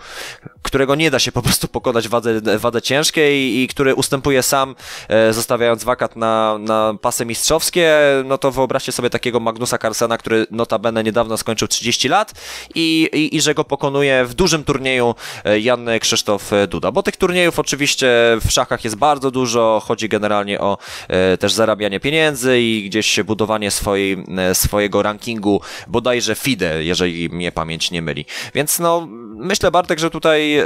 którego 0.62 0.94
nie 0.94 1.10
da 1.10 1.18
się 1.18 1.32
po 1.32 1.42
prostu 1.42 1.68
pokonać 1.68 2.08
wadze, 2.08 2.40
wadze 2.58 2.82
ciężkiej 2.82 3.58
i 3.58 3.68
który 3.68 3.94
ustępuje 3.94 4.42
sam, 4.42 4.74
e, 5.08 5.32
zostawiając 5.32 5.84
wakat 5.84 6.16
na, 6.16 6.58
na 6.58 6.94
pasy 7.00 7.26
mistrzowskie, 7.26 7.98
no 8.24 8.38
to 8.38 8.50
wyobraźcie 8.50 8.92
sobie 8.92 9.10
takiego 9.10 9.40
Magnusa 9.40 9.78
Carlsena, 9.78 10.18
który 10.18 10.46
notabene 10.50 11.04
niedawno 11.04 11.36
skończył 11.36 11.68
30 11.68 12.08
lat 12.08 12.32
i, 12.74 13.08
i, 13.12 13.36
i 13.36 13.40
że 13.40 13.54
go 13.54 13.64
pokonuje 13.64 14.24
w 14.24 14.34
dużym 14.34 14.64
turnieju 14.64 15.14
e, 15.44 15.60
Jan 15.60 15.88
Krzysztof 16.00 16.50
Duda, 16.68 16.92
bo 16.92 17.02
tych 17.02 17.16
turniejów 17.16 17.58
oczywiście 17.58 18.08
w 18.44 18.50
szachach 18.50 18.84
jest 18.84 18.96
bardzo 18.96 19.30
dużo, 19.30 19.82
chodzi 19.84 20.08
generalnie 20.08 20.60
o 20.60 20.78
e, 21.08 21.38
też 21.38 21.52
zarabianie 21.52 22.00
pieniędzy 22.00 22.60
i 22.60 22.88
gdzieś 22.88 23.20
budowanie 23.22 23.70
swojej, 23.70 24.24
swojego 24.52 25.02
rankingu, 25.02 25.60
bodajże 25.86 26.34
FIDE, 26.34 26.84
jeżeli 26.84 27.28
mnie 27.28 27.52
pamięć 27.52 27.90
nie 27.90 28.02
myli. 28.02 28.24
Więc 28.54 28.78
no, 28.78 29.08
myślę 29.36 29.70
Bartek, 29.70 29.98
że 29.98 30.10
tutaj 30.10 30.51
e, 30.58 30.64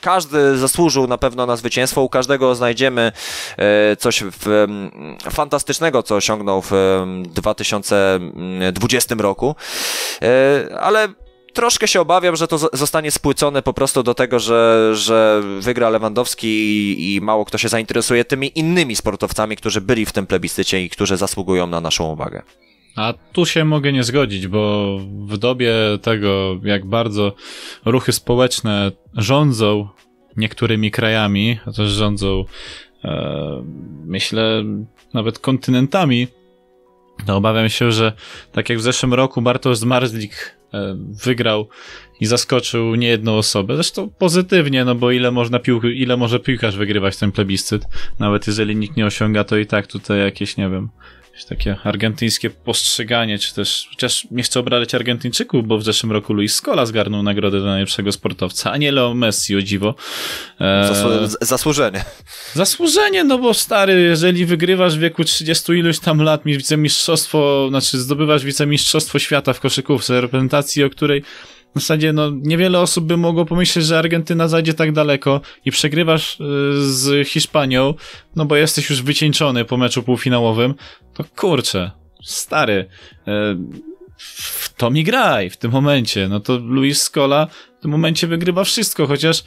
każdy 0.00 0.58
zasłużył 0.58 1.06
na 1.06 1.18
pewno 1.18 1.46
na 1.46 1.56
zwycięstwo, 1.56 2.02
u 2.02 2.08
każdego 2.08 2.54
znajdziemy 2.54 3.12
e, 3.56 3.96
coś 3.96 4.22
w, 4.22 4.66
fantastycznego, 5.30 6.02
co 6.02 6.16
osiągnął 6.16 6.62
w 6.62 6.72
2020 7.26 9.14
roku, 9.18 9.54
e, 10.22 10.78
ale 10.80 11.08
troszkę 11.52 11.88
się 11.88 12.00
obawiam, 12.00 12.36
że 12.36 12.48
to 12.48 12.58
zostanie 12.58 13.10
spłycone 13.10 13.62
po 13.62 13.72
prostu 13.72 14.02
do 14.02 14.14
tego, 14.14 14.38
że, 14.38 14.90
że 14.94 15.42
wygra 15.60 15.90
Lewandowski 15.90 16.48
i, 16.48 17.14
i, 17.14 17.20
mało 17.20 17.44
kto 17.44 17.58
się 17.58 17.68
zainteresuje 17.68 18.24
tymi 18.24 18.58
innymi 18.58 18.96
sportowcami, 18.96 19.56
którzy 19.56 19.80
byli 19.80 20.06
w 20.06 20.12
tym 20.12 20.26
plebiscycie 20.26 20.84
i 20.84 20.90
którzy 20.90 21.16
zasługują 21.16 21.66
na 21.66 21.80
naszą 21.80 22.04
uwagę. 22.12 22.42
A 22.96 23.14
tu 23.32 23.46
się 23.46 23.64
mogę 23.64 23.92
nie 23.92 24.04
zgodzić, 24.04 24.48
bo 24.48 24.96
w 25.26 25.38
dobie 25.38 25.74
tego, 26.02 26.60
jak 26.62 26.86
bardzo 26.86 27.32
ruchy 27.84 28.12
społeczne 28.12 28.92
rządzą 29.16 29.88
niektórymi 30.36 30.90
krajami, 30.90 31.58
a 31.66 31.72
też 31.72 31.90
rządzą, 31.90 32.44
e, 33.04 33.64
myślę, 34.04 34.64
nawet 35.14 35.38
kontynentami, 35.38 36.28
to 37.26 37.36
obawiam 37.36 37.68
się, 37.68 37.92
że 37.92 38.12
tak 38.52 38.68
jak 38.68 38.78
w 38.78 38.82
zeszłym 38.82 39.14
roku 39.14 39.42
Bartosz 39.42 39.78
Zmarzlik 39.78 40.56
e, 40.74 40.96
wygrał 41.24 41.68
i 42.20 42.26
zaskoczył 42.26 42.94
niejedną 42.94 43.36
osobę. 43.36 43.74
Zresztą 43.74 44.10
pozytywnie, 44.18 44.84
no 44.84 44.94
bo 44.94 45.10
ile 45.10 45.30
można 45.30 45.58
pił, 45.58 45.82
ile 45.82 46.16
może 46.16 46.40
piłkarz 46.40 46.76
wygrywać 46.76 47.16
ten 47.16 47.32
plebiscyt, 47.32 47.84
nawet 48.18 48.46
jeżeli 48.46 48.76
nikt 48.76 48.96
nie 48.96 49.06
osiąga, 49.06 49.44
to 49.44 49.56
i 49.56 49.66
tak 49.66 49.86
tutaj 49.86 50.18
jakieś, 50.18 50.56
nie 50.56 50.70
wiem, 50.70 50.88
jakieś 51.32 51.44
takie 51.44 51.76
argentyńskie 51.84 52.50
postrzeganie, 52.50 53.38
czy 53.38 53.54
też, 53.54 53.86
chociaż 53.90 54.26
nie 54.30 54.42
chcę 54.42 54.60
obrażać 54.60 54.94
Argentyńczyków, 54.94 55.66
bo 55.66 55.78
w 55.78 55.84
zeszłym 55.84 56.12
roku 56.12 56.32
Luis 56.32 56.54
Scola 56.54 56.86
zgarnął 56.86 57.22
nagrodę 57.22 57.60
dla 57.60 57.70
najlepszego 57.70 58.12
sportowca, 58.12 58.72
a 58.72 58.76
nie 58.76 58.92
Leo 58.92 59.14
Messi, 59.14 59.56
o 59.56 59.62
dziwo. 59.62 59.94
E... 60.60 61.28
zasłużenie. 61.40 62.04
Zasłużenie, 62.54 63.24
no 63.24 63.38
bo 63.38 63.54
stary, 63.54 64.00
jeżeli 64.00 64.46
wygrywasz 64.46 64.96
w 64.96 65.00
wieku 65.00 65.24
30 65.24 65.72
iluś 65.72 65.98
tam 65.98 66.22
lat 66.22 66.42
wicemistrzostwo, 66.44 67.66
znaczy 67.68 67.98
zdobywasz 67.98 68.44
wicemistrzostwo 68.44 69.18
świata 69.18 69.52
w 69.52 69.60
koszykówce, 69.60 70.20
reprezentacji, 70.20 70.84
o 70.84 70.90
której 70.90 71.22
w 71.74 71.80
zasadzie 71.80 72.12
no, 72.12 72.30
niewiele 72.30 72.80
osób 72.80 73.04
by 73.04 73.16
mogło 73.16 73.44
pomyśleć, 73.44 73.84
że 73.84 73.98
Argentyna 73.98 74.48
zajdzie 74.48 74.74
tak 74.74 74.92
daleko 74.92 75.40
i 75.64 75.70
przegrywasz 75.70 76.40
y, 76.40 76.44
z 76.92 77.28
Hiszpanią, 77.28 77.94
no 78.36 78.44
bo 78.44 78.56
jesteś 78.56 78.90
już 78.90 79.02
wycieńczony 79.02 79.64
po 79.64 79.76
meczu 79.76 80.02
półfinałowym, 80.02 80.74
to 81.14 81.24
kurczę, 81.36 81.90
stary, 82.22 82.86
y, 83.28 83.82
w 84.16 84.74
to 84.76 84.90
mi 84.90 85.04
graj 85.04 85.50
w 85.50 85.56
tym 85.56 85.70
momencie. 85.70 86.28
No 86.28 86.40
to 86.40 86.58
Luis 86.58 87.02
Scola 87.02 87.46
w 87.78 87.82
tym 87.82 87.90
momencie 87.90 88.26
wygrywa 88.26 88.64
wszystko, 88.64 89.06
chociaż 89.06 89.44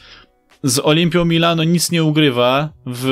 z 0.63 0.79
Olimpią 0.79 1.25
Milano 1.25 1.63
nic 1.63 1.91
nie 1.91 2.03
ugrywa 2.03 2.69
w, 2.85 3.03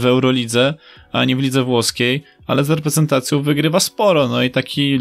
w 0.00 0.06
Eurolidze, 0.06 0.74
ani 1.12 1.36
w 1.36 1.40
lidze 1.40 1.62
włoskiej, 1.62 2.24
ale 2.46 2.64
z 2.64 2.70
reprezentacją 2.70 3.42
wygrywa 3.42 3.80
sporo. 3.80 4.28
No 4.28 4.42
i 4.42 4.50
taki 4.50 4.98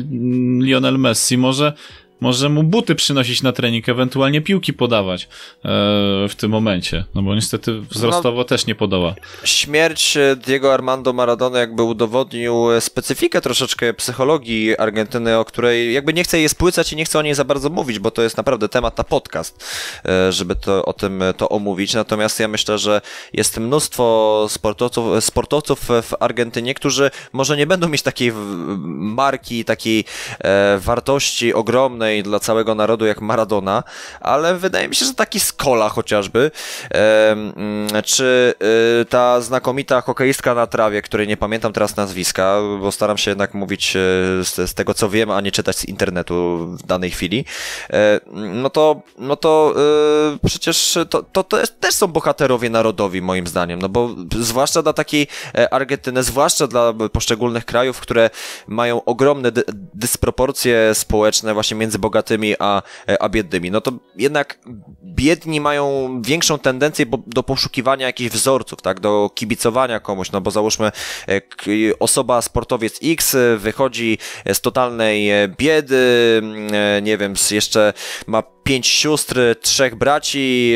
Lionel 0.59 0.99
Messi 0.99 1.37
może 1.37 1.73
może 2.21 2.49
mu 2.49 2.63
buty 2.63 2.95
przynosić 2.95 3.41
na 3.41 3.51
trening, 3.51 3.89
ewentualnie 3.89 4.41
piłki 4.41 4.73
podawać 4.73 5.23
e, 5.23 5.27
w 6.29 6.33
tym 6.37 6.51
momencie, 6.51 7.05
no 7.15 7.21
bo 7.21 7.35
niestety 7.35 7.81
wzrostowo 7.81 8.37
no, 8.37 8.43
też 8.43 8.65
nie 8.65 8.75
podoła. 8.75 9.15
Śmierć 9.43 10.17
Diego 10.45 10.73
Armando 10.73 11.13
Maradona 11.13 11.59
jakby 11.59 11.83
udowodnił 11.83 12.67
specyfikę 12.79 13.41
troszeczkę 13.41 13.93
psychologii 13.93 14.77
Argentyny, 14.77 15.37
o 15.37 15.45
której 15.45 15.93
jakby 15.93 16.13
nie 16.13 16.23
chcę 16.23 16.39
jej 16.39 16.49
spłycać 16.49 16.93
i 16.93 16.95
nie 16.95 17.05
chcę 17.05 17.19
o 17.19 17.21
niej 17.21 17.33
za 17.33 17.45
bardzo 17.45 17.69
mówić, 17.69 17.99
bo 17.99 18.11
to 18.11 18.21
jest 18.21 18.37
naprawdę 18.37 18.69
temat 18.69 18.97
na 18.97 19.03
podcast, 19.03 19.65
e, 20.05 20.31
żeby 20.31 20.55
to, 20.55 20.85
o 20.85 20.93
tym 20.93 21.23
to 21.37 21.49
omówić, 21.49 21.93
natomiast 21.93 22.39
ja 22.39 22.47
myślę, 22.47 22.77
że 22.77 23.01
jest 23.33 23.57
mnóstwo 23.57 24.45
sportowców, 24.49 25.23
sportowców 25.23 25.79
w 25.79 26.11
Argentynie, 26.19 26.73
którzy 26.73 27.11
może 27.33 27.57
nie 27.57 27.67
będą 27.67 27.89
mieć 27.89 28.01
takiej 28.01 28.31
marki, 28.87 29.65
takiej 29.65 30.05
e, 30.39 30.77
wartości 30.77 31.53
ogromnej, 31.53 32.10
dla 32.23 32.39
całego 32.39 32.75
narodu 32.75 33.05
jak 33.05 33.21
Maradona, 33.21 33.83
ale 34.19 34.55
wydaje 34.55 34.87
mi 34.87 34.95
się, 34.95 35.05
że 35.05 35.13
taki 35.13 35.39
Skola 35.39 35.89
chociażby, 35.89 36.51
czy 38.05 38.53
y, 39.01 39.05
ta 39.05 39.41
znakomita 39.41 40.01
hokeistka 40.01 40.55
na 40.55 40.67
trawie, 40.67 41.01
której 41.01 41.27
nie 41.27 41.37
pamiętam 41.37 41.73
teraz 41.73 41.95
nazwiska, 41.95 42.57
bo 42.79 42.91
staram 42.91 43.17
się 43.17 43.31
jednak 43.31 43.53
mówić 43.53 43.95
e, 43.95 43.99
z, 44.43 44.73
tego 44.73 44.93
co 44.93 45.09
wiem, 45.09 45.31
a 45.31 45.41
nie 45.41 45.51
czytać 45.51 45.77
z 45.77 45.85
internetu 45.85 46.67
w 46.67 46.85
danej 46.85 47.11
chwili, 47.11 47.45
e, 47.89 48.19
no 48.33 48.69
to, 48.69 49.01
no 49.17 49.35
to 49.35 49.73
e, 50.33 50.47
przecież 50.47 50.97
to, 51.09 51.43
to, 51.43 51.59
jest, 51.59 51.79
też 51.79 51.95
są 51.95 52.07
bohaterowie 52.07 52.69
narodowi 52.69 53.21
moim 53.21 53.47
zdaniem, 53.47 53.81
no 53.81 53.89
bo 53.89 54.09
zwłaszcza 54.39 54.81
dla 54.81 54.93
takiej 54.93 55.27
Argentyny, 55.71 56.23
zwłaszcza 56.23 56.67
dla 56.67 56.93
poszczególnych 57.11 57.65
krajów, 57.65 57.99
które 57.99 58.29
mają 58.67 59.03
ogromne 59.03 59.51
dy 59.51 59.63
dysproporcje 59.93 60.95
społeczne 60.95 61.53
właśnie 61.53 61.77
między 61.77 61.99
bogatymi 62.01 62.55
a, 62.59 62.81
a 63.19 63.29
biednymi. 63.29 63.71
No 63.71 63.81
to 63.81 63.91
jednak 64.15 64.59
biedni 65.03 65.61
mają 65.61 66.21
większą 66.21 66.59
tendencję 66.59 67.05
do 67.27 67.43
poszukiwania 67.43 68.05
jakichś 68.05 68.31
wzorców, 68.31 68.81
tak, 68.81 68.99
do 68.99 69.29
kibicowania 69.35 69.99
komuś, 69.99 70.31
no 70.31 70.41
bo 70.41 70.51
załóżmy 70.51 70.91
e, 71.27 71.41
osoba, 71.99 72.41
sportowiec 72.41 72.99
X 73.03 73.35
wychodzi 73.57 74.17
z 74.53 74.61
totalnej 74.61 75.29
e, 75.29 75.47
biedy, 75.57 76.41
e, 76.71 77.01
nie 77.01 77.17
wiem, 77.17 77.33
jeszcze 77.51 77.93
ma 78.27 78.43
pięć 78.71 78.87
sióstr, 78.87 79.39
trzech 79.61 79.95
braci, 79.95 80.75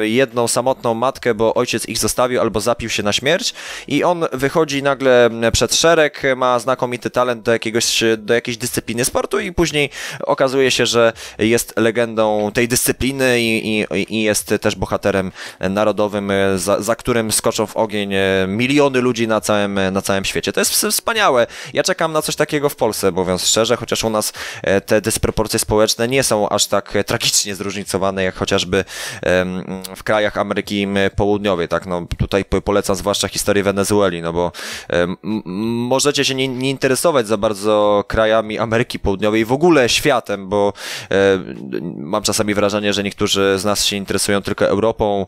e, 0.00 0.08
jedną 0.08 0.48
samotną 0.48 0.94
matkę, 0.94 1.34
bo 1.34 1.54
ojciec 1.54 1.88
ich 1.88 1.98
zostawił 1.98 2.40
albo 2.40 2.60
zapił 2.60 2.90
się 2.90 3.02
na 3.02 3.12
śmierć 3.12 3.54
i 3.88 4.04
on 4.04 4.24
wychodzi 4.32 4.82
nagle 4.82 5.30
przed 5.52 5.74
szereg, 5.74 6.22
ma 6.36 6.58
znakomity 6.58 7.10
talent 7.10 7.42
do, 7.42 7.52
jakiegoś, 7.52 8.04
do 8.18 8.34
jakiejś 8.34 8.56
dyscypliny 8.56 9.04
sportu 9.04 9.40
i 9.40 9.52
później 9.52 9.90
okazuje 10.20 10.70
się, 10.70 10.86
że 10.86 11.12
jest 11.38 11.74
legendą 11.76 12.50
tej 12.54 12.68
dyscypliny 12.68 13.40
i, 13.40 13.80
i, 13.80 14.14
i 14.14 14.22
jest 14.22 14.54
też 14.60 14.76
bohaterem 14.76 15.32
narodowym, 15.60 16.32
za, 16.56 16.82
za 16.82 16.96
którym 16.96 17.32
skoczą 17.32 17.66
w 17.66 17.76
ogień 17.76 18.14
miliony 18.46 19.00
ludzi 19.00 19.28
na 19.28 19.40
całym, 19.40 19.80
na 19.92 20.02
całym 20.02 20.24
świecie. 20.24 20.52
To 20.52 20.60
jest 20.60 20.74
wspaniałe. 20.90 21.46
Ja 21.72 21.82
czekam 21.82 22.12
na 22.12 22.22
coś 22.22 22.36
takiego 22.36 22.68
w 22.68 22.76
Polsce, 22.76 23.12
mówiąc 23.12 23.46
szczerze, 23.46 23.76
chociaż 23.76 24.04
u 24.04 24.10
nas 24.10 24.32
e, 24.62 24.80
te 24.80 25.00
dysproporcje 25.00 25.58
społeczne 25.58 26.08
nie 26.08 26.22
są 26.22 26.48
aż 26.48 26.66
tak 26.66 26.94
tragiczne 27.06 27.33
tragicznie 27.34 27.54
zróżnicowane, 27.54 28.24
jak 28.24 28.34
chociażby 28.34 28.84
w 29.96 30.02
krajach 30.04 30.38
Ameryki 30.38 30.86
Południowej, 31.16 31.68
tak, 31.68 31.86
no 31.86 32.06
tutaj 32.18 32.44
polecam 32.44 32.96
zwłaszcza 32.96 33.28
historię 33.28 33.62
Wenezueli, 33.62 34.22
no 34.22 34.32
bo 34.32 34.52
możecie 35.88 36.24
się 36.24 36.34
nie, 36.34 36.48
nie 36.48 36.70
interesować 36.70 37.26
za 37.26 37.36
bardzo 37.36 38.04
krajami 38.08 38.58
Ameryki 38.58 38.98
Południowej 38.98 39.40
i 39.40 39.44
w 39.44 39.52
ogóle 39.52 39.88
światem, 39.88 40.48
bo 40.48 40.72
mam 41.96 42.22
czasami 42.22 42.54
wrażenie, 42.54 42.92
że 42.92 43.02
niektórzy 43.02 43.58
z 43.58 43.64
nas 43.64 43.84
się 43.84 43.96
interesują 43.96 44.42
tylko 44.42 44.66
Europą, 44.66 45.26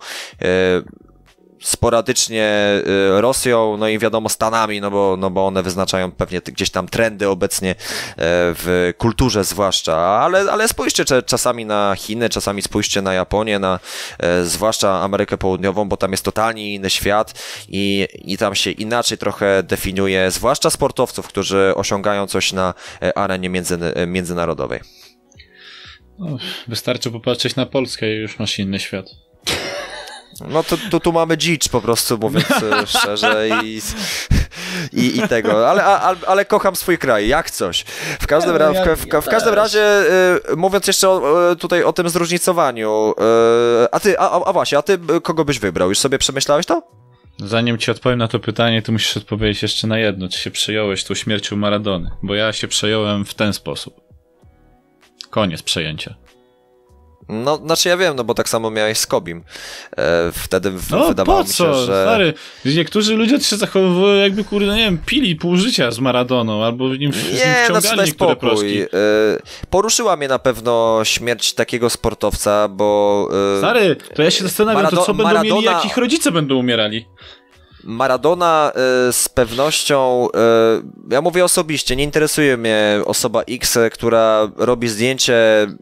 sporadycznie 1.66 2.82
y, 3.16 3.20
Rosją, 3.20 3.76
no 3.76 3.88
i 3.88 3.98
wiadomo 3.98 4.28
Stanami, 4.28 4.80
no 4.80 4.90
bo, 4.90 5.16
no 5.18 5.30
bo 5.30 5.46
one 5.46 5.62
wyznaczają 5.62 6.12
pewnie 6.12 6.40
gdzieś 6.40 6.70
tam 6.70 6.88
trendy 6.88 7.28
obecnie 7.28 7.70
e, 7.70 7.74
w 8.18 8.92
kulturze 8.98 9.44
zwłaszcza, 9.44 9.96
ale, 9.96 10.52
ale 10.52 10.68
spójrzcie 10.68 11.04
czasami 11.26 11.66
na 11.66 11.94
Chiny, 11.98 12.28
czasami 12.28 12.62
spójrzcie 12.62 13.02
na 13.02 13.14
Japonię, 13.14 13.58
na 13.58 13.80
e, 14.18 14.44
zwłaszcza 14.44 15.02
Amerykę 15.02 15.38
Południową, 15.38 15.88
bo 15.88 15.96
tam 15.96 16.10
jest 16.10 16.24
totalnie 16.24 16.74
inny 16.74 16.90
świat 16.90 17.34
i, 17.68 18.08
i 18.14 18.38
tam 18.38 18.54
się 18.54 18.70
inaczej 18.70 19.18
trochę 19.18 19.62
definiuje, 19.62 20.30
zwłaszcza 20.30 20.70
sportowców, 20.70 21.28
którzy 21.28 21.72
osiągają 21.76 22.26
coś 22.26 22.52
na 22.52 22.74
e, 23.02 23.18
arenie 23.18 23.48
między, 23.48 23.78
międzynarodowej. 24.06 24.80
Wystarczy 26.68 27.10
popatrzeć 27.10 27.56
na 27.56 27.66
Polskę 27.66 28.14
i 28.14 28.16
już 28.16 28.38
masz 28.38 28.58
inny 28.58 28.80
świat. 28.80 29.25
No 30.48 30.62
to, 30.62 30.76
to 30.90 31.00
tu 31.00 31.12
mamy 31.12 31.38
dzicz 31.38 31.68
po 31.68 31.80
prostu, 31.80 32.18
mówiąc 32.18 32.50
e, 32.50 32.86
szczerze 32.98 33.48
i, 33.64 33.80
i, 34.92 35.18
i 35.18 35.28
tego, 35.28 35.70
ale, 35.70 35.84
ale, 35.84 36.18
ale 36.26 36.44
kocham 36.44 36.76
swój 36.76 36.98
kraj, 36.98 37.28
jak 37.28 37.50
coś. 37.50 37.84
W 38.20 38.26
każdym, 38.26 38.56
ra, 38.56 38.72
w, 38.72 38.76
w, 38.96 39.06
w, 39.06 39.28
każdym 39.28 39.54
razie, 39.54 40.02
y, 40.52 40.56
mówiąc 40.56 40.86
jeszcze 40.86 41.08
o, 41.08 41.50
e, 41.52 41.56
tutaj 41.56 41.82
o 41.82 41.92
tym 41.92 42.08
zróżnicowaniu, 42.08 43.14
y, 43.82 43.90
a 43.92 44.00
ty, 44.00 44.18
a, 44.18 44.44
a 44.44 44.52
właśnie, 44.52 44.78
a 44.78 44.82
ty 44.82 44.98
kogo 45.22 45.44
byś 45.44 45.58
wybrał? 45.58 45.88
Już 45.88 45.98
sobie 45.98 46.18
przemyślałeś 46.18 46.66
to? 46.66 46.82
Zanim 47.38 47.78
ci 47.78 47.90
odpowiem 47.90 48.18
na 48.18 48.28
to 48.28 48.40
pytanie, 48.40 48.82
to 48.82 48.92
musisz 48.92 49.16
odpowiedzieć 49.16 49.62
jeszcze 49.62 49.86
na 49.86 49.98
jedno. 49.98 50.28
Czy 50.28 50.38
się 50.38 50.50
przejąłeś 50.50 51.04
tą 51.04 51.14
śmiercią 51.14 51.56
Maradony? 51.56 52.10
Bo 52.22 52.34
ja 52.34 52.52
się 52.52 52.68
przejąłem 52.68 53.24
w 53.24 53.34
ten 53.34 53.52
sposób. 53.52 54.00
Koniec 55.30 55.62
przejęcia. 55.62 56.14
No, 57.28 57.56
znaczy 57.56 57.88
ja 57.88 57.96
wiem, 57.96 58.16
no 58.16 58.24
bo 58.24 58.34
tak 58.34 58.48
samo 58.48 58.70
miałeś 58.70 58.98
z 58.98 59.06
Kobim. 59.06 59.42
E, 59.96 60.32
wtedy 60.32 60.72
no, 60.90 61.08
wydawało 61.08 61.42
mi 61.42 61.48
się, 61.48 61.74
że... 61.74 62.02
Stary, 62.02 62.34
niektórzy 62.64 63.16
ludzie 63.16 63.40
się 63.40 63.56
zachowują 63.56 64.14
jakby, 64.14 64.44
kurde, 64.44 64.66
nie 64.66 64.84
wiem, 64.84 64.98
pili 65.06 65.36
pół 65.36 65.56
życia 65.56 65.90
z 65.90 65.98
Maradoną, 65.98 66.64
albo 66.64 66.88
nim, 66.88 66.98
nie, 67.00 67.08
nim 67.08 67.12
wciągali 67.64 67.96
no, 67.96 68.04
niektóre 68.04 68.36
proszki. 68.36 68.80
E, 68.80 68.86
poruszyła 69.70 70.16
mnie 70.16 70.28
na 70.28 70.38
pewno 70.38 71.00
śmierć 71.04 71.52
takiego 71.52 71.90
sportowca, 71.90 72.68
bo... 72.68 73.28
E, 73.56 73.58
Stary, 73.58 73.96
to 74.14 74.22
ja 74.22 74.30
się 74.30 74.44
zastanawiam, 74.44 74.82
Marado 74.82 74.96
to 74.96 75.02
co 75.02 75.14
będą 75.14 75.32
Maradona... 75.32 75.54
mieli, 75.54 75.64
jak 75.64 75.84
ich 75.84 75.96
rodzice 75.96 76.32
będą 76.32 76.54
umierali. 76.56 77.06
Maradona 77.86 78.72
y, 79.08 79.12
z 79.12 79.28
pewnością, 79.28 80.28
y, 81.08 81.14
ja 81.14 81.20
mówię 81.20 81.44
osobiście, 81.44 81.96
nie 81.96 82.04
interesuje 82.04 82.56
mnie 82.56 83.00
osoba 83.04 83.42
X, 83.42 83.78
która 83.92 84.48
robi 84.56 84.88
zdjęcie 84.88 85.36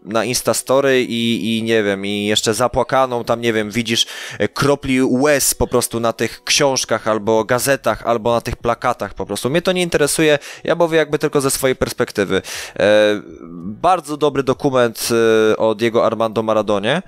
na 0.04 0.24
Instastory 0.24 1.02
i, 1.02 1.58
i 1.58 1.62
nie 1.62 1.82
wiem, 1.82 2.06
i 2.06 2.24
jeszcze 2.24 2.54
zapłakaną, 2.54 3.24
tam 3.24 3.40
nie 3.40 3.52
wiem, 3.52 3.70
widzisz 3.70 4.06
kropli 4.54 5.02
łez 5.02 5.54
po 5.54 5.66
prostu 5.66 6.00
na 6.00 6.12
tych 6.12 6.44
książkach 6.44 7.08
albo 7.08 7.44
gazetach, 7.44 8.06
albo 8.06 8.34
na 8.34 8.40
tych 8.40 8.56
plakatach 8.56 9.14
po 9.14 9.26
prostu. 9.26 9.50
Mnie 9.50 9.62
to 9.62 9.72
nie 9.72 9.82
interesuje, 9.82 10.38
ja 10.64 10.74
mówię 10.74 10.98
jakby 10.98 11.18
tylko 11.18 11.40
ze 11.40 11.50
swojej 11.50 11.76
perspektywy. 11.76 12.42
E, 12.78 13.20
bardzo 13.64 14.16
dobry 14.16 14.42
dokument 14.42 15.08
e, 15.52 15.56
o 15.56 15.74
Diego 15.74 16.06
Armando 16.06 16.42
Maradonie, 16.42 17.02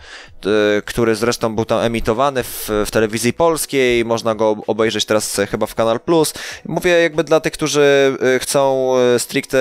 e, 0.77 0.83
który 0.83 1.15
zresztą 1.15 1.55
był 1.55 1.65
tam 1.65 1.81
emitowany 1.81 2.43
w, 2.43 2.71
w 2.87 2.91
telewizji 2.91 3.33
polskiej, 3.33 4.05
można 4.05 4.35
go 4.35 4.57
obejrzeć 4.67 4.86
obejrzeć 4.87 5.05
teraz 5.05 5.41
chyba 5.51 5.67
w 5.67 5.75
Kanal 5.75 6.01
Plus. 6.01 6.35
Mówię 6.65 6.91
jakby 6.91 7.25
dla 7.25 7.41
tych, 7.41 7.53
którzy 7.53 8.17
y, 8.37 8.39
chcą 8.39 8.93
y, 9.15 9.19
stricte 9.19 9.59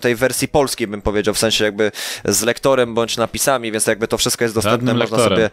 tej 0.00 0.14
wersji 0.14 0.48
polskiej, 0.48 0.86
bym 0.86 1.02
powiedział, 1.02 1.34
w 1.34 1.38
sensie 1.38 1.64
jakby 1.64 1.92
z 2.24 2.42
lektorem 2.42 2.94
bądź 2.94 3.16
napisami, 3.16 3.72
więc 3.72 3.86
jakby 3.86 4.08
to 4.08 4.18
wszystko 4.18 4.44
jest 4.44 4.54
dostępne, 4.54 4.78
żadnym 4.78 4.96
można 4.96 5.16
lektorem. 5.16 5.50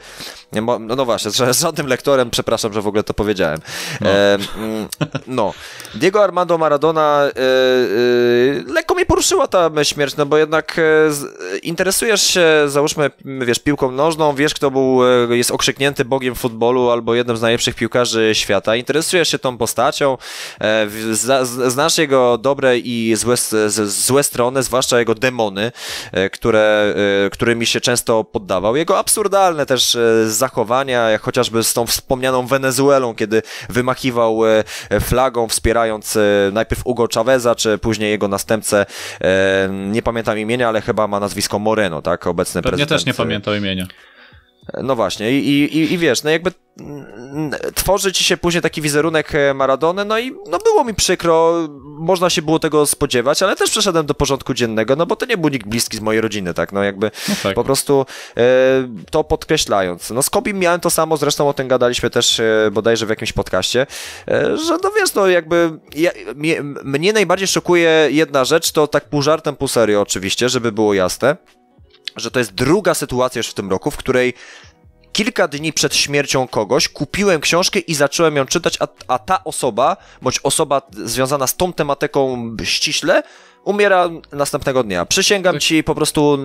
sobie... 0.53 0.61
No, 0.61 0.95
no 0.95 1.05
właśnie, 1.05 1.31
z 1.53 1.61
żadnym 1.61 1.87
lektorem, 1.87 2.29
przepraszam, 2.29 2.73
że 2.73 2.81
w 2.81 2.87
ogóle 2.87 3.03
to 3.03 3.13
powiedziałem. 3.13 3.59
No, 4.01 4.09
e, 4.09 4.37
no. 5.27 5.53
Diego 5.95 6.23
Armando 6.23 6.57
Maradona 6.57 7.23
e, 7.23 7.29
e, 7.29 8.73
lekko 8.73 8.95
mi 8.95 9.05
poruszyła 9.05 9.47
ta 9.47 9.69
śmierć, 9.83 10.15
no 10.17 10.25
bo 10.25 10.37
jednak 10.37 10.79
e, 10.79 11.59
interesujesz 11.63 12.21
się, 12.21 12.45
załóżmy, 12.67 13.11
wiesz, 13.25 13.59
piłką 13.59 13.91
nożną, 13.91 14.35
wiesz, 14.35 14.53
kto 14.53 14.71
był, 14.71 15.01
e, 15.31 15.37
jest 15.37 15.51
okrzyknięty 15.51 16.05
bogiem 16.05 16.35
futbolu 16.35 16.89
albo 16.89 17.15
jednym 17.15 17.37
z 17.37 17.41
najlepszych 17.41 17.75
piłkarzy 17.75 18.31
świata, 18.33 18.75
interesujesz 18.75 19.10
interesujesz 19.11 19.29
się 19.29 19.39
tą 19.39 19.57
postacią, 19.57 20.17
e, 20.61 20.87
znasz 21.69 21.97
jego 21.97 22.37
dobre 22.37 22.77
i 22.77 23.15
złe, 23.15 23.35
złe 23.85 24.23
strony, 24.23 24.63
zwłaszcza 24.63 24.99
jego 24.99 25.15
demony, 25.15 25.71
e, 26.11 26.29
które, 26.29 26.93
e, 27.25 27.29
którymi 27.29 27.65
się 27.65 27.81
często 27.81 28.23
poddawał. 28.23 28.75
Jego 28.75 28.99
absurdalne 28.99 29.65
też 29.65 29.97
zachowania, 30.25 31.09
jak 31.09 31.21
chociażby 31.21 31.63
z 31.63 31.73
tą 31.73 31.87
wspomnianą 31.87 32.47
Wenezuelą, 32.47 33.15
kiedy 33.15 33.41
wymachiwał 33.69 34.39
flagą, 34.99 35.47
wspierając 35.47 36.17
najpierw 36.51 36.83
Hugo 36.83 37.07
Chaveza, 37.13 37.55
czy 37.55 37.77
później 37.77 38.11
jego 38.11 38.27
następcę, 38.27 38.85
nie 39.69 40.01
pamiętam 40.01 40.39
imienia, 40.39 40.67
ale 40.67 40.81
chyba 40.81 41.07
ma 41.07 41.19
nazwisko 41.19 41.59
Moreno, 41.59 42.01
tak, 42.01 42.27
obecny 42.27 42.61
Pewnie 42.61 42.77
prezydent. 42.77 42.89
też 42.89 43.05
nie 43.05 43.13
pamiętał 43.13 43.55
imienia. 43.55 43.87
No 44.83 44.95
właśnie, 44.95 45.31
i, 45.31 45.63
i, 45.77 45.93
i 45.93 45.97
wiesz, 45.97 46.23
no 46.23 46.29
jakby 46.29 46.51
tworzy 47.75 48.11
ci 48.11 48.23
się 48.23 48.37
później 48.37 48.61
taki 48.61 48.81
wizerunek 48.81 49.35
e, 49.35 49.53
Maradony, 49.53 50.05
no 50.05 50.19
i 50.19 50.31
no 50.49 50.57
było 50.57 50.83
mi 50.83 50.93
przykro, 50.93 51.67
można 51.99 52.29
się 52.29 52.41
było 52.41 52.59
tego 52.59 52.85
spodziewać, 52.85 53.43
ale 53.43 53.55
też 53.55 53.69
przeszedłem 53.69 54.05
do 54.05 54.13
porządku 54.13 54.53
dziennego, 54.53 54.95
no 54.95 55.05
bo 55.05 55.15
to 55.15 55.25
nie 55.25 55.37
był 55.37 55.49
nikt 55.49 55.67
bliski 55.67 55.97
z 55.97 55.99
mojej 55.99 56.21
rodziny, 56.21 56.53
tak, 56.53 56.71
no 56.71 56.83
jakby 56.83 57.11
no 57.29 57.35
tak. 57.43 57.55
po 57.55 57.63
prostu 57.63 58.05
e, 58.37 58.43
to 59.11 59.23
podkreślając. 59.23 60.09
No 60.09 60.23
z 60.23 60.29
Kobim 60.29 60.59
miałem 60.59 60.79
to 60.79 60.89
samo, 60.89 61.17
zresztą 61.17 61.49
o 61.49 61.53
tym 61.53 61.67
gadaliśmy 61.67 62.09
też 62.09 62.39
e, 62.39 62.69
bodajże 62.71 63.05
w 63.05 63.09
jakimś 63.09 63.33
podcaście, 63.33 63.87
e, 64.27 64.57
że 64.57 64.77
no 64.83 64.91
wiesz, 64.99 65.13
no 65.13 65.27
jakby 65.27 65.79
ja, 65.95 66.11
mnie, 66.35 66.63
mnie 66.83 67.13
najbardziej 67.13 67.47
szokuje 67.47 68.07
jedna 68.11 68.45
rzecz, 68.45 68.71
to 68.71 68.87
tak 68.87 69.09
pół 69.09 69.21
żartem, 69.21 69.55
pół 69.55 69.67
serio 69.67 70.01
oczywiście, 70.01 70.49
żeby 70.49 70.71
było 70.71 70.93
jasne, 70.93 71.37
że 72.15 72.31
to 72.31 72.39
jest 72.39 72.53
druga 72.53 72.93
sytuacja 72.93 73.39
już 73.39 73.47
w 73.47 73.53
tym 73.53 73.69
roku, 73.69 73.91
w 73.91 73.97
której 73.97 74.33
kilka 75.11 75.47
dni 75.47 75.73
przed 75.73 75.95
śmiercią 75.95 76.47
kogoś 76.47 76.89
kupiłem 76.89 77.41
książkę 77.41 77.79
i 77.79 77.95
zacząłem 77.95 78.35
ją 78.35 78.45
czytać, 78.45 78.77
a, 78.79 78.87
a 79.07 79.19
ta 79.19 79.43
osoba, 79.43 79.97
bądź 80.21 80.39
osoba 80.43 80.81
związana 80.91 81.47
z 81.47 81.55
tą 81.55 81.73
tematyką 81.73 82.37
ściśle, 82.63 83.23
umiera 83.63 84.09
następnego 84.31 84.83
dnia. 84.83 85.05
Przysięgam 85.05 85.55
tak. 85.55 85.61
ci 85.61 85.83
po 85.83 85.95
prostu 85.95 86.37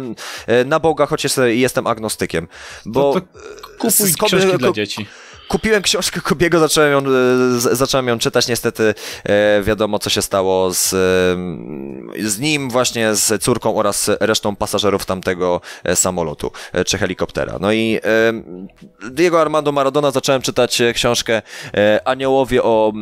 e, 0.46 0.64
na 0.64 0.80
Boga, 0.80 1.06
choć 1.06 1.26
jestem 1.46 1.86
agnostykiem. 1.86 2.48
Bo 2.86 3.12
to, 3.12 3.20
to 3.20 3.26
kupuj 3.78 4.14
książki 4.26 4.58
dla 4.58 4.72
dzieci. 4.72 5.06
Kupiłem 5.48 5.82
książkę 5.82 6.20
Kobiego, 6.20 6.58
zacząłem 6.58 6.92
ją, 6.92 6.98
e, 6.98 7.76
zacząłem 7.76 8.08
ją 8.08 8.18
czytać, 8.18 8.48
niestety 8.48 8.94
e, 9.24 9.62
wiadomo 9.62 9.98
co 9.98 10.10
się 10.10 10.22
stało 10.22 10.74
z, 10.74 10.92
e, 10.92 12.28
z 12.28 12.38
nim, 12.38 12.70
właśnie 12.70 13.14
z 13.14 13.42
córką 13.42 13.76
oraz 13.76 14.10
resztą 14.20 14.56
pasażerów 14.56 15.06
tamtego 15.06 15.60
samolotu 15.94 16.52
czy 16.86 16.98
helikoptera. 16.98 17.58
No 17.60 17.72
i 17.72 18.00
Diego 19.10 19.40
Armando 19.40 19.72
Maradona 19.72 20.10
zacząłem 20.10 20.42
czytać 20.42 20.82
książkę 20.94 21.42
Aniołowie 22.04 22.62
o, 22.62 22.92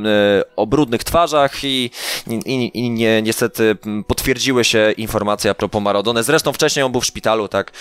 o 0.57 0.67
brudnych 0.67 1.05
twarzach 1.05 1.65
i, 1.65 1.91
i, 2.27 2.71
i 2.75 2.91
nie, 2.91 3.23
niestety 3.23 3.77
potwierdziły 4.07 4.65
się 4.65 4.93
informacje 4.97 5.51
a 5.51 5.55
propos 5.55 5.83
Maradony. 5.83 6.23
Zresztą 6.23 6.53
wcześniej 6.53 6.83
on 6.83 6.93
był 6.93 7.01
w 7.01 7.07
szpitalu, 7.07 7.49
tak, 7.49 7.73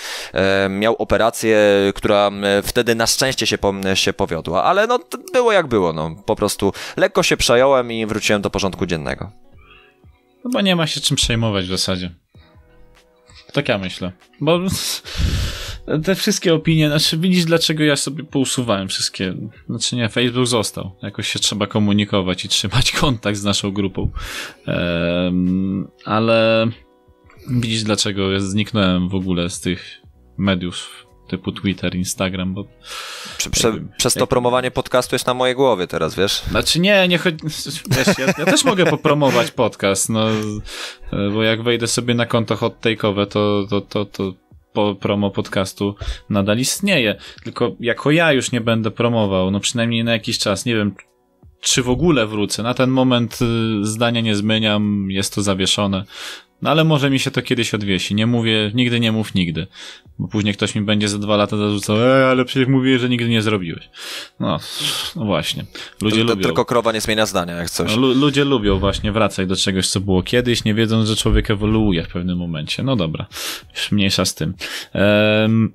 miał 0.70 0.94
operację, 0.94 1.58
która 1.94 2.30
wtedy 2.62 2.94
na 2.94 3.06
szczęście 3.06 3.46
się, 3.46 3.58
się 3.94 4.12
powiodła 4.12 4.53
ale 4.62 4.86
no 4.86 4.98
było 5.32 5.52
jak 5.52 5.66
było, 5.66 5.92
no 5.92 6.16
po 6.26 6.36
prostu 6.36 6.72
lekko 6.96 7.22
się 7.22 7.36
przejąłem 7.36 7.92
i 7.92 8.06
wróciłem 8.06 8.42
do 8.42 8.50
porządku 8.50 8.86
dziennego. 8.86 9.30
No 10.44 10.50
bo 10.50 10.60
nie 10.60 10.76
ma 10.76 10.86
się 10.86 11.00
czym 11.00 11.16
przejmować 11.16 11.66
w 11.66 11.68
zasadzie. 11.68 12.10
Tak 13.52 13.68
ja 13.68 13.78
myślę. 13.78 14.12
Bo 14.40 14.60
te 16.04 16.14
wszystkie 16.14 16.54
opinie, 16.54 16.88
znaczy 16.88 17.18
widzisz 17.18 17.44
dlaczego 17.44 17.84
ja 17.84 17.96
sobie 17.96 18.24
pousuwałem 18.24 18.88
wszystkie, 18.88 19.34
znaczy 19.68 19.96
nie, 19.96 20.08
Facebook 20.08 20.46
został, 20.46 20.96
jakoś 21.02 21.28
się 21.28 21.38
trzeba 21.38 21.66
komunikować 21.66 22.44
i 22.44 22.48
trzymać 22.48 22.92
kontakt 23.00 23.38
z 23.38 23.44
naszą 23.44 23.70
grupą, 23.70 24.10
ale 26.04 26.66
widzisz 27.50 27.82
dlaczego 27.82 28.32
ja 28.32 28.40
zniknąłem 28.40 29.08
w 29.08 29.14
ogóle 29.14 29.50
z 29.50 29.60
tych 29.60 30.00
mediów 30.38 31.03
typu 31.28 31.52
Twitter, 31.52 31.94
Instagram, 31.94 32.54
bo... 32.54 32.64
Prze, 33.38 33.50
prze, 33.50 33.72
przez 33.96 34.14
to 34.14 34.20
jak... 34.20 34.28
promowanie 34.28 34.70
podcastu 34.70 35.14
jest 35.14 35.26
na 35.26 35.34
mojej 35.34 35.54
głowie 35.56 35.86
teraz, 35.86 36.14
wiesz? 36.14 36.42
Znaczy 36.50 36.80
nie, 36.80 37.08
nie 37.08 37.18
chodzi... 37.18 37.36
Wiesz, 37.90 38.18
ja, 38.18 38.26
ja, 38.38 38.44
też 38.44 38.64
mogę 38.64 38.86
popromować 38.86 39.50
podcast, 39.50 40.08
no, 40.08 40.26
bo 41.34 41.42
jak 41.42 41.62
wejdę 41.62 41.86
sobie 41.86 42.14
na 42.14 42.26
konto 42.26 42.56
hot 42.56 42.80
take'owe, 42.80 43.26
to, 43.26 43.66
to, 43.70 43.80
to, 43.80 44.04
to 44.04 44.32
po 44.72 44.94
promo 44.94 45.30
podcastu 45.30 45.94
nadal 46.30 46.58
istnieje. 46.58 47.16
Tylko 47.44 47.76
jako 47.80 48.10
ja 48.10 48.32
już 48.32 48.52
nie 48.52 48.60
będę 48.60 48.90
promował, 48.90 49.50
no 49.50 49.60
przynajmniej 49.60 50.04
na 50.04 50.12
jakiś 50.12 50.38
czas, 50.38 50.64
nie 50.64 50.74
wiem, 50.76 50.94
czy 51.60 51.82
w 51.82 51.90
ogóle 51.90 52.26
wrócę. 52.26 52.62
Na 52.62 52.74
ten 52.74 52.90
moment 52.90 53.38
y, 53.42 53.86
zdania 53.86 54.20
nie 54.20 54.36
zmieniam, 54.36 55.10
jest 55.10 55.34
to 55.34 55.42
zawieszone. 55.42 56.04
No 56.64 56.70
ale 56.70 56.84
może 56.84 57.10
mi 57.10 57.18
się 57.18 57.30
to 57.30 57.42
kiedyś 57.42 57.74
odwiesi. 57.74 58.14
Nie 58.14 58.26
mówię, 58.26 58.70
nigdy 58.74 59.00
nie 59.00 59.12
mów 59.12 59.34
nigdy. 59.34 59.66
Bo 60.18 60.28
później 60.28 60.54
ktoś 60.54 60.74
mi 60.74 60.82
będzie 60.82 61.08
za 61.08 61.18
dwa 61.18 61.36
lata 61.36 61.56
zarzucał, 61.56 61.96
e, 62.02 62.26
ale 62.26 62.44
przecież 62.44 62.68
mówiłeś, 62.68 63.00
że 63.00 63.08
nigdy 63.08 63.28
nie 63.28 63.42
zrobiłeś. 63.42 63.88
No, 64.40 64.60
no 65.16 65.24
właśnie. 65.24 65.64
Ludzie 66.02 66.20
to, 66.20 66.24
to, 66.24 66.30
lubią. 66.30 66.42
Tylko 66.42 66.64
krowa 66.64 66.92
nie 66.92 67.00
zmienia 67.00 67.26
zdania, 67.26 67.54
jak 67.54 67.70
coś. 67.70 67.96
No, 67.96 68.06
ludzie 68.06 68.44
lubią 68.44 68.78
właśnie 68.78 69.12
wracać 69.12 69.48
do 69.48 69.56
czegoś, 69.56 69.88
co 69.88 70.00
było 70.00 70.22
kiedyś, 70.22 70.64
nie 70.64 70.74
wiedząc, 70.74 71.08
że 71.08 71.16
człowiek 71.16 71.50
ewoluuje 71.50 72.02
w 72.02 72.08
pewnym 72.08 72.38
momencie. 72.38 72.82
No 72.82 72.96
dobra, 72.96 73.26
już 73.74 73.92
mniejsza 73.92 74.24
z 74.24 74.34
tym. 74.34 74.54
Um, 74.94 75.74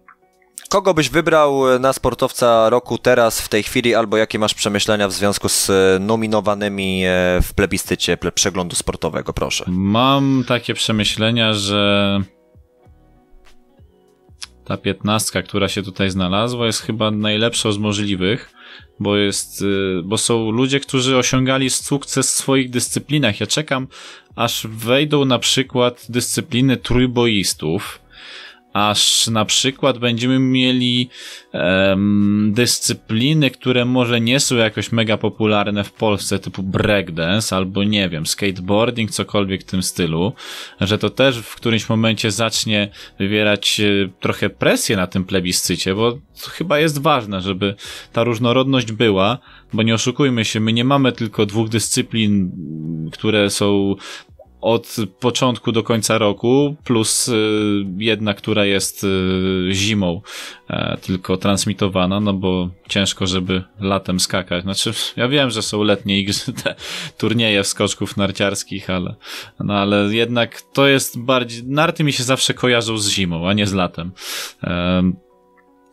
Kogo 0.69 0.93
byś 0.93 1.09
wybrał 1.09 1.79
na 1.79 1.93
sportowca 1.93 2.69
roku 2.69 2.97
teraz, 2.97 3.41
w 3.41 3.49
tej 3.49 3.63
chwili, 3.63 3.95
albo 3.95 4.17
jakie 4.17 4.39
masz 4.39 4.53
przemyślenia 4.53 5.07
w 5.07 5.11
związku 5.11 5.49
z 5.49 5.69
e, 5.69 5.99
nominowanymi 5.99 7.03
e, 7.05 7.39
w 7.41 7.53
plebiscycie 7.53 8.17
przeglądu 8.17 8.75
sportowego, 8.75 9.33
proszę? 9.33 9.65
Mam 9.67 10.43
takie 10.47 10.73
przemyślenia, 10.73 11.53
że 11.53 12.21
ta 14.65 14.77
piętnastka, 14.77 15.41
która 15.41 15.67
się 15.67 15.83
tutaj 15.83 16.09
znalazła, 16.09 16.65
jest 16.65 16.81
chyba 16.81 17.11
najlepszą 17.11 17.71
z 17.71 17.77
możliwych, 17.77 18.53
bo 18.99 19.17
jest, 19.17 19.61
e, 19.61 20.01
bo 20.03 20.17
są 20.17 20.51
ludzie, 20.51 20.79
którzy 20.79 21.17
osiągali 21.17 21.69
sukces 21.69 22.31
w 22.31 22.35
swoich 22.35 22.69
dyscyplinach. 22.69 23.39
Ja 23.39 23.47
czekam, 23.47 23.87
aż 24.35 24.67
wejdą 24.67 25.25
na 25.25 25.39
przykład 25.39 26.05
dyscypliny 26.09 26.77
trójboistów, 26.77 28.01
aż 28.73 29.27
na 29.27 29.45
przykład 29.45 29.97
będziemy 29.97 30.39
mieli 30.39 31.09
um, 31.53 32.51
dyscypliny, 32.55 33.51
które 33.51 33.85
może 33.85 34.21
nie 34.21 34.39
są 34.39 34.55
jakoś 34.55 34.91
mega 34.91 35.17
popularne 35.17 35.83
w 35.83 35.91
Polsce, 35.91 36.39
typu 36.39 36.63
breakdance 36.63 37.55
albo 37.55 37.83
nie 37.83 38.09
wiem, 38.09 38.25
skateboarding, 38.25 39.11
cokolwiek 39.11 39.61
w 39.61 39.65
tym 39.65 39.83
stylu, 39.83 40.33
że 40.81 40.97
to 40.97 41.09
też 41.09 41.39
w 41.39 41.55
którymś 41.55 41.89
momencie 41.89 42.31
zacznie 42.31 42.89
wywierać 43.19 43.79
e, 43.79 44.09
trochę 44.19 44.49
presję 44.49 44.97
na 44.97 45.07
tym 45.07 45.25
plebiscycie, 45.25 45.95
bo 45.95 46.17
chyba 46.49 46.79
jest 46.79 47.01
ważne, 47.01 47.41
żeby 47.41 47.75
ta 48.13 48.23
różnorodność 48.23 48.91
była, 48.91 49.37
bo 49.73 49.83
nie 49.83 49.93
oszukujmy 49.93 50.45
się, 50.45 50.59
my 50.59 50.73
nie 50.73 50.83
mamy 50.83 51.11
tylko 51.11 51.45
dwóch 51.45 51.69
dyscyplin, 51.69 52.51
które 53.11 53.49
są 53.49 53.95
od 54.61 54.95
początku 55.19 55.71
do 55.71 55.83
końca 55.83 56.17
roku, 56.17 56.75
plus 56.83 57.27
y, 57.27 57.33
jedna, 57.97 58.33
która 58.33 58.65
jest 58.65 59.03
y, 59.03 59.07
zimą 59.71 60.21
e, 60.69 60.97
tylko 61.01 61.37
transmitowana, 61.37 62.19
no 62.19 62.33
bo 62.33 62.69
ciężko, 62.89 63.27
żeby 63.27 63.63
latem 63.79 64.19
skakać. 64.19 64.63
Znaczy, 64.63 64.93
ja 65.15 65.27
wiem, 65.27 65.49
że 65.49 65.61
są 65.61 65.83
letnie 65.83 66.19
igry, 66.19 66.33
te 66.63 66.75
turnieje 67.17 67.63
skoczków 67.63 68.17
narciarskich, 68.17 68.89
ale, 68.89 69.15
no 69.59 69.73
ale 69.73 70.15
jednak 70.15 70.61
to 70.61 70.87
jest 70.87 71.19
bardziej, 71.19 71.63
narty 71.63 72.03
mi 72.03 72.13
się 72.13 72.23
zawsze 72.23 72.53
kojarzą 72.53 72.97
z 72.97 73.09
zimą, 73.09 73.49
a 73.49 73.53
nie 73.53 73.67
z 73.67 73.73
latem. 73.73 74.11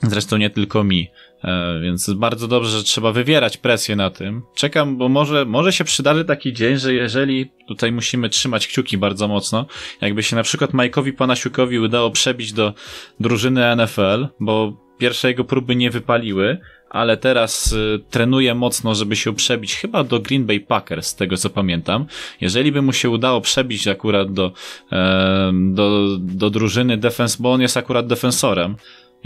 Zresztą 0.02 0.36
nie 0.36 0.50
tylko 0.50 0.84
mi. 0.84 1.08
E, 1.46 1.80
więc 1.80 2.10
bardzo 2.10 2.48
dobrze, 2.48 2.70
że 2.70 2.84
trzeba 2.84 3.12
wywierać 3.12 3.56
presję 3.56 3.96
na 3.96 4.10
tym. 4.10 4.42
Czekam, 4.54 4.96
bo 4.96 5.08
może, 5.08 5.44
może 5.44 5.72
się 5.72 5.84
przydarzy 5.84 6.24
taki 6.24 6.52
dzień, 6.52 6.76
że 6.76 6.94
jeżeli 6.94 7.50
tutaj 7.68 7.92
musimy 7.92 8.28
trzymać 8.28 8.66
kciuki 8.66 8.98
bardzo 8.98 9.28
mocno, 9.28 9.66
jakby 10.00 10.22
się 10.22 10.36
na 10.36 10.42
przykład 10.42 10.72
Majkowi 10.72 11.12
Panasiukowi 11.12 11.78
udało 11.78 12.10
przebić 12.10 12.52
do 12.52 12.74
drużyny 13.20 13.76
NFL, 13.76 14.28
bo 14.40 14.86
pierwsze 14.98 15.28
jego 15.28 15.44
próby 15.44 15.76
nie 15.76 15.90
wypaliły, 15.90 16.58
ale 16.90 17.16
teraz 17.16 17.72
y, 17.72 18.00
trenuje 18.10 18.54
mocno, 18.54 18.94
żeby 18.94 19.16
się 19.16 19.34
przebić 19.34 19.76
chyba 19.76 20.04
do 20.04 20.20
Green 20.20 20.46
Bay 20.46 20.60
Packers, 20.60 21.06
z 21.06 21.14
tego 21.14 21.36
co 21.36 21.50
pamiętam. 21.50 22.06
Jeżeli 22.40 22.72
by 22.72 22.82
mu 22.82 22.92
się 22.92 23.10
udało 23.10 23.40
przebić 23.40 23.88
akurat 23.88 24.32
do, 24.32 24.52
e, 24.92 25.52
do, 25.54 26.16
do 26.18 26.50
drużyny 26.50 26.96
defens, 26.96 27.36
bo 27.36 27.52
on 27.52 27.60
jest 27.60 27.76
akurat 27.76 28.06
defensorem, 28.06 28.76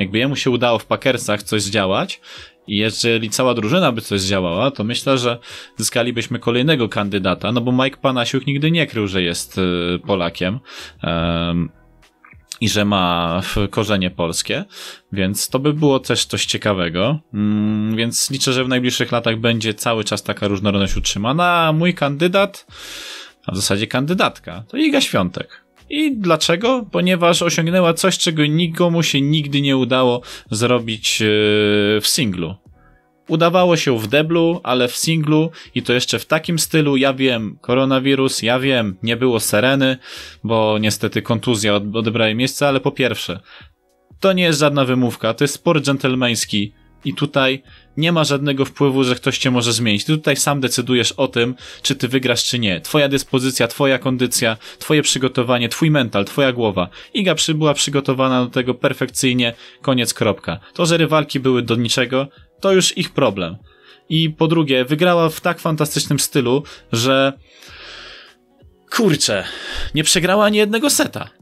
jakby 0.01 0.19
jemu 0.19 0.37
się 0.37 0.51
udało 0.51 0.79
w 0.79 0.87
Packersach 0.87 1.43
coś 1.43 1.63
zdziałać 1.63 2.21
i 2.67 2.77
jeżeli 2.77 3.31
cała 3.31 3.55
drużyna 3.55 3.93
by 3.93 4.01
coś 4.01 4.21
zdziałała, 4.21 4.71
to 4.71 4.85
myślę, 4.85 5.19
że 5.19 5.39
zyskalibyśmy 5.77 6.39
kolejnego 6.39 6.89
kandydata, 6.89 7.53
no 7.53 7.61
bo 7.61 7.73
Mike 7.85 7.97
Panasiuk 7.97 8.47
nigdy 8.47 8.71
nie 8.71 8.87
krył, 8.87 9.07
że 9.07 9.23
jest 9.23 9.59
y, 9.59 9.99
Polakiem. 10.07 10.61
Um, 11.03 11.71
i 12.61 12.69
że 12.69 12.85
ma 12.85 13.41
korzenie 13.71 14.11
polskie, 14.11 14.65
więc 15.13 15.49
to 15.49 15.59
by 15.59 15.73
było 15.73 16.01
też 16.01 16.25
coś 16.25 16.47
ciekawego. 16.47 17.19
Mm, 17.35 17.97
więc 17.97 18.31
liczę, 18.31 18.53
że 18.53 18.65
w 18.65 18.69
najbliższych 18.69 19.13
latach 19.13 19.37
będzie 19.37 19.75
cały 19.75 20.05
czas 20.05 20.23
taka 20.23 20.49
różnorodność 20.49 20.97
utrzymana, 20.97 21.67
a 21.67 21.73
mój 21.73 21.95
kandydat, 21.95 22.67
a 23.47 23.53
w 23.53 23.57
zasadzie 23.57 23.87
kandydatka, 23.87 24.65
to 24.69 24.77
Iga 24.77 25.01
Świątek. 25.01 25.65
I 25.91 26.17
dlaczego? 26.17 26.87
Ponieważ 26.91 27.43
osiągnęła 27.43 27.95
coś, 27.95 28.19
czego 28.19 28.47
nikomu 28.47 29.03
się 29.03 29.21
nigdy 29.21 29.61
nie 29.61 29.77
udało 29.77 30.21
zrobić 30.51 31.23
e, 31.23 31.27
w 32.01 32.07
singlu. 32.07 32.55
Udawało 33.29 33.77
się 33.77 33.99
w 33.99 34.07
deblu, 34.07 34.61
ale 34.63 34.89
w 34.89 34.97
singlu 34.97 35.51
i 35.75 35.83
to 35.83 35.93
jeszcze 35.93 36.19
w 36.19 36.27
takim 36.27 36.59
stylu. 36.59 36.97
Ja 36.97 37.15
wiem, 37.15 37.59
koronawirus, 37.61 38.43
ja 38.43 38.59
wiem, 38.59 38.97
nie 39.03 39.17
było 39.17 39.41
sereny, 39.41 39.97
bo 40.45 40.79
niestety 40.81 41.23
kontuzja 41.23 41.75
odebrała 41.75 42.35
miejsce, 42.35 42.69
ale 42.69 42.81
po 42.81 42.93
pierwsze, 42.93 43.41
to 44.21 44.33
nie 44.33 44.43
jest 44.43 44.61
żadna 44.61 44.85
wymówka, 44.85 45.35
to 45.35 45.45
jest 45.45 45.55
sport 45.55 45.85
dżentelmeński 45.85 46.73
i 47.05 47.15
tutaj 47.15 47.63
nie 47.97 48.13
ma 48.13 48.25
żadnego 48.25 48.65
wpływu, 48.65 49.05
że 49.05 49.15
ktoś 49.15 49.39
cię 49.39 49.51
może 49.51 49.73
zmienić. 49.73 50.05
Ty 50.05 50.13
tutaj 50.13 50.37
sam 50.37 50.61
decydujesz 50.61 51.13
o 51.13 51.29
tym, 51.29 51.55
czy 51.83 51.97
ty 51.97 52.09
wygrasz, 52.09 52.45
czy 52.45 52.59
nie. 52.59 52.81
Twoja 52.81 53.09
dyspozycja, 53.09 53.69
twoja 53.69 53.99
kondycja, 53.99 54.57
twoje 54.79 55.03
przygotowanie, 55.03 55.69
twój 55.69 55.91
mental, 55.91 56.25
twoja 56.25 56.53
głowa. 56.53 56.89
Iga 57.15 57.35
przy, 57.35 57.55
była 57.55 57.75
przygotowana 57.75 58.45
do 58.45 58.51
tego 58.51 58.75
perfekcyjnie, 58.75 59.55
koniec, 59.83 60.15
kropka. 60.15 60.61
To, 60.75 60.87
że 60.87 60.97
rywalki 60.97 61.41
były 61.41 61.63
do 61.63 61.77
niczego, 61.77 62.29
to 62.61 62.73
już 62.73 62.99
ich 62.99 63.11
problem. 63.11 63.57
I 64.09 64.31
po 64.31 64.49
drugie, 64.49 64.85
wygrała 64.85 65.29
w 65.29 65.41
tak 65.41 65.61
fantastycznym 65.61 66.21
stylu, 66.21 66.63
że 66.93 67.33
kurczę, 68.91 69.45
nie 69.95 70.05
przegrała 70.05 70.45
ani 70.45 70.59
jednego 70.59 70.91
seta. 70.91 71.40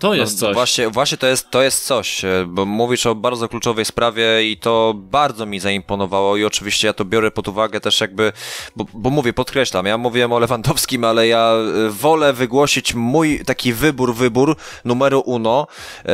To 0.00 0.14
jest 0.14 0.40
no, 0.40 0.46
coś. 0.46 0.54
Właśnie, 0.54 0.88
właśnie 0.88 1.18
to, 1.18 1.26
jest, 1.26 1.50
to 1.50 1.62
jest 1.62 1.86
coś, 1.86 2.24
e, 2.24 2.44
bo 2.48 2.66
mówisz 2.66 3.06
o 3.06 3.14
bardzo 3.14 3.48
kluczowej 3.48 3.84
sprawie 3.84 4.50
i 4.50 4.56
to 4.56 4.94
bardzo 4.96 5.46
mi 5.46 5.60
zaimponowało 5.60 6.36
i 6.36 6.44
oczywiście 6.44 6.86
ja 6.86 6.92
to 6.92 7.04
biorę 7.04 7.30
pod 7.30 7.48
uwagę 7.48 7.80
też 7.80 8.00
jakby, 8.00 8.32
bo, 8.76 8.86
bo 8.94 9.10
mówię, 9.10 9.32
podkreślam, 9.32 9.86
ja 9.86 9.98
mówiłem 9.98 10.32
o 10.32 10.38
Lewandowskim, 10.38 11.04
ale 11.04 11.26
ja 11.26 11.52
e, 11.86 11.90
wolę 11.90 12.32
wygłosić 12.32 12.94
mój 12.94 13.40
taki 13.46 13.72
wybór, 13.72 14.14
wybór 14.14 14.56
numeru 14.84 15.22
uno 15.26 15.66
e, 16.04 16.12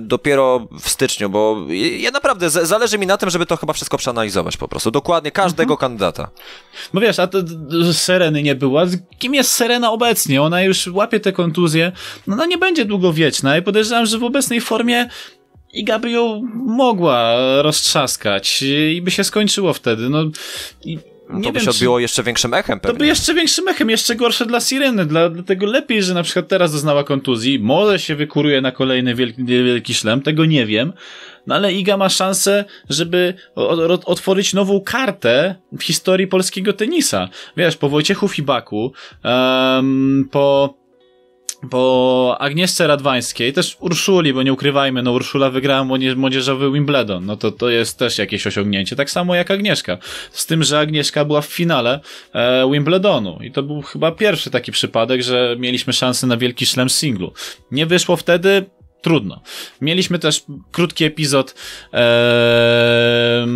dopiero 0.00 0.68
w 0.80 0.88
styczniu, 0.88 1.30
bo 1.30 1.56
ja 1.98 2.10
naprawdę, 2.10 2.50
z, 2.50 2.68
zależy 2.68 2.98
mi 2.98 3.06
na 3.06 3.16
tym, 3.16 3.30
żeby 3.30 3.46
to 3.46 3.56
chyba 3.56 3.72
wszystko 3.72 3.98
przeanalizować 3.98 4.56
po 4.56 4.68
prostu, 4.68 4.90
dokładnie 4.90 5.30
każdego 5.30 5.74
mhm. 5.74 5.78
kandydata. 5.78 6.30
No 6.92 7.00
wiesz, 7.00 7.18
a 7.18 7.26
to, 7.26 7.38
Sereny 7.92 8.42
nie 8.42 8.54
była, 8.54 8.84
kim 9.18 9.34
jest 9.34 9.50
Serena 9.50 9.92
obecnie? 9.92 10.42
Ona 10.42 10.62
już 10.62 10.86
łapie 10.86 11.20
te 11.20 11.32
kontuzje, 11.32 11.92
no 12.26 12.34
ona 12.34 12.46
nie 12.46 12.58
będzie 12.58 12.84
długo 12.84 13.12
wie 13.12 13.23
wieczna 13.24 13.58
i 13.58 13.62
podejrzewam, 13.62 14.06
że 14.06 14.18
w 14.18 14.24
obecnej 14.24 14.60
formie 14.60 15.08
Iga 15.72 15.98
by 15.98 16.10
ją 16.10 16.42
mogła 16.54 17.36
roztrzaskać 17.62 18.62
i 18.92 19.02
by 19.02 19.10
się 19.10 19.24
skończyło 19.24 19.72
wtedy. 19.72 20.08
No, 20.08 20.24
i 20.84 20.98
to 21.28 21.52
by 21.52 21.52
wiem, 21.52 21.64
się 21.64 21.70
odbiło 21.70 21.98
jeszcze 21.98 22.22
większym 22.22 22.54
echem 22.54 22.80
pewnie. 22.80 22.94
To 22.94 22.98
by 22.98 23.06
jeszcze 23.06 23.34
większym 23.34 23.68
echem, 23.68 23.90
jeszcze 23.90 24.16
gorsze 24.16 24.46
dla 24.46 24.60
Sireny, 24.60 25.06
dla, 25.06 25.30
dlatego 25.30 25.66
lepiej, 25.66 26.02
że 26.02 26.14
na 26.14 26.22
przykład 26.22 26.48
teraz 26.48 26.72
doznała 26.72 27.04
kontuzji, 27.04 27.58
może 27.58 27.98
się 27.98 28.16
wykuruje 28.16 28.60
na 28.60 28.72
kolejny 28.72 29.14
wielki, 29.14 29.44
wielki 29.44 29.94
szlem, 29.94 30.22
tego 30.22 30.44
nie 30.44 30.66
wiem, 30.66 30.92
no 31.46 31.54
ale 31.54 31.72
Iga 31.72 31.96
ma 31.96 32.08
szansę, 32.08 32.64
żeby 32.90 33.34
otworzyć 34.04 34.54
nową 34.54 34.80
kartę 34.80 35.54
w 35.72 35.82
historii 35.82 36.26
polskiego 36.26 36.72
tenisa. 36.72 37.28
Wiesz, 37.56 37.76
po 37.76 37.88
Wojciechu 37.88 38.28
Fibaku, 38.28 38.92
um, 39.24 40.28
po 40.30 40.74
po 41.70 42.36
Agnieszce 42.38 42.86
Radwańskiej, 42.86 43.52
też 43.52 43.76
Urszuli, 43.80 44.34
bo 44.34 44.42
nie 44.42 44.52
ukrywajmy, 44.52 45.02
no 45.02 45.12
Urszula 45.12 45.50
wygrała 45.50 45.84
młodzieżowy 46.16 46.72
Wimbledon, 46.72 47.26
no 47.26 47.36
to 47.36 47.52
to 47.52 47.70
jest 47.70 47.98
też 47.98 48.18
jakieś 48.18 48.46
osiągnięcie, 48.46 48.96
tak 48.96 49.10
samo 49.10 49.34
jak 49.34 49.50
Agnieszka. 49.50 49.98
Z 50.32 50.46
tym, 50.46 50.62
że 50.62 50.78
Agnieszka 50.78 51.24
była 51.24 51.40
w 51.40 51.46
finale 51.46 52.00
e, 52.32 52.70
Wimbledonu 52.72 53.38
i 53.42 53.52
to 53.52 53.62
był 53.62 53.82
chyba 53.82 54.12
pierwszy 54.12 54.50
taki 54.50 54.72
przypadek, 54.72 55.22
że 55.22 55.56
mieliśmy 55.58 55.92
szansę 55.92 56.26
na 56.26 56.36
wielki 56.36 56.66
szlem 56.66 56.90
singlu. 56.90 57.32
Nie 57.70 57.86
wyszło 57.86 58.16
wtedy, 58.16 58.64
trudno. 59.04 59.40
Mieliśmy 59.80 60.18
też 60.18 60.44
krótki 60.72 61.04
epizod 61.04 61.54
ee, 61.92 63.46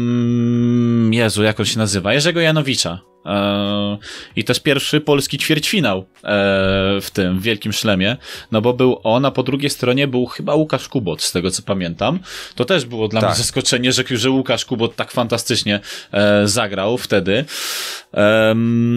Jezu, 1.10 1.42
jak 1.42 1.60
on 1.60 1.66
się 1.66 1.78
nazywa? 1.78 2.12
Jerzego 2.12 2.40
Janowicza. 2.40 3.00
E, 3.26 3.98
I 4.36 4.44
jest 4.48 4.62
pierwszy 4.62 5.00
polski 5.00 5.38
ćwierćfinał 5.38 5.98
e, 5.98 6.04
w 7.00 7.08
tym 7.12 7.40
wielkim 7.40 7.72
szlemie, 7.72 8.16
no 8.52 8.60
bo 8.60 8.72
był 8.72 9.00
on, 9.04 9.24
a 9.24 9.30
po 9.30 9.42
drugiej 9.42 9.70
stronie 9.70 10.08
był 10.08 10.26
chyba 10.26 10.54
Łukasz 10.54 10.88
Kubot, 10.88 11.22
z 11.22 11.32
tego 11.32 11.50
co 11.50 11.62
pamiętam. 11.62 12.18
To 12.54 12.64
też 12.64 12.84
było 12.84 13.08
dla 13.08 13.20
tak. 13.20 13.30
mnie 13.30 13.36
zaskoczenie, 13.36 13.92
że, 13.92 14.04
że 14.10 14.30
Łukasz 14.30 14.64
Kubot 14.64 14.96
tak 14.96 15.10
fantastycznie 15.10 15.80
e, 16.12 16.46
zagrał 16.46 16.98
wtedy. 16.98 17.44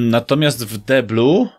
Natomiast 0.10 0.66
w 0.66 0.78
deblu 0.78 1.50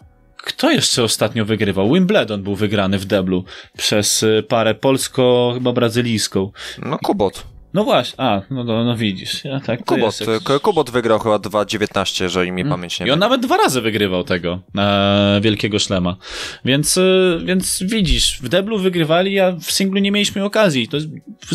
kto 0.42 0.70
jeszcze 0.70 1.02
ostatnio 1.02 1.44
wygrywał? 1.44 1.92
Wimbledon 1.92 2.42
był 2.42 2.54
wygrany 2.54 2.98
w 2.98 3.04
deblu 3.04 3.44
przez 3.76 4.22
y, 4.22 4.44
parę 4.48 4.74
polsko, 4.74 5.50
chyba 5.54 5.72
brazylijską. 5.72 6.50
No, 6.78 6.98
Kubot. 6.98 7.51
No 7.74 7.84
właśnie, 7.84 8.20
a, 8.20 8.42
no, 8.50 8.64
no, 8.64 8.84
no 8.84 8.96
widzisz. 8.96 9.44
Ja, 9.44 9.60
tak, 9.60 9.84
Kubot, 9.84 10.20
jest, 10.20 10.48
Kubot 10.62 10.90
wygrał 10.90 11.18
chyba 11.18 11.36
2.19, 11.36 12.22
jeżeli 12.22 12.52
mi 12.52 12.62
hmm. 12.62 12.78
pamięć 12.78 13.00
nie 13.00 13.06
I 13.06 13.10
on 13.10 13.18
nawet 13.18 13.40
dwa 13.40 13.56
razy 13.56 13.80
wygrywał 13.80 14.24
tego 14.24 14.60
e, 14.78 15.40
Wielkiego 15.42 15.78
Szlema. 15.78 16.16
Więc, 16.64 16.98
e, 16.98 17.02
więc 17.44 17.82
widzisz, 17.82 18.38
w 18.42 18.48
deblu 18.48 18.78
wygrywali, 18.78 19.40
a 19.40 19.52
w 19.52 19.72
singlu 19.72 20.00
nie 20.00 20.12
mieliśmy 20.12 20.44
okazji. 20.44 20.88
To 20.88 20.96
jest 20.96 21.08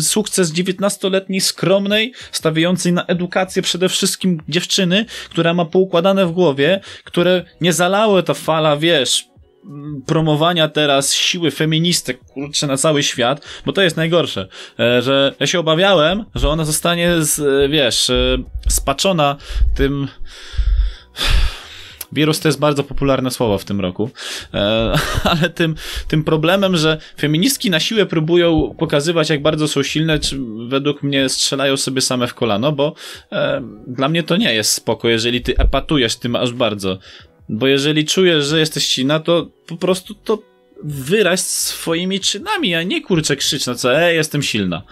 sukces 0.08 0.52
19-letniej, 0.52 1.40
skromnej, 1.40 2.12
stawiającej 2.32 2.92
na 2.92 3.06
edukację 3.06 3.62
przede 3.62 3.88
wszystkim 3.88 4.42
dziewczyny, 4.48 5.04
która 5.30 5.54
ma 5.54 5.64
poukładane 5.64 6.26
w 6.26 6.32
głowie, 6.32 6.80
które 7.04 7.44
nie 7.60 7.72
zalały 7.72 8.22
ta 8.22 8.34
fala, 8.34 8.76
wiesz, 8.76 9.27
promowania 10.06 10.68
teraz 10.68 11.12
siły 11.12 11.50
feministek, 11.50 12.18
kurczę, 12.24 12.66
na 12.66 12.76
cały 12.76 13.02
świat, 13.02 13.46
bo 13.66 13.72
to 13.72 13.82
jest 13.82 13.96
najgorsze, 13.96 14.48
e, 14.78 15.02
że 15.02 15.34
ja 15.40 15.46
się 15.46 15.60
obawiałem, 15.60 16.24
że 16.34 16.48
ona 16.48 16.64
zostanie, 16.64 17.22
z, 17.22 17.38
e, 17.38 17.68
wiesz, 17.68 18.10
e, 18.10 18.38
spaczona 18.68 19.36
tym 19.76 20.08
Wirus 22.12 22.40
to 22.40 22.48
jest 22.48 22.58
bardzo 22.58 22.84
popularne 22.84 23.30
słowo 23.30 23.58
w 23.58 23.64
tym 23.64 23.80
roku, 23.80 24.10
ale 25.30 25.50
tym, 25.50 25.74
tym 26.08 26.24
problemem, 26.24 26.76
że 26.76 26.98
feministki 27.20 27.70
na 27.70 27.80
siłę 27.80 28.06
próbują 28.06 28.74
pokazywać, 28.78 29.30
jak 29.30 29.42
bardzo 29.42 29.68
są 29.68 29.82
silne, 29.82 30.18
czy 30.18 30.38
według 30.68 31.02
mnie 31.02 31.28
strzelają 31.28 31.76
sobie 31.76 32.00
same 32.00 32.26
w 32.26 32.34
kolano, 32.34 32.72
bo 32.72 32.94
dla 33.86 34.08
mnie 34.08 34.22
to 34.22 34.36
nie 34.36 34.54
jest 34.54 34.72
spoko, 34.72 35.08
jeżeli 35.08 35.40
ty 35.40 35.56
epatujesz 35.56 36.16
tym 36.16 36.36
aż 36.36 36.52
bardzo. 36.52 36.98
Bo 37.48 37.66
jeżeli 37.66 38.04
czujesz, 38.04 38.44
że 38.46 38.58
jesteś 38.58 38.84
silna, 38.84 39.20
to 39.20 39.48
po 39.66 39.76
prostu 39.76 40.14
to 40.14 40.42
wyraź 40.84 41.40
swoimi 41.40 42.20
czynami, 42.20 42.74
a 42.74 42.82
nie 42.82 43.02
kurczę 43.02 43.36
krzycz 43.36 43.66
na 43.66 43.74
co, 43.74 44.00
ej, 44.00 44.16
jestem 44.16 44.42
silna. 44.42 44.82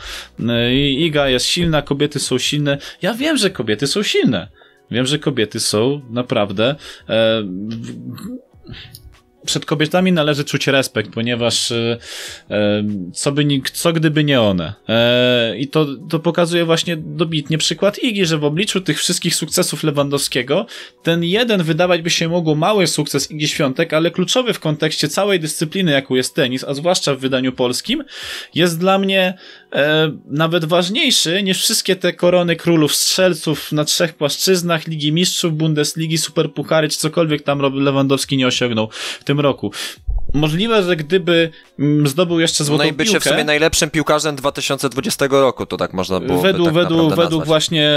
I 0.73 1.05
Iga 1.07 1.29
jest 1.29 1.47
silna, 1.47 1.83
kobiety 1.83 2.19
są 2.19 2.39
silne. 2.39 2.79
Ja 3.03 3.15
wiem, 3.15 3.37
że 3.37 3.51
kobiety 3.51 3.87
są 3.87 4.03
silne. 4.03 4.49
Wiem, 4.91 5.07
że 5.07 5.19
kobiety 5.19 5.61
są 5.61 6.01
naprawdę 6.11 6.75
e, 7.09 7.43
przed 9.47 9.67
kobietami 9.67 10.13
należy 10.13 10.45
czuć 10.45 10.67
respekt, 10.67 11.11
ponieważ 11.11 11.73
e, 11.73 11.99
e, 12.51 12.85
co, 13.15 13.33
by, 13.33 13.47
co 13.73 13.93
gdyby 13.93 14.25
nie 14.25 14.41
one. 14.41 14.75
E, 14.89 15.59
I 15.59 15.69
to, 15.69 15.87
to 16.09 16.19
pokazuje 16.19 16.65
właśnie 16.65 16.97
dobitnie 16.97 17.59
przykład 17.59 17.99
Igi, 17.99 18.27
że 18.27 18.39
w 18.39 18.45
obliczu 18.45 18.81
tych 18.81 18.99
wszystkich 18.99 19.35
sukcesów 19.35 19.85
Lewandowskiego, 19.85 20.67
ten 21.03 21.25
jeden 21.25 21.63
wydawać 21.63 22.03
by 22.03 22.11
się 22.11 22.29
mogło 22.29 22.55
mały 22.55 22.87
sukces 22.87 23.31
Igi 23.31 23.49
Świątek, 23.49 23.93
ale 23.93 24.11
kluczowy 24.11 24.53
w 24.53 24.61
kontekście 24.61 25.09
całej 25.09 25.41
dyscypliny, 25.41 25.93
jaką 25.93 26.15
jest 26.15 26.35
tenis, 26.35 26.65
a 26.65 26.75
zwłaszcza 26.75 27.15
w 27.15 27.19
wydaniu 27.19 27.53
polskim, 27.53 28.05
jest 28.55 28.81
dla 28.81 28.99
mnie 28.99 29.35
e, 29.77 30.13
nawet 30.27 30.65
ważniejszy 30.65 31.43
niż 31.43 31.63
wszystkie 31.63 31.97
te 31.97 32.13
korony 32.13 32.57
królów 32.57 32.95
strzelców 32.95 33.73
na 33.73 33.85
trzech 33.85 34.15
płaszczyznach, 34.15 34.87
Ligi 34.87 35.13
Mistrzów, 35.13 35.57
Bundesligi, 35.57 36.19
Superpuchary, 36.19 36.89
czy 36.89 36.99
cokolwiek 36.99 37.43
tam 37.43 37.59
Lewandowski 37.75 38.37
nie 38.37 38.47
osiągnął 38.47 38.89
w 39.21 39.25
tym 39.25 39.41
roku. 39.41 39.73
Możliwe, 40.35 40.83
że 40.83 40.97
gdyby 40.97 41.51
mm, 41.79 42.07
zdobył 42.07 42.41
jeszcze 42.41 42.65
złotą 42.65 42.85
no 42.85 42.91
i 42.91 42.93
piłkę... 42.93 43.21
w 43.21 43.25
sumie 43.25 43.45
najlepszym 43.45 43.91
piłkarzem 43.91 44.37
2020 44.37 45.27
roku, 45.31 45.67
to 45.67 45.77
tak 45.77 45.93
można 45.93 46.21
było 46.21 46.43
Według, 46.43 46.67
tak 46.67 46.75
według, 46.75 47.15
według 47.15 47.47
właśnie 47.47 47.91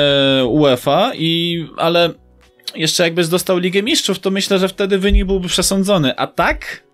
UEFA, 0.48 1.12
i, 1.16 1.66
ale 1.78 2.14
jeszcze 2.76 3.04
jakby 3.04 3.28
dostał 3.28 3.58
Ligę 3.58 3.84
Mistrzów, 3.84 4.20
to 4.20 4.32
myślę, 4.32 4.60
że 4.60 4.68
wtedy 4.68 4.98
wynik 4.98 5.26
byłby 5.26 5.48
przesądzony. 5.48 6.16
A 6.18 6.28
tak? 6.28 6.89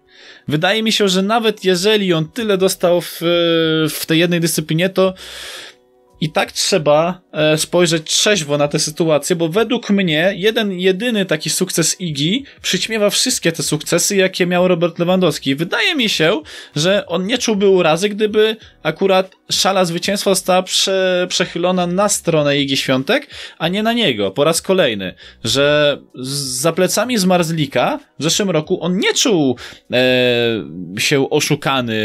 Wydaje 0.47 0.83
mi 0.83 0.91
się, 0.91 1.09
że 1.09 1.21
nawet 1.21 1.65
jeżeli 1.65 2.13
on 2.13 2.29
tyle 2.29 2.57
dostał 2.57 3.01
w, 3.01 3.17
w 3.89 4.05
tej 4.05 4.19
jednej 4.19 4.39
dyscyplinie, 4.39 4.89
to 4.89 5.13
i 6.21 6.29
tak 6.29 6.51
trzeba 6.51 7.21
e, 7.31 7.57
spojrzeć 7.57 8.03
trzeźwo 8.03 8.57
na 8.57 8.67
tę 8.67 8.79
sytuację, 8.79 9.35
bo 9.35 9.49
według 9.49 9.89
mnie 9.89 10.33
jeden 10.35 10.71
jedyny 10.71 11.25
taki 11.25 11.49
sukces 11.49 12.01
Igi 12.01 12.45
przyćmiewa 12.61 13.09
wszystkie 13.09 13.51
te 13.51 13.63
sukcesy, 13.63 14.15
jakie 14.15 14.45
miał 14.45 14.67
Robert 14.67 14.99
Lewandowski. 14.99 15.55
Wydaje 15.55 15.95
mi 15.95 16.09
się, 16.09 16.41
że 16.75 17.05
on 17.07 17.27
nie 17.27 17.37
czułby 17.37 17.69
urazy, 17.69 18.09
gdyby 18.09 18.57
akurat 18.83 19.35
szala 19.51 19.85
zwycięstwa 19.85 20.31
została 20.31 20.63
prze, 20.63 21.27
przechylona 21.29 21.87
na 21.87 22.09
stronę 22.09 22.57
Igi 22.57 22.77
Świątek, 22.77 23.27
a 23.57 23.67
nie 23.67 23.83
na 23.83 23.93
niego 23.93 24.31
po 24.31 24.43
raz 24.43 24.61
kolejny. 24.61 25.15
Że 25.43 25.97
za 26.15 26.73
plecami 26.73 27.17
z 27.17 27.25
Marzlika 27.25 27.99
w 28.19 28.23
zeszłym 28.23 28.49
roku 28.49 28.77
on 28.81 28.97
nie 28.97 29.13
czuł 29.13 29.57
e, 29.91 29.97
się 30.97 31.29
oszukany, 31.29 31.95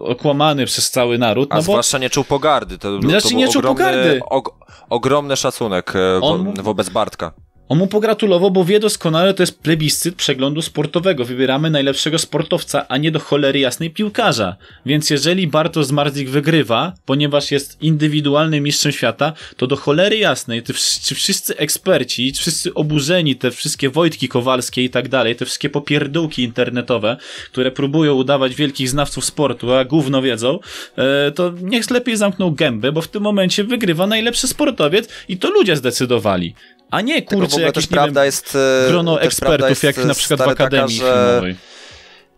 okłamany 0.00 0.66
przez 0.66 0.90
cały 0.90 1.18
naród. 1.18 1.48
A 1.52 1.56
no 1.56 1.62
zwłaszcza 1.62 1.98
bo... 1.98 2.02
nie 2.02 2.10
czuł 2.10 2.24
pogardy. 2.24 2.78
To, 2.78 3.00
znaczy, 3.00 3.28
to 3.28 3.34
nie 3.34 3.48
czuł 3.48 3.60
ogromny, 3.60 3.84
pogardy. 3.84 4.20
Og, 4.30 4.50
ogromny 4.90 5.36
szacunek 5.36 5.96
e, 5.96 6.20
on... 6.20 6.54
wobec 6.54 6.88
Bartka. 6.88 7.32
On 7.68 7.78
mu 7.78 7.86
pogratulował, 7.86 8.50
bo 8.50 8.64
wie 8.64 8.80
doskonale, 8.80 9.34
to 9.34 9.42
jest 9.42 9.62
plebiscyt 9.62 10.14
przeglądu 10.14 10.62
sportowego. 10.62 11.24
Wybieramy 11.24 11.70
najlepszego 11.70 12.18
sportowca, 12.18 12.88
a 12.88 12.96
nie 12.96 13.10
do 13.10 13.20
cholery 13.20 13.58
jasnej 13.58 13.90
piłkarza. 13.90 14.56
Więc 14.86 15.10
jeżeli 15.10 15.46
Bartosz 15.46 15.86
Zmarzik 15.86 16.30
wygrywa, 16.30 16.92
ponieważ 17.06 17.50
jest 17.50 17.82
indywidualnym 17.82 18.64
mistrzem 18.64 18.92
świata, 18.92 19.32
to 19.56 19.66
do 19.66 19.76
cholery 19.76 20.16
jasnej, 20.16 20.62
ty, 20.62 20.74
czy 21.02 21.14
wszyscy 21.14 21.56
eksperci, 21.56 22.32
czy 22.32 22.40
wszyscy 22.40 22.74
oburzeni, 22.74 23.36
te 23.36 23.50
wszystkie 23.50 23.90
Wojtki 23.90 24.28
Kowalskie 24.28 24.84
i 24.84 24.90
tak 24.90 25.08
dalej, 25.08 25.36
te 25.36 25.44
wszystkie 25.44 25.70
popierdółki 25.70 26.42
internetowe, 26.42 27.16
które 27.52 27.70
próbują 27.70 28.14
udawać 28.14 28.54
wielkich 28.54 28.88
znawców 28.88 29.24
sportu, 29.24 29.72
a 29.72 29.84
gówno 29.84 30.22
wiedzą, 30.22 30.58
e, 30.96 31.30
to 31.30 31.52
niech 31.62 31.90
lepiej 31.90 32.16
zamkną 32.16 32.50
gębę, 32.50 32.92
bo 32.92 33.02
w 33.02 33.08
tym 33.08 33.22
momencie 33.22 33.64
wygrywa 33.64 34.06
najlepszy 34.06 34.48
sportowiec 34.48 35.08
i 35.28 35.36
to 35.36 35.50
ludzie 35.50 35.76
zdecydowali. 35.76 36.54
A 36.90 37.00
nie, 37.00 37.22
kurczę, 37.22 37.60
jakieś, 37.60 37.74
też 37.74 37.90
nie 37.90 37.96
prawda 37.96 38.20
wiem, 38.20 38.26
jest, 38.26 38.58
e, 38.86 38.88
grono 38.88 39.20
ekspertów, 39.20 39.82
jak 39.82 39.96
na 39.96 40.14
przykład 40.14 40.40
w 40.40 40.48
Akademii 40.48 40.98
taka, 40.98 41.10
że... 41.10 41.24
Filmowej. 41.26 41.56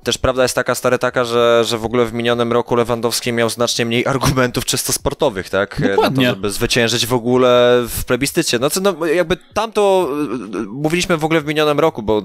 Też 0.02 0.18
prawda 0.18 0.42
jest 0.42 0.54
taka, 0.54 0.74
stary, 0.74 0.98
taka, 0.98 1.24
że, 1.24 1.62
że 1.64 1.78
w 1.78 1.84
ogóle 1.84 2.04
w 2.04 2.12
minionym 2.12 2.52
roku 2.52 2.76
Lewandowski 2.76 3.32
miał 3.32 3.50
znacznie 3.50 3.86
mniej 3.86 4.06
argumentów 4.06 4.64
czysto 4.64 4.92
sportowych, 4.92 5.50
tak? 5.50 5.80
Dokładnie. 5.88 6.26
Na 6.26 6.30
to, 6.30 6.36
żeby 6.36 6.50
zwyciężyć 6.50 7.06
w 7.06 7.14
ogóle 7.14 7.82
w 7.88 8.04
plebiscycie. 8.04 8.58
No 8.58 8.70
co, 8.70 8.80
no 8.80 9.06
jakby 9.06 9.36
tamto 9.54 10.08
e, 10.54 10.58
mówiliśmy 10.66 11.16
w 11.16 11.24
ogóle 11.24 11.40
w 11.40 11.46
minionym 11.46 11.80
roku, 11.80 12.02
bo 12.02 12.22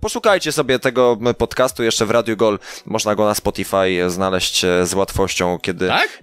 Poszukajcie 0.00 0.52
sobie 0.52 0.78
tego 0.78 1.18
podcastu 1.38 1.82
jeszcze 1.82 2.06
w 2.06 2.10
Radio 2.10 2.36
Gol. 2.36 2.58
Można 2.86 3.14
go 3.14 3.24
na 3.24 3.34
Spotify 3.34 4.10
znaleźć 4.10 4.64
e, 4.64 4.86
z 4.86 4.94
łatwością, 4.94 5.58
kiedy. 5.62 5.88
Tak? 5.88 6.22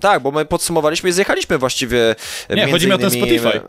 tak, 0.00 0.22
bo 0.22 0.30
my 0.30 0.44
podsumowaliśmy 0.44 1.10
i 1.10 1.12
zjechaliśmy 1.12 1.58
właściwie. 1.58 2.14
Nie, 2.50 2.70
chodzi 2.70 2.86
mi 2.86 2.92
o 2.92 2.98
ten 2.98 3.10
Spotify. 3.10 3.60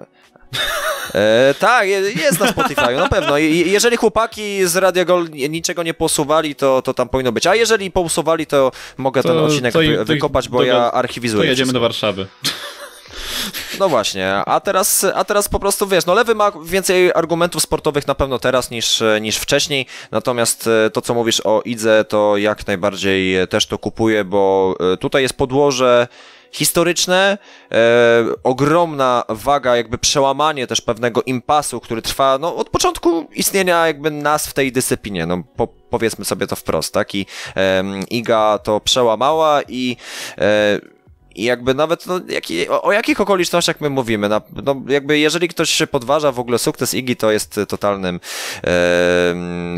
E, 1.15 1.53
tak, 1.59 1.87
jest 2.15 2.39
na 2.39 2.47
Spotify, 2.47 2.95
na 2.95 3.09
pewno. 3.09 3.37
jeżeli 3.37 3.97
chłopaki 3.97 4.65
z 4.65 4.75
Radio 4.75 5.05
Gol 5.05 5.29
niczego 5.29 5.83
nie 5.83 5.93
posuwali, 5.93 6.55
to, 6.55 6.81
to 6.81 6.93
tam 6.93 7.09
powinno 7.09 7.31
być. 7.31 7.47
A 7.47 7.55
jeżeli 7.55 7.91
pousuwali, 7.91 8.45
to 8.47 8.71
mogę 8.97 9.23
to, 9.23 9.29
ten 9.29 9.37
odcinek 9.37 9.73
to, 9.73 9.79
wy, 9.79 10.05
wykopać, 10.05 10.49
bo 10.49 10.63
ja 10.63 10.91
archiwizuję. 10.91 11.43
To 11.43 11.49
jedziemy 11.49 11.65
wszystko. 11.65 11.73
do 11.73 11.79
Warszawy. 11.79 12.27
No 13.79 13.89
właśnie, 13.89 14.33
a 14.33 14.59
teraz, 14.59 15.05
a 15.15 15.23
teraz 15.23 15.49
po 15.49 15.59
prostu 15.59 15.87
wiesz, 15.87 16.05
no 16.05 16.13
lewy 16.13 16.35
ma 16.35 16.51
więcej 16.65 17.11
argumentów 17.15 17.63
sportowych 17.63 18.07
na 18.07 18.15
pewno 18.15 18.39
teraz 18.39 18.71
niż, 18.71 19.03
niż 19.21 19.37
wcześniej, 19.37 19.85
natomiast 20.11 20.67
e, 20.67 20.89
to 20.89 21.01
co 21.01 21.13
mówisz 21.13 21.41
o 21.43 21.61
Idze 21.65 22.05
to 22.05 22.37
jak 22.37 22.67
najbardziej 22.67 23.47
też 23.47 23.65
to 23.65 23.77
kupuję, 23.77 24.23
bo 24.23 24.75
e, 24.93 24.97
tutaj 24.97 25.21
jest 25.21 25.37
podłoże 25.37 26.07
historyczne, 26.51 27.37
e, 27.71 27.77
ogromna 28.43 29.23
waga, 29.29 29.75
jakby 29.75 29.97
przełamanie 29.97 30.67
też 30.67 30.81
pewnego 30.81 31.21
impasu, 31.23 31.79
który 31.79 32.01
trwa 32.01 32.37
no, 32.37 32.55
od 32.55 32.69
początku 32.69 33.27
istnienia 33.33 33.87
jakby 33.87 34.11
nas 34.11 34.47
w 34.47 34.53
tej 34.53 34.71
dyscyplinie, 34.71 35.25
no 35.25 35.43
po, 35.55 35.67
powiedzmy 35.67 36.25
sobie 36.25 36.47
to 36.47 36.55
wprost, 36.55 36.93
tak? 36.93 37.15
I 37.15 37.25
e, 37.55 37.83
Iga 38.09 38.59
to 38.63 38.79
przełamała 38.79 39.61
i 39.67 39.97
e, 40.37 40.94
i 41.35 41.43
jakby 41.43 41.73
nawet, 41.73 42.07
no, 42.07 42.19
jaki, 42.27 42.69
o, 42.69 42.81
o, 42.81 42.91
jakich 42.91 43.21
okolicznościach 43.21 43.81
my 43.81 43.89
mówimy? 43.89 44.29
Na, 44.29 44.41
no, 44.63 44.81
jakby 44.87 45.19
jeżeli 45.19 45.47
ktoś 45.47 45.69
się 45.69 45.87
podważa 45.87 46.31
w 46.31 46.39
ogóle 46.39 46.59
sukces 46.59 46.93
Igi, 46.93 47.15
to 47.15 47.31
jest 47.31 47.59
totalnym 47.67 48.19
e, 48.63 49.35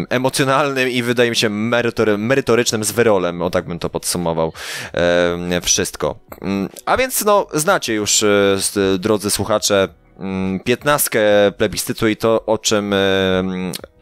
emocjonalnym 0.10 0.90
i 0.90 1.04
wydaje 1.04 1.30
mi 1.30 1.36
się 1.36 1.50
merytory, 1.50 2.18
merytorycznym 2.18 2.84
zwyrolem, 2.84 3.42
o 3.42 3.50
tak 3.50 3.66
bym 3.66 3.80
to 3.80 3.90
podsumował 3.90 4.54
e, 4.94 5.62
wszystko. 5.62 6.16
Mm, 6.42 6.70
a 6.86 6.98
więc, 6.98 7.26
no, 7.26 7.48
znacie 7.54 7.94
już, 7.94 8.24
e, 8.24 8.58
drodzy 9.00 9.32
słuchacze, 9.32 9.88
piętnastkę 10.64 11.20
plebiscytu 11.58 12.08
i 12.08 12.18
to, 12.18 12.46
o 12.46 12.58
czym 12.58 12.94
e, 12.94 12.98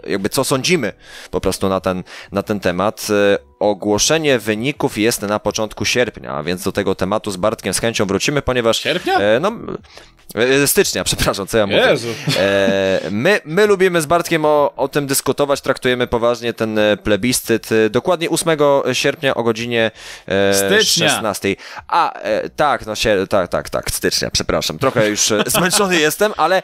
jakby 0.07 0.29
co 0.29 0.43
sądzimy 0.43 0.93
po 1.31 1.41
prostu 1.41 1.69
na 1.69 1.79
ten, 1.79 2.03
na 2.31 2.43
ten 2.43 2.59
temat. 2.59 3.07
E, 3.09 3.37
ogłoszenie 3.59 4.39
wyników 4.39 4.97
jest 4.97 5.21
na 5.21 5.39
początku 5.39 5.85
sierpnia, 5.85 6.43
więc 6.43 6.63
do 6.63 6.71
tego 6.71 6.95
tematu 6.95 7.31
z 7.31 7.37
Bartkiem 7.37 7.73
z 7.73 7.79
chęcią 7.79 8.05
wrócimy, 8.05 8.41
ponieważ... 8.41 8.77
Sierpnia? 8.77 9.19
E, 9.19 9.39
no, 9.39 9.51
Stycznia, 10.65 11.03
przepraszam, 11.03 11.47
co 11.47 11.57
ja 11.57 11.67
mówię. 11.67 11.77
Jezu. 11.89 12.07
E, 12.37 13.01
my, 13.11 13.39
my 13.45 13.65
lubimy 13.65 14.01
z 14.01 14.05
Bartkiem 14.05 14.45
o, 14.45 14.73
o 14.75 14.87
tym 14.87 15.07
dyskutować, 15.07 15.61
traktujemy 15.61 16.07
poważnie 16.07 16.53
ten 16.53 16.79
e, 16.79 16.97
plebiscyt. 16.97 17.71
E, 17.71 17.89
Dokładnie 17.89 18.29
8 18.29 18.57
sierpnia 18.93 19.35
o 19.35 19.43
godzinie 19.43 19.91
e, 20.27 20.53
Stycznia. 20.53 21.09
16. 21.09 21.55
A, 21.87 22.13
e, 22.13 22.49
tak, 22.49 22.85
no 22.85 22.95
się, 22.95 23.25
tak, 23.29 23.47
tak, 23.49 23.69
tak, 23.69 23.91
stycznia, 23.91 24.31
przepraszam. 24.31 24.79
Trochę 24.79 25.09
już 25.09 25.31
e, 25.31 25.43
zmęczony 25.47 25.99
jestem, 26.07 26.33
ale, 26.37 26.63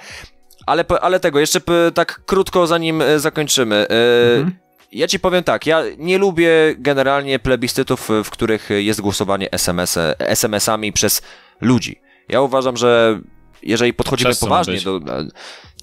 ale, 0.66 0.86
ale 1.01 1.20
tego, 1.20 1.39
jeszcze 1.39 1.62
tak 1.93 2.22
krótko 2.26 2.68
zanim 2.68 3.01
e, 3.01 3.20
zakończymy. 3.20 3.88
E, 3.89 4.51
Ja 4.91 5.07
ci 5.07 5.20
powiem 5.20 5.43
tak, 5.43 5.66
ja 5.66 5.84
nie 5.97 6.18
lubię 6.18 6.49
generalnie 6.78 7.39
plebiscytów, 7.39 8.09
w 8.24 8.30
których 8.30 8.70
jest 8.70 9.01
głosowanie 9.01 9.51
SMS, 9.51 9.97
SMS-ami 10.20 10.91
przez 10.93 11.22
ludzi. 11.62 12.01
Ja 12.30 12.41
uważam, 12.41 12.78
że 12.78 13.20
jeżeli 13.64 13.93
podchodzimy 13.93 14.36
poważnie 14.36 14.74
być? 14.74 14.84
do. 14.84 14.99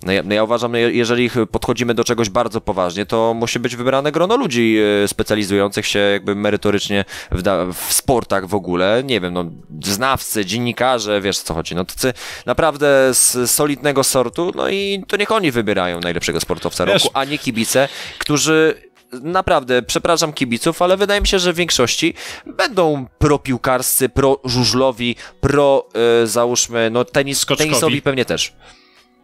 No 0.03 0.13
ja, 0.13 0.23
no 0.25 0.35
ja 0.35 0.45
uważam, 0.45 0.73
że 0.73 0.81
jeżeli 0.81 1.31
podchodzimy 1.51 1.95
do 1.95 2.05
czegoś 2.05 2.31
bardzo 2.31 2.61
poważnie, 2.61 3.07
to 3.07 3.35
musi 3.35 3.59
być 3.59 3.77
wybrane 3.77 4.13
grono 4.13 4.37
ludzi 4.37 4.79
e, 5.05 5.09
specjalizujących 5.09 5.87
się 5.87 5.99
jakby 5.99 6.35
merytorycznie 6.35 7.05
w, 7.31 7.43
w 7.75 7.93
sportach 7.93 8.47
w 8.47 8.55
ogóle. 8.55 9.03
Nie 9.05 9.21
wiem, 9.21 9.35
no 9.35 9.45
znawcy, 9.85 10.45
dziennikarze, 10.47 11.21
wiesz 11.21 11.39
co 11.39 11.55
chodzi. 11.55 11.75
No 11.75 11.85
tacy 11.85 12.13
naprawdę 12.47 13.15
z 13.15 13.51
solidnego 13.51 14.05
sortu, 14.05 14.53
no 14.55 14.69
i 14.69 15.05
to 15.09 15.17
niech 15.17 15.33
oni 15.33 15.51
wybierają 15.51 16.01
najlepszego 16.01 16.41
sportowca 16.41 16.87
Wiesz- 16.87 17.05
roku, 17.05 17.11
a 17.15 17.25
nie 17.25 17.39
kibice, 17.39 17.89
którzy 18.19 18.75
naprawdę, 19.13 19.83
przepraszam 19.83 20.33
kibiców, 20.33 20.83
ale 20.83 20.97
wydaje 20.97 21.21
mi 21.21 21.27
się, 21.27 21.39
że 21.39 21.53
w 21.53 21.57
większości 21.57 22.15
będą 22.47 23.07
pro-piłkarscy, 23.19 24.09
pro-żużlowi, 24.09 25.17
pro, 25.41 25.89
e, 26.23 26.27
załóżmy, 26.27 26.91
no 26.91 27.05
tenis, 27.05 27.39
Skoczkowi. 27.39 27.71
tenisowi 27.71 28.03
pewnie 28.03 28.25
też. 28.25 28.53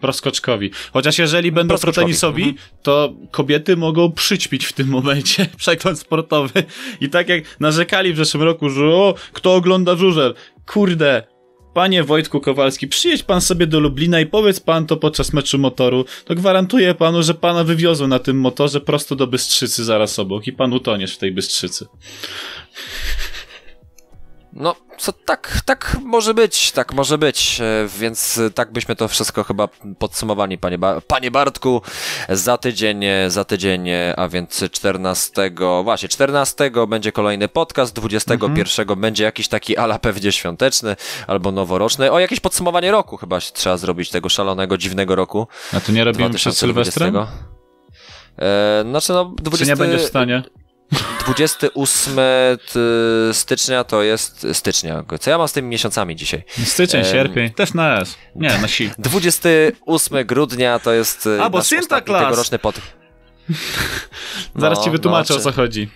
Proskoczkowi. 0.01 0.70
Chociaż 0.93 1.18
jeżeli 1.18 1.53
będą 1.53 1.78
protenisowi, 1.78 2.43
mhm. 2.43 2.68
to 2.82 3.12
kobiety 3.30 3.76
mogą 3.76 4.12
przyćpić 4.12 4.64
w 4.64 4.72
tym 4.72 4.89
momencie 4.89 5.47
przegląd 5.57 5.99
sportowy. 5.99 6.64
I 7.01 7.11
tak 7.11 7.28
jak 7.28 7.61
narzekali 7.61 8.12
w 8.12 8.16
zeszłym 8.16 8.43
roku, 8.43 8.70
że 8.70 8.85
o, 8.85 9.14
kto 9.32 9.55
ogląda 9.55 9.97
żużel? 9.97 10.35
Kurde, 10.66 11.22
panie 11.75 12.05
Wojtku 12.05 12.41
Kowalski, 12.41 12.89
przyjedź 12.89 13.22
pan 13.22 13.41
sobie 13.41 13.66
do 13.66 13.81
Lublina 13.81 14.20
i 14.20 14.27
powiedz 14.27 14.61
pan 14.61 14.87
to 14.87 14.97
podczas 14.97 15.33
meczu 15.33 15.59
motoru, 15.59 16.05
to 16.25 16.35
gwarantuję 16.35 16.95
panu, 16.95 17.22
że 17.22 17.35
pana 17.35 17.64
wywiozą 17.64 18.07
na 18.07 18.18
tym 18.18 18.41
motorze 18.41 18.81
prosto 18.81 19.16
do 19.16 19.27
Bystrzycy 19.27 19.85
zaraz 19.85 20.18
obok 20.18 20.47
i 20.47 20.53
pan 20.53 20.72
utoniesz 20.72 21.14
w 21.14 21.18
tej 21.18 21.33
Bystrzycy. 21.33 21.87
No, 24.53 24.77
co 24.99 25.12
tak, 25.12 25.61
tak 25.64 25.97
może 26.05 26.34
być, 26.34 26.72
tak 26.72 26.92
może 26.92 27.18
być, 27.18 27.61
e, 27.61 27.88
więc 27.99 28.40
tak 28.55 28.72
byśmy 28.72 28.97
to 28.97 29.09
wszystko 29.09 29.45
chyba 29.45 29.68
podsumowali, 29.99 30.59
panie, 30.59 30.78
ba 30.78 31.01
panie 31.01 31.30
Bartku, 31.30 31.82
za 32.28 32.59
tydzień, 32.59 33.05
e, 33.05 33.30
za 33.30 33.45
tydzień, 33.45 33.88
e, 33.88 34.14
a 34.16 34.28
więc 34.28 34.64
14, 34.72 35.51
właśnie 35.84 36.09
14 36.09 36.70
będzie 36.88 37.12
kolejny 37.12 37.49
podcast, 37.49 37.95
21 37.95 39.01
będzie 39.01 39.24
jakiś 39.24 39.49
taki 39.49 39.76
ala 39.76 39.99
pewnie 39.99 40.32
świąteczny 40.32 40.97
albo 41.26 41.53
noworoczny, 41.53 42.12
o 42.12 42.18
jakieś 42.18 42.40
podsumowanie 42.40 42.90
roku 42.90 43.16
chyba 43.16 43.40
się 43.40 43.53
trzeba 43.53 43.76
zrobić, 43.76 44.11
tego 44.11 44.28
szalonego, 44.28 44.78
dziwnego 44.78 45.14
roku. 45.14 45.49
A 45.72 45.80
to 45.80 45.92
nie 45.92 46.05
robimy 46.05 46.30
przed 46.30 46.55
2020. 46.55 46.92
Sylwestrem? 46.92 47.26
E, 48.38 48.84
znaczy 48.90 49.12
no, 49.12 49.24
20... 49.24 49.64
Czy 49.64 49.70
nie 49.70 49.76
będziesz 49.76 50.03
w 50.03 50.09
stanie? 50.09 50.42
28 51.27 52.16
t- 52.72 52.81
stycznia 53.35 53.85
to 53.85 54.03
jest 54.03 54.47
stycznia. 54.53 55.05
Co 55.20 55.31
ja 55.31 55.39
mam 55.39 55.49
z 55.49 55.53
tymi 55.53 55.68
miesiącami 55.68 56.16
dzisiaj? 56.16 56.43
Styczeń, 56.64 57.01
Em, 57.01 57.12
sierpień, 57.12 57.51
też 57.51 57.75
na 57.75 58.01
S. 58.01 58.16
Nie, 58.37 58.59
na 58.59 58.68
si. 58.68 58.91
28 58.99 60.27
grudnia 60.27 60.79
to 60.79 60.93
jest 60.93 61.27
e, 61.27 61.43
A, 61.45 61.51
bo 61.51 61.59
nasz 61.59 61.72
ostatni 61.72 62.14
tegoroczny 62.14 62.59
pod... 62.59 62.77
Zaraz 64.57 64.79
No, 64.79 64.85
ci 64.85 64.91
wytłumaczę 64.91 65.35
no, 65.35 65.41
o 65.41 65.43
co 65.43 65.53
chodzi. 65.53 65.89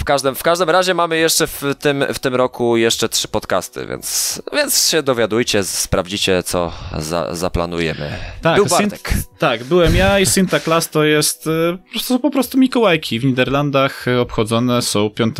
W 0.00 0.04
każdym, 0.04 0.34
w 0.34 0.42
każdym 0.42 0.70
razie 0.70 0.94
mamy 0.94 1.18
jeszcze 1.18 1.46
w 1.46 1.62
tym, 1.78 2.04
w 2.14 2.18
tym 2.18 2.34
roku 2.34 2.76
jeszcze 2.76 3.08
trzy 3.08 3.28
podcasty, 3.28 3.86
więc, 3.86 4.42
więc 4.52 4.88
się 4.88 5.02
dowiadujcie, 5.02 5.64
sprawdzicie 5.64 6.42
co 6.42 6.72
za, 6.98 7.34
zaplanujemy. 7.34 8.16
Tak, 8.42 8.56
Był 8.56 8.64
Sint- 8.64 8.90
Bartek. 8.90 9.12
tak, 9.38 9.64
byłem 9.64 9.96
ja 9.96 10.20
i 10.20 10.26
Santa 10.26 10.60
Claus 10.60 10.88
to 10.88 11.04
jest 11.04 11.46
e, 11.46 11.78
po 11.78 11.90
prostu, 11.90 12.20
po 12.20 12.30
prostu 12.30 12.58
Mikołajki. 12.58 13.18
W 13.20 13.24
Niderlandach 13.24 14.08
e, 14.08 14.20
obchodzone 14.20 14.82
są 14.82 15.10
5 15.10 15.36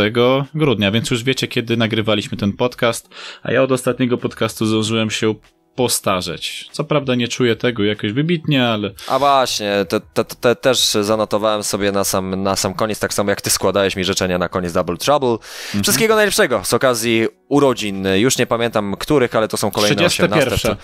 grudnia, 0.55 0.91
więc 0.91 1.11
już 1.11 1.25
wiecie, 1.25 1.49
kiedy 1.49 1.77
nagrywaliśmy 1.77 2.39
ten 2.39 2.53
podcast, 2.53 3.09
a 3.43 3.53
ja 3.53 3.63
od 3.63 3.73
ostatniego 3.73 4.19
podcastu 4.19 4.67
zdążyłem 4.67 5.11
się 5.11 5.35
postarzeć. 5.75 6.69
Co 6.73 6.85
prawda 6.85 7.15
nie 7.15 7.29
czuję 7.29 7.57
tego 7.57 7.85
jakoś 7.85 8.13
wybitnie, 8.13 8.69
ale 8.69 8.91
A 9.09 9.19
właśnie, 9.19 9.73
te, 9.89 10.01
te, 10.01 10.25
te 10.25 10.57
też 10.57 10.91
zanotowałem 11.01 11.65
sobie 11.65 11.93
na 11.93 12.05
sam, 12.05 12.43
na 12.43 12.57
sam 12.57 12.75
koniec, 12.75 12.99
tak 12.99 13.15
samo 13.15 13.31
jak 13.31 13.41
ty 13.41 13.51
składałeś 13.51 13.97
mi 13.97 14.05
życzenia 14.05 14.39
na 14.39 14.49
koniec 14.49 14.73
Double 14.73 14.97
Trouble. 14.97 15.29
Mhm. 15.31 15.83
Wszystkiego 15.83 16.15
najlepszego 16.15 16.61
z 16.65 16.75
okazji 16.75 17.29
urodzin. 17.49 18.07
Już 18.15 18.39
nie 18.39 18.47
pamiętam 18.47 18.97
których, 18.97 19.35
ale 19.35 19.49
to 19.49 19.57
są 19.57 19.71
kolejne 19.71 20.09
31. 20.09 20.53
18. 20.53 20.77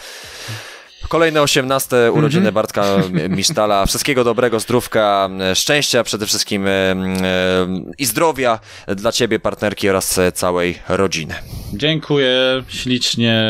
Kolejne 1.08 1.42
18 1.42 2.12
urodziny 2.12 2.48
Mhm. 2.48 2.54
Bartka 2.54 2.84
Misztala. 3.28 3.86
Wszystkiego 3.86 4.24
dobrego, 4.24 4.60
zdrówka, 4.60 5.28
szczęścia 5.54 6.04
przede 6.04 6.26
wszystkim 6.26 6.66
e, 6.66 6.70
e, 6.70 6.96
i 7.98 8.06
zdrowia 8.06 8.58
dla 8.96 9.12
ciebie, 9.12 9.38
partnerki 9.38 9.88
oraz 9.88 10.20
całej 10.34 10.78
rodziny. 10.88 11.34
dziękuję 11.74 12.62
ślicznie, 12.68 13.44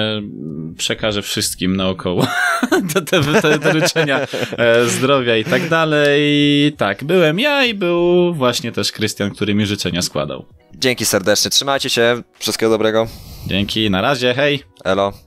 przekażę 0.78 1.22
wszystkim 1.22 1.76
naokoło 1.76 2.26
te, 2.94 3.02
te, 3.02 3.22
te, 3.42 3.58
te 3.58 3.80
życzenia 3.80 4.20
e, 4.58 4.86
zdrowia 4.86 5.36
i 5.36 5.44
tak 5.44 5.68
dalej. 5.68 6.20
Tak, 6.78 7.04
byłem 7.04 7.38
ja 7.40 7.64
i 7.64 7.74
był 7.74 8.34
właśnie 8.34 8.72
też 8.72 8.92
Krystian, 8.92 9.30
który 9.30 9.54
mi 9.54 9.66
życzenia 9.66 10.02
składał. 10.02 10.44
Dzięki 10.74 11.06
serdecznie, 11.06 11.50
trzymajcie 11.50 11.90
się, 11.90 12.22
wszystkiego 12.38 12.70
dobrego. 12.70 13.06
Dzięki, 13.46 13.90
na 13.90 14.00
razie, 14.00 14.34
hej! 14.34 14.62
Elo. 14.84 15.25